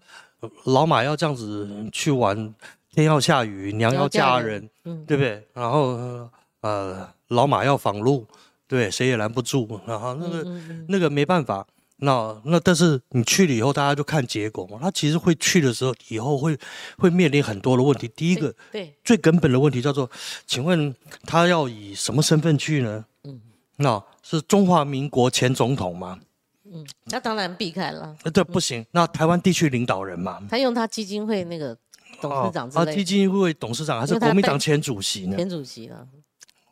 [0.63, 2.55] 老马要这样子去玩，
[2.91, 5.45] 天要下雨，娘要嫁人，嗯，对不对？
[5.53, 6.29] 然后
[6.61, 8.25] 呃，老马要访路。
[8.67, 11.65] 对，谁也拦不住，然后那个那个没办法，
[11.97, 14.79] 那那但是你去了以后，大家就看结果嘛。
[14.81, 16.57] 他其实会去的时候，以后会
[16.97, 18.07] 会面临很多的问题。
[18.15, 20.09] 第一个，对，最根本的问题叫做，
[20.47, 20.93] 请问
[21.25, 23.05] 他要以什么身份去呢？
[23.25, 23.39] 嗯，
[23.77, 26.19] 那是中华民国前总统吗？
[26.65, 28.15] 嗯，那当然避开了。
[28.23, 28.83] 呃，对，不行。
[28.91, 31.77] 那台湾地区领导人嘛，他用他基金会那个
[32.19, 32.91] 董事长之类。
[32.91, 35.37] 啊，基金会董事长还是国民党前主席呢？
[35.37, 36.07] 前主席了。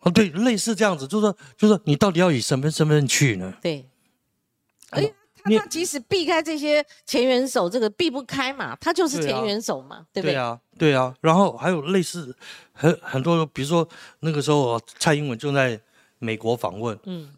[0.01, 3.53] 哦，对，类似这样子，就是说，就是说，你到底要以什么身份去呢？
[3.61, 3.87] 对，
[4.89, 5.13] 哎，
[5.43, 10.33] 他他即使避开这些前元首，这个避不开嘛，他就是前元首嘛，对不对？
[10.33, 11.15] 对啊，对啊。
[11.21, 12.35] 然后还有类似
[12.73, 13.87] 很很多，比如说
[14.21, 15.79] 那个时候蔡英文正在
[16.17, 17.31] 美国访问，嗯，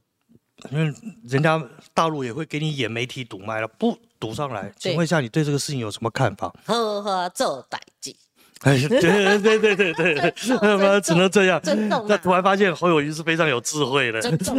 [0.71, 1.61] 因为人家
[1.93, 6.53] 大陆也会给你演媒体堵麦了，不堵上来，请问一下你对这个事情有什么看法？
[6.65, 8.15] 呵呵，做代记。
[8.65, 11.61] 哎，对对对对对对，那 只能这样。
[11.61, 12.05] 尊重。
[12.07, 14.21] 那突然发现侯友谊是非常有智慧的。
[14.21, 14.55] 尊重。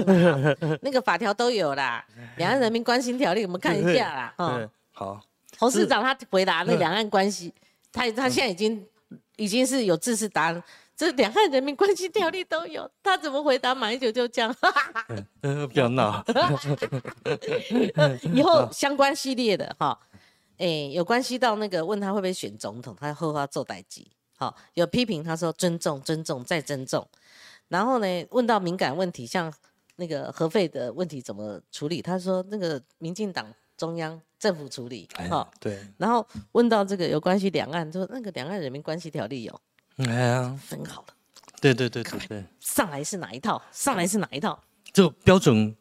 [0.83, 2.05] 那个法条都有啦，
[2.37, 4.35] 《两岸人民关系条例》，我们看一下啦。
[4.39, 5.21] 嗯，好。
[5.57, 7.53] 侯市长他回答那两岸关系，
[7.93, 8.85] 他他现在已经
[9.37, 10.63] 已经是有知识答案，
[10.97, 14.55] 这《两岸人民关系条例》都有，他怎么回答马英九就这样。
[15.43, 16.23] 嗯，不要闹。
[18.35, 19.99] 以后相关系列的哈。
[20.59, 24.11] 哎，有关系到那个问他会不会选总统，他后话做代机。
[24.37, 27.07] 好，有批评他说尊重、尊重再尊重。
[27.69, 29.53] 然后呢，问到敏感问题，像
[29.97, 35.09] 那个核废的问题怎么处理，他说那个民进党中央政府处理。
[35.31, 35.79] 好，对。
[35.99, 39.61] 然后问到这个有关系两岸，说那个两岸人民关系条例有，
[39.97, 41.15] 哎呀，分好了。
[41.61, 42.45] 对对对对对。
[42.61, 43.63] 上来是哪一套？
[43.73, 44.61] 上来是哪一套？
[44.93, 45.75] 这个标准。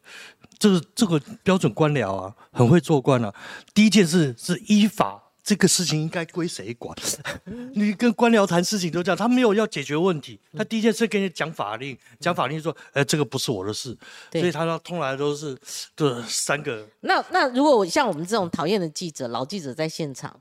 [0.58, 3.34] 这个这个标准官僚啊，很会做官啊。
[3.72, 6.96] 第一件事是依法，这个事情应该归谁管？
[7.74, 13.96] 你跟官僚谈事情都这样，他没有要解决问题，他第一件事跟你讲法令，讲法令说，哎，这个不是我的事，
[14.32, 15.56] 所以他通来都是
[15.94, 16.86] 这三个。
[17.00, 20.40] 那那如果像我们这种讨厌的记者，老记者在现场，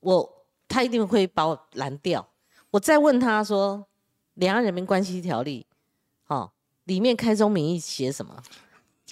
[0.00, 2.28] 我他一定会把我拦掉。
[2.70, 3.78] 我再问他说，
[4.34, 5.66] 《两岸人民关系条例》
[6.34, 6.50] 哦，
[6.84, 8.42] 里面开宗明义写什么？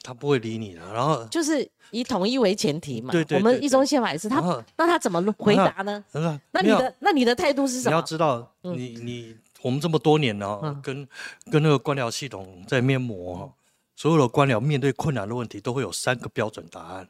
[0.03, 3.13] 他不会理你的，然后就是以统一为前提嘛。
[3.13, 3.39] 对对。
[3.39, 4.41] 我们一中宪法也是他，
[4.77, 6.05] 那他怎么回答呢？
[6.51, 7.91] 那你的那你的态度是什么？
[7.91, 11.09] 你要知道，你你我们这么多年呢，跟
[11.51, 13.53] 跟那个官僚系统在面磨哈，
[13.97, 17.09] 所有的官僚面对困难的问题都会有三个标准答案。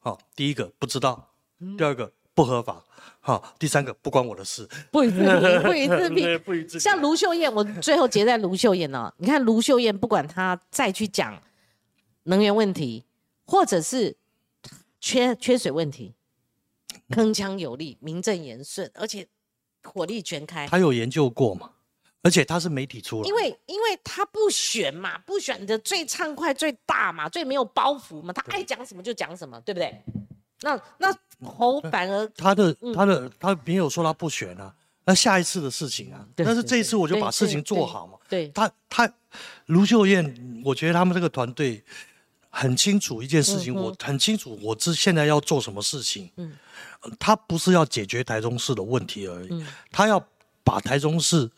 [0.00, 1.28] 好，第一个不知道，
[1.78, 2.82] 第二个不合法，
[3.20, 4.68] 好，第三个不关我的事。
[4.90, 6.80] 不予置评，不予置评，不予置评。
[6.80, 9.12] 像卢秀燕，我最后结在卢秀燕哦。
[9.18, 11.38] 你看卢秀燕，不管她再去讲。
[12.26, 13.04] 能源问题，
[13.44, 14.16] 或者是
[15.00, 16.14] 缺缺水问题，
[17.08, 19.26] 铿锵有力，名正言顺，而且
[19.82, 20.66] 火力全开。
[20.66, 21.70] 他有研究过嘛？
[22.22, 30.02] 而且他是媒体出来，因为因为他不选嘛，不选的最畅快、最大嘛，最没有包袱嘛，他爱讲什么就讲什么，对不对？
[30.62, 34.74] 那那侯反而他的他的他没有说他不选啊，
[35.04, 38.18] 那下一次的事情啊，但是这一次我就把事情做好嘛。
[38.28, 39.08] 对，他他
[39.66, 41.84] 卢秀燕，我觉得他们这个团队。
[42.58, 46.30] 很清楚一件事情，我很清楚，我知现在要做什么事情。
[46.36, 46.56] 嗯，
[47.18, 49.62] 他不是要解决台中市的问题而已，
[49.92, 50.18] 他要
[50.64, 51.50] 把台中市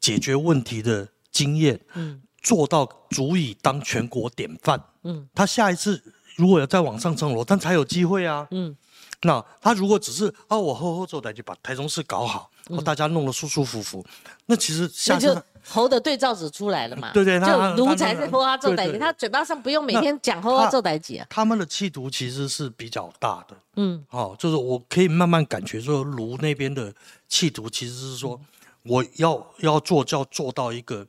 [0.00, 4.82] 解决问题的经验，嗯，做到足以当全国典范。
[5.04, 6.02] 嗯，他下一次
[6.34, 8.48] 如果要再往上升楼，他才有机会啊。
[8.50, 8.76] 嗯，
[9.22, 12.50] 那他如果只是啊，我后后做台就把台中市搞好，
[12.84, 14.04] 大家弄得舒舒服服，
[14.46, 15.36] 那其实下就。
[15.66, 17.10] 猴的对照组出来了嘛？
[17.14, 21.26] 对对，就卢才是喝花做代级，他嘴巴上不用每天讲喝花做代级啊。
[21.30, 26.92] 他们的气毒其实是比较大的，嗯，好，就是我可以慢慢感觉说，卢那边的
[27.28, 28.38] 气毒其实是说，
[28.82, 31.06] 我要要做，就要做到一个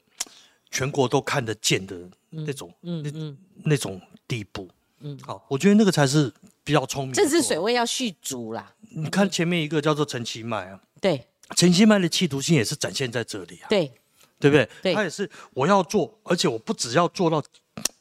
[0.72, 1.98] 全国都看得见的
[2.30, 4.70] 那种，嗯嗯，那种地步，
[5.02, 6.32] 嗯，好，我觉得那个才是
[6.64, 7.14] 比较聪明。
[7.14, 8.74] 政治水位要续足啦。
[8.92, 13.92] 你看前面一个叫做陈其迈啊，对，陈希曼的企图心也是展现在这里啊，对。
[14.38, 14.94] 对不对？
[14.94, 17.42] 他也是我要做，而且我不只要做到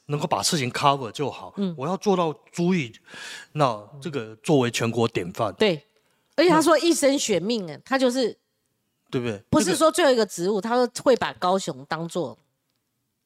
[0.06, 2.92] 能够把事情 cover 就好，嗯，我要做到足以
[3.52, 5.54] 那这个作为全国典范。
[5.54, 5.80] 对，
[6.34, 8.36] 而且他说一生选命啊，他就是
[9.12, 9.40] 对不对？
[9.48, 12.36] 不是说最后一个职务，他说会把高雄当做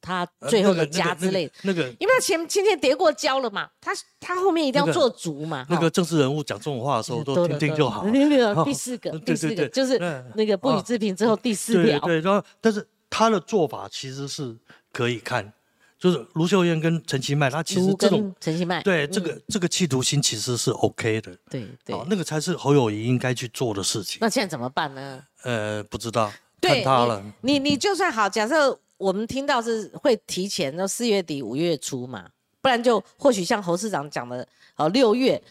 [0.01, 1.53] 他最后的家之类的。
[1.63, 5.67] 那个，因为他前前天叠过胶了嘛，他他后面一定要做足嘛。
[5.69, 8.05] 那个政治人物讲这种话的时候，都听听就好。
[8.65, 9.99] 第四个，第四个就是
[10.35, 11.99] 那个不予置评之后第四条。
[12.01, 12.87] 对，然后但是。
[13.11, 14.55] 他的做法其实是
[14.93, 15.51] 可以看，
[15.99, 24.19] 就是卢秀燕跟陈其迈，他其实这种陈其迈对这个这个企图心其实是 OK 的，对对，那个才是侯友谊应该去做的事情。
[24.21, 25.23] 那现在怎么办呢？
[25.43, 26.31] 呃，不知道，
[26.61, 27.25] 看他了。
[27.41, 32.29] 你你就算好，假设我们听到是会提前，到四月底五月初嘛，
[32.61, 34.47] 不然就或许像侯市长讲的，
[34.77, 35.43] 哦六月，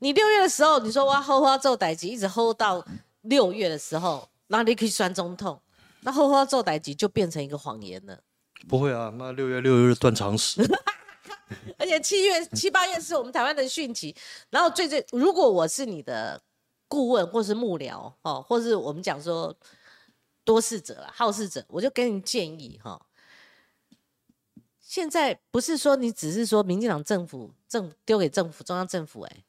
[0.00, 2.84] 你六月的时候你说我要 hold 到做代级，一直 hold 到
[3.22, 5.58] 六月的时候，那你可以算中痛。
[6.02, 8.18] 那后花做代级就变成一个谎言了。
[8.68, 10.62] 不会啊，那六月六月断肠时。
[11.76, 14.14] 而且七月七八月是我们台湾的汛期。
[14.50, 16.40] 然后最最，如果我是你的
[16.86, 19.54] 顾问或是幕僚哦，或是我们讲说
[20.48, 22.98] 多事者啦、好事者，我就给你建议哈，
[24.80, 29.44] 现在不是说你只是说民进党政府政丢给政府中央政府，哎，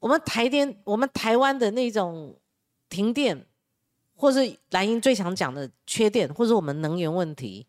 [0.00, 2.34] 我们台电我们台湾的那种
[2.88, 3.44] 停电，
[4.14, 7.66] 或是蓝营最常讲的缺电，或是我们能源问题，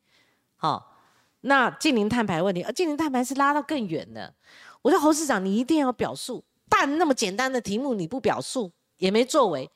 [0.56, 0.96] 好，
[1.42, 4.34] 那近零碳排问题，而近零碳排是拉到更远的。
[4.82, 9.70] 我说侯市长，你一定要表述，但那么简单的题目你不表述，也没作为。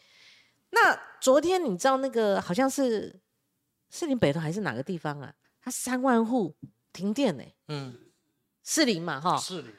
[0.69, 3.17] 那昨天你知道那个好像是
[3.89, 5.33] 士林北头还是哪个地方啊？
[5.61, 6.53] 他三万户
[6.91, 7.43] 停电呢。
[7.69, 7.95] 嗯，
[8.61, 9.37] 士林嘛，哈。
[9.37, 9.71] 士林。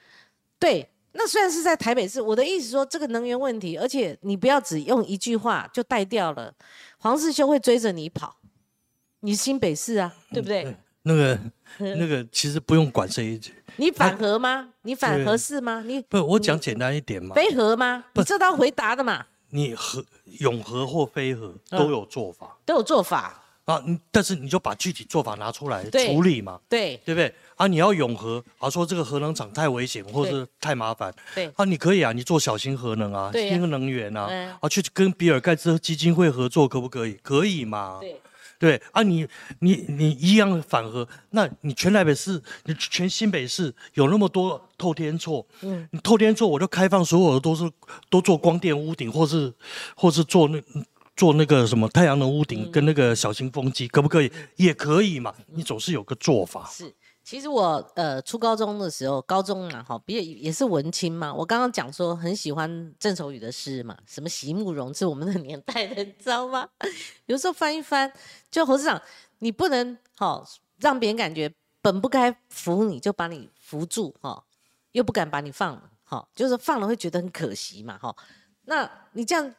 [0.59, 6.55] 对，那虽然是在台北市，我的意思说这个能源问题，而且你不要只用一句话就带掉了，
[6.97, 8.39] 黄世修会追着你跑。
[9.21, 10.75] 你新北市啊，对不对？
[11.03, 11.39] 那个
[11.77, 13.53] 那个其实不用管这一句。
[13.77, 14.73] 你反核吗？
[14.81, 15.83] 你反核是吗？
[15.85, 17.35] 你不，我讲简单一点嘛。
[17.35, 18.07] 非核吗？
[18.15, 19.27] 你这道回答的嘛。
[19.55, 20.05] 你和
[20.41, 23.81] 永和或非和都有做法，都有做法啊。
[24.11, 27.33] 但是你就把具体做法拿出来处理嘛，对对不对？
[27.55, 37.13] 啊，你要永和，啊说这个核能厂太危险或者太麻烦，对啊，你可以啊，你做小型核能啊，新能源啊，啊去跟比尔盖茨基金会合作可不可以？
[37.23, 37.99] 可以嘛？
[38.01, 38.21] 对。
[38.65, 39.29] 对啊，你
[39.59, 47.71] 你你一样反核，那你全台北市，你全新北市有那么多透天厝，嗯，你透天厝我就开放所有的都是
[48.09, 49.53] 都做光电屋顶，或是
[49.95, 50.59] 或是做那
[51.15, 54.33] 做那个什么太阳能屋顶跟那个小型风机，可不可以？
[54.57, 56.67] 也可以嘛，你总是有个做法。
[56.73, 56.91] 是。
[57.25, 61.33] 其实我呃初高中的时候，高中嘛哈，比也是文青嘛。
[61.33, 66.69] 我刚刚讲说很喜欢郑愁予的诗嘛，什么席慕容是我们的年代的，你知道吗？
[67.25, 68.13] 有时候翻一翻，
[68.51, 69.01] 就侯市长，
[69.39, 70.47] 你不能哈
[70.77, 74.45] 让别人感觉本不该扶你就把你扶住哈，
[74.93, 78.15] 又不敢把你放了哈，就是放了会觉得很可惜嘛哈。
[78.67, 79.55] 那你这样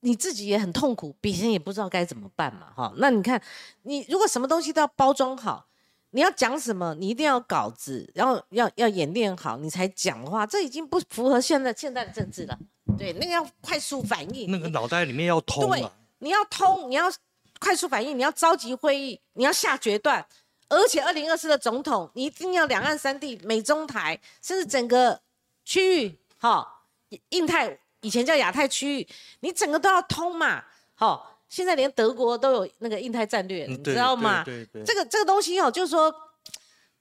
[0.00, 2.94] 你自己也很痛苦，别人也不知道该怎么办嘛哈。
[2.96, 3.42] 那你看
[3.82, 5.66] 你如果什么东西都要包装好。
[6.12, 6.94] 你要讲什么？
[6.94, 12.58] 你一定要稿子，然后要要演练好，你才讲的话，这已经不符合现在现在的政治了。
[12.98, 15.68] 对，那个要快速反应，那个脑袋里面要通。
[15.68, 15.82] 对，
[16.18, 17.10] 你要通，你要
[17.58, 20.24] 快速反应，你要召集会议，你要下决断。
[20.68, 25.20] 而且二零二四的总统，你一定要两岸三地、美中台，甚至整个
[25.64, 26.82] 区域，哈，
[27.30, 29.08] 印太以前叫亚太区域，
[29.40, 30.64] 你整个都要通嘛，
[30.94, 31.31] 好。
[31.52, 34.42] 现在连德国都有那个印太战略，你知道吗？
[34.42, 36.10] 对对，这个这个东西哦，就是说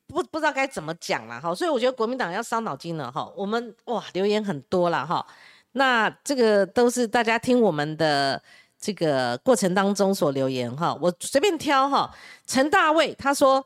[0.07, 3.31] 不不知道该怎么讲了哈，所以我觉得国民党要伤脑筋了哈。
[3.33, 5.25] 我们哇留言很多了哈，
[5.71, 8.43] 那这个都是大家听我们的
[8.77, 12.13] 这个过程当中所留言哈，我随便挑哈。
[12.45, 13.65] 陈大卫他说，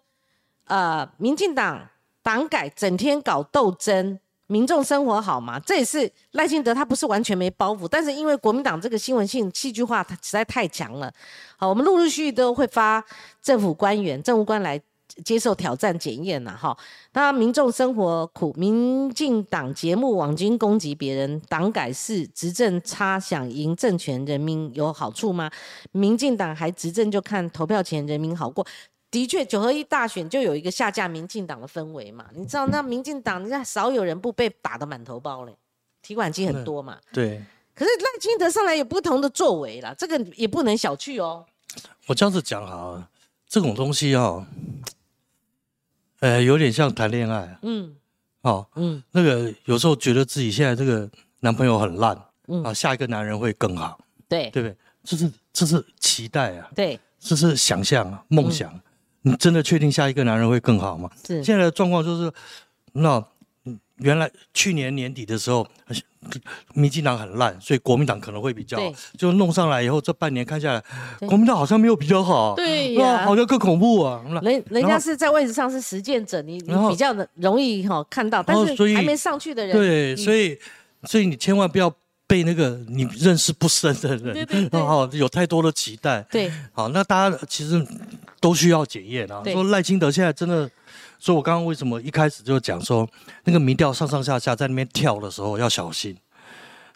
[0.65, 1.89] 呃，民进党
[2.21, 4.19] 党改整天搞斗争。
[4.47, 5.59] 民众生活好吗？
[5.59, 11.11] 这也是赖清德他不是完全没包袱，但是因为国民党这个新闻性戏剧化，它实在太强了。
[11.57, 13.03] 好，我们陆陆续续都会发
[13.41, 14.79] 政府官员、政务官来
[15.23, 16.55] 接受挑战检验呐。
[16.59, 16.77] 哈，
[17.13, 25.49] 那民众生活苦，民进党节目网军攻击别人，党改是执政差，想赢政权，人民有好处吗？
[25.91, 28.65] 民进党还执政就看投票前人民好过。
[29.15, 32.25] 的确，九合一大选就有一个下架民进党的氛围嘛？
[32.33, 35.55] 你知道，那民进党，你看少有人不被打得满头包嘞，
[36.01, 36.99] 提款机很多嘛。
[37.13, 37.41] 对。
[37.73, 41.45] 可是赖清德上来有不同的作为啦，这个也不能小觑哦。
[42.07, 43.09] 我这样子讲哈，
[43.47, 44.45] 这种东西哦，
[46.19, 47.57] 呃，有点像谈恋爱。
[47.61, 47.95] 嗯。
[48.41, 48.69] 好。
[48.75, 49.01] 嗯。
[49.11, 51.09] 那个有时候觉得自己现在这个
[51.39, 53.97] 男朋友很烂，嗯啊，下一个男人会更好。
[54.27, 54.49] 对。
[54.49, 54.77] 对不对？
[55.05, 56.69] 这是这是期待啊。
[56.75, 56.99] 对。
[57.17, 58.77] 这是想象啊，梦想。
[59.25, 61.09] 你真的确定下一个男人会更好吗？
[61.25, 62.31] 是现在的状况就是，
[62.93, 63.23] 那
[63.97, 65.67] 原来去年年底的时候，
[66.75, 68.77] 民进党很烂，所以国民党可能会比较，
[69.17, 70.83] 就弄上来以后，这半年看下来，
[71.27, 74.23] 国民党好像没有比较好，对呀，好像更恐怖啊。
[74.43, 80.55] 人人家是在位置上是实践者，你你比较的容易哈看到，但是还没上去的人，对，所以
[81.05, 81.91] 所以你千万不要。
[82.27, 87.85] 被那个你认识不深的人，然后 有太多的期待，对，好，那大家其实
[88.39, 89.43] 都需要检验啊。
[89.45, 90.69] 说赖清德现在真的，
[91.19, 93.07] 所以我刚刚为什么一开始就讲说，
[93.43, 96.17] 那个民调上上下下在那边跳的时候要小心。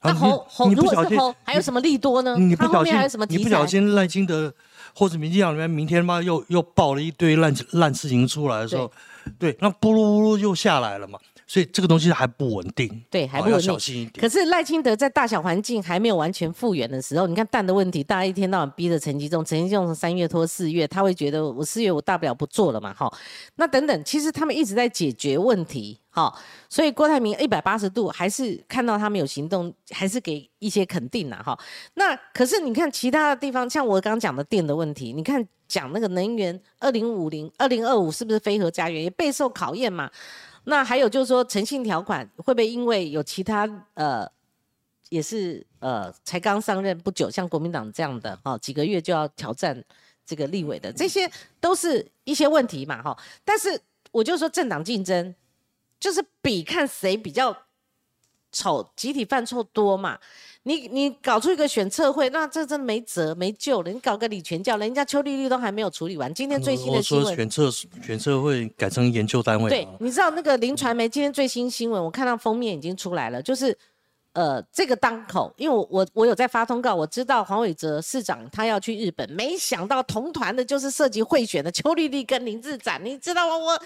[0.02, 2.36] 那侯侯如果是侯，还有什么利多呢？
[2.38, 2.96] 你不小心，
[3.28, 4.52] 你不小心赖清德
[4.96, 8.90] 或者民进党里面明天妈又又爆了一堆烂烂事情出来的时候，
[9.38, 11.20] 对，那咕噜咕噜又下来了嘛。
[11.50, 13.62] 所以这个东西还不稳定，对，还不稳定。
[13.62, 14.22] 小心一点。
[14.22, 23.12] 可是赖清德在大小环境还没有完全复原的时候，你看蛋的问题，大家一天到晚逼着陈吉仲，陈吉仲从三月拖四月，他会觉得我四月我大不了不做了嘛，哈。
[23.56, 26.32] 那等等，其实他们一直在解决问题，哈。
[26.70, 31.60] 所以郭台铭一百八十度还是看到他们有行动，还是给一些肯定呐，哈。
[31.96, 35.48] 那可是你看其他的地方，像我刚刚讲的电的问题，你看。
[35.70, 40.10] 讲那个能源，二零五零、二零二五是不是非核家园也备受考验嘛？
[40.70, 44.26] 那还有就是说，诚信条款会不会因为有其他呃，
[45.10, 49.84] 也是呃才刚上任不久，像国民党这样的哈，几个月就要挑战
[50.26, 51.30] 这个立委的，这些
[51.60, 53.18] 都是一些问题嘛哈。
[53.44, 53.82] 但是
[54.12, 55.36] 我就说政党竞争，
[56.00, 57.56] 就是比看谁比较
[58.52, 60.18] 丑，集体犯错多嘛。
[60.64, 63.90] 你你搞出一个选测会，那这真没辙没救了。
[63.90, 66.32] 你搞个李全教，人家邱丽丽都还没有处理完。
[66.34, 69.70] 今天最新的新闻，说选测选测会改成研究单位。
[69.70, 73.76] 对，你知道那个林传媒今天最新新闻，我看到封面已经出来了，就是
[74.34, 83.56] 呃这个当口，因为我我我有在发通告，我知道黄伟哲市长他要去日本，没想到同团的就是涉及贿选的邱丽丽跟林志展，你知道吗？
[83.56, 83.82] 我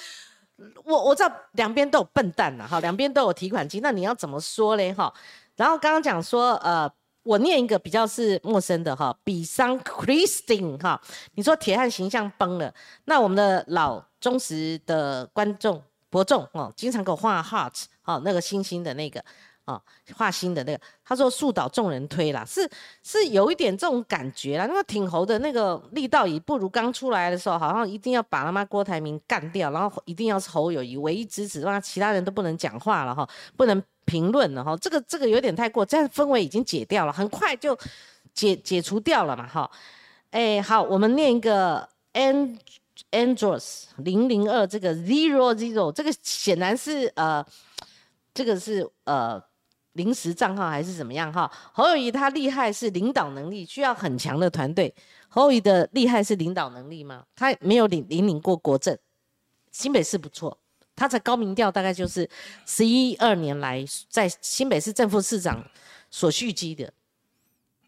[0.86, 4.94] 我我知道两边都有笨蛋呐，哈，两边都有提款机，那你要怎么说嘞？
[4.94, 5.12] 哈？
[5.56, 6.90] 然后刚刚讲说，呃，
[7.24, 11.02] 我念一个比较是陌生的哈，比桑 Christine 哈，
[11.36, 12.74] 你说铁汉形象崩了，
[13.06, 19.24] 那我们的老忠实的观众伯仲哦，经常给我画 heart 哦，那个星星的那个
[19.66, 19.82] 哦，
[20.16, 22.70] 画心的那个，他说树倒众人推啦，是
[23.02, 33.82] 是有一点这种感觉啦，那个挺侯的那个力道也不如刚出来的时候，好像一定要把他妈郭台铭干掉，然后一定要是侯友谊唯一支持，让其他人都不能讲话了哈，不能。
[34.06, 37.76] 评论了哈，这个这个有点太过，这样氛围已经解掉了，很快就
[38.34, 39.72] 解解除掉了嘛哈。
[40.32, 42.58] 哎，好，我们念一个 and
[43.12, 47.44] andros 零零二这个 zero zero 这个显然是呃，
[48.34, 49.42] 这个是呃
[49.94, 51.50] 临时账号还是怎么样哈？
[51.72, 54.94] 侯友谊他厉害是领导能力，需要很强的团队。
[55.30, 57.24] 侯友谊的厉害是领导能力吗？
[57.36, 58.98] 他没有领领领过国政，
[59.72, 60.58] 新北市不错。
[60.96, 62.30] 他的高民调大概就是
[62.68, 65.64] 十一二年来在新北市正副市长
[66.12, 66.94] 所蓄积的。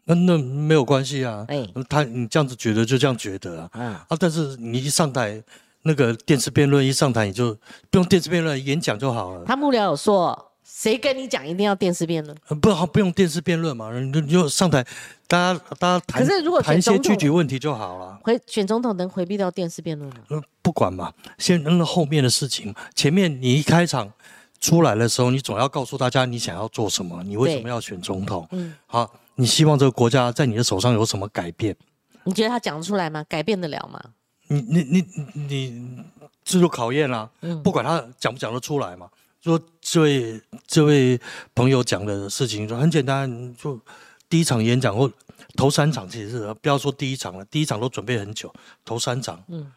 [0.06, 5.42] 那那没有关系啊，哎，他你这样子觉得就这样觉得啊，啊，但是你一上台，
[5.82, 7.54] 那个电视辩论一上台，你就
[7.90, 9.44] 不用电视辩论，演讲就好了。
[9.44, 12.36] 他幕僚有说，谁跟你讲一定要电视辩论？
[12.60, 14.84] 不好，不用电视辩论嘛，你就上台，
[15.28, 18.18] 大家大家谈，可是如果谈一些具体问题就好了。
[18.24, 20.42] 回选总统能回避掉电视辩论吗？
[20.62, 22.74] 不管嘛，先扔了后面的事情。
[22.94, 24.12] 前面你一开场
[24.60, 28.46] 出来的时候，你总要告诉大家你想要做什么，你为什么要选总统？
[28.50, 31.76] 嗯，好，你希望这个国家在你的手上有什么改变？
[32.24, 33.24] 你觉得他讲得出来吗？
[33.28, 34.00] 改变得了吗？
[34.48, 36.02] 你你你你，
[36.44, 37.30] 这就考验了。
[37.42, 39.08] 嗯，不管他讲不讲得出来嘛。
[39.46, 41.20] 说这位这位
[41.54, 43.80] 朋友讲的事情，说很简单，就
[44.28, 45.10] 第一场演讲或
[45.56, 48.52] 头三场，其实是不要说第一场了，第一场都准备很久，
[48.84, 49.72] 头三场，嗯。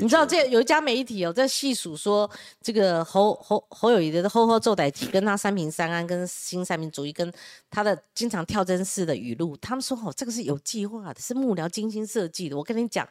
[0.00, 2.30] 你知道这有一家媒体哦，在细数说
[2.60, 7.32] 这个侯侯侯友谊的“后后奏歹体”跟他三平三安、跟新三民主义、跟
[7.68, 12.56] 他的经常跳针式的语录，他们说哦，这个是有计划的，是幕僚精心设计的。
[12.56, 13.04] 我跟你讲，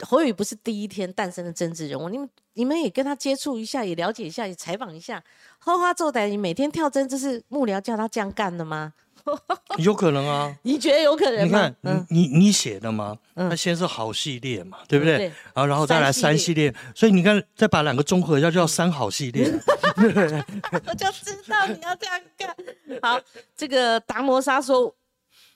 [0.00, 5.22] 侯友谊不是第一天诞生的政治人物，你们你们也跟他接触一下，也了解一下，也采访一下。
[5.58, 8.92] 吼吼奏歹，你每天跳针，这是幕僚叫他这样干的吗？
[9.78, 11.74] 有可能啊， 你觉得有可能吗？
[11.80, 13.16] 你看，你你你写的吗？
[13.34, 15.32] 那先是好系列嘛，对不对？
[15.54, 19.50] 然后然后再来三系列，所以你看，再把两个综合一下，就叫三好系列。
[19.96, 22.54] 我就知道你要这样干。
[23.00, 23.18] 好，
[23.56, 24.94] 这个达摩沙说，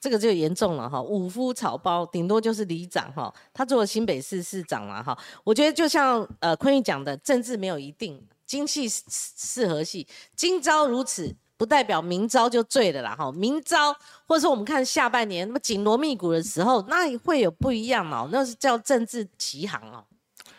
[0.00, 5.16] 这个就严重了哈，五夫草包，顶多就是里长哈，他做了新北市市长了哈。
[5.44, 10.06] 我觉得就像呃坤玉讲的，政治没有一定，精气适合系，
[10.36, 11.34] 今朝如此。
[11.58, 13.32] 不代表明朝就醉了啦，哈！
[13.32, 13.92] 明朝
[14.28, 20.04] 或者说我们看下半年那么紧锣密鼓的时候，那会有不一样哦，那是叫政治奇行哦，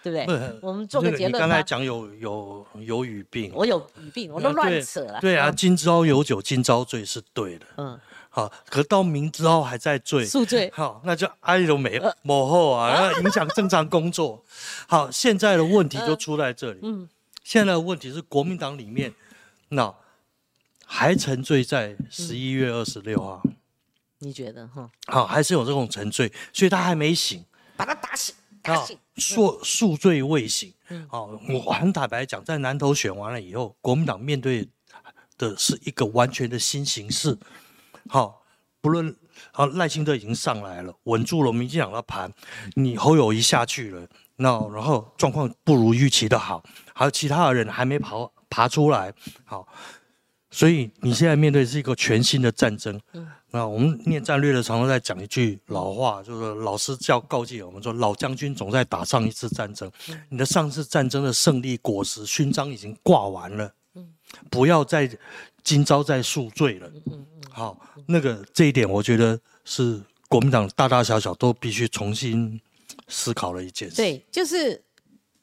[0.04, 0.60] 对不对？
[0.62, 1.36] 我们做个结论。
[1.36, 5.22] 你刚才讲有有有语病，我有语病，我都乱扯了。
[5.22, 7.66] 对啊，今朝有酒今朝醉是对的。
[7.78, 7.98] 嗯，
[8.40, 14.44] 好，可到明之后还在醉，宿醉，好，那就哀都没幕后啊，那影响正常工作。
[14.88, 16.80] 好，现在的问题就出在这里。
[16.84, 17.10] 嗯，
[17.44, 19.14] 现在的问题是国民党里面
[19.70, 19.94] 那。
[20.92, 23.44] 还沉醉在十一月二十六号，
[24.18, 24.90] 你觉得哈？
[25.06, 27.46] 好，还是有这种沉醉，所以他还没醒，
[27.78, 28.34] 把他打醒，
[28.64, 30.74] 打醒，宿宿醉未醒。
[31.08, 34.68] 好，我很坦白讲，在南投选完了以后，国民党面对
[35.38, 37.38] 的是一个完全的新形势。
[38.08, 38.44] 好，
[38.82, 39.16] 不论
[39.52, 42.32] 好赖清德已经上来了，稳住了民进党的盘，
[42.76, 44.08] 你侯友谊下去了，
[44.38, 46.64] 那然后状况不如预期的好，
[46.94, 48.32] 还有其他的人还没跑。
[48.52, 49.14] 爬出来，
[49.46, 49.68] 好。
[50.50, 53.00] 所以你现在面对是一个全新的战争。
[53.14, 59.92] 嗯，那我们念战略的常常在讲一句老话，就是老师教告诫我们说，老将军总在打上一次战争。
[60.30, 63.72] 你的上次战争的胜利果实勋章已经挂完了。
[63.94, 64.16] 嗯，
[64.50, 65.08] 不要再
[65.64, 66.92] 今朝再宿醉了。
[67.60, 67.78] 好，
[68.08, 72.60] 那个这一点，我觉得是国民党大大小小都必须重新
[73.08, 73.98] 思考的一件事。
[73.98, 74.82] 对，就是。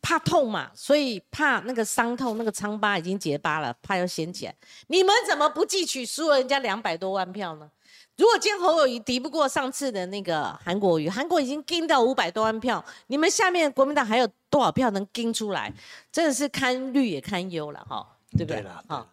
[0.08, 4.54] 怕痛嘛，所以怕那个伤痛，那个疮疤已经结疤了，怕要掀起来。
[4.86, 7.68] 你们怎么不汲取输了人家两百多万票呢？
[8.16, 15.74] 如果今天侯友谊敌不过上次的那个韩国瑜，韩国已经盯到五百多万票，你们下面国民党还有多少票能盯出来？
[16.12, 18.64] 真的是堪虑也堪忧了哈，对不对？
[18.86, 19.08] 好，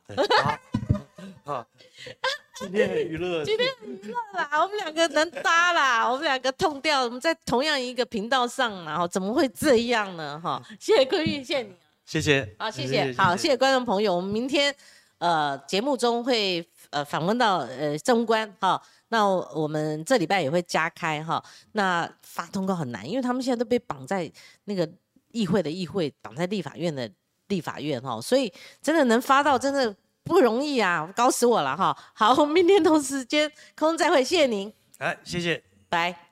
[1.43, 1.67] 好。
[2.63, 4.49] 今天很娱乐，今天很娱乐啦！
[4.61, 10.39] 我们两个能搭啦，我们两个痛掉，我们在同样一个频道上，然后怎么会这样呢？
[10.41, 11.75] 哈，谢谢坤玉，谢谢你，
[12.05, 14.73] 谢谢，好，谢谢，好，谢谢观众朋友，我们明天
[15.17, 24.31] 呃节目中会呃访问到呃中官哈，那我们这礼拜也会加开哈，那发通告很难，因为他们现在都被绑在
[24.63, 24.89] 那个
[25.33, 27.11] 议会的议会，绑在立法院的
[27.49, 29.93] 立法院哈，所以真的能发到真的。
[30.23, 31.97] 不容易啊，搞死我了哈！
[32.13, 34.71] 好，明天同时间空再会，谢谢您。
[34.99, 36.22] 哎，谢谢，拜。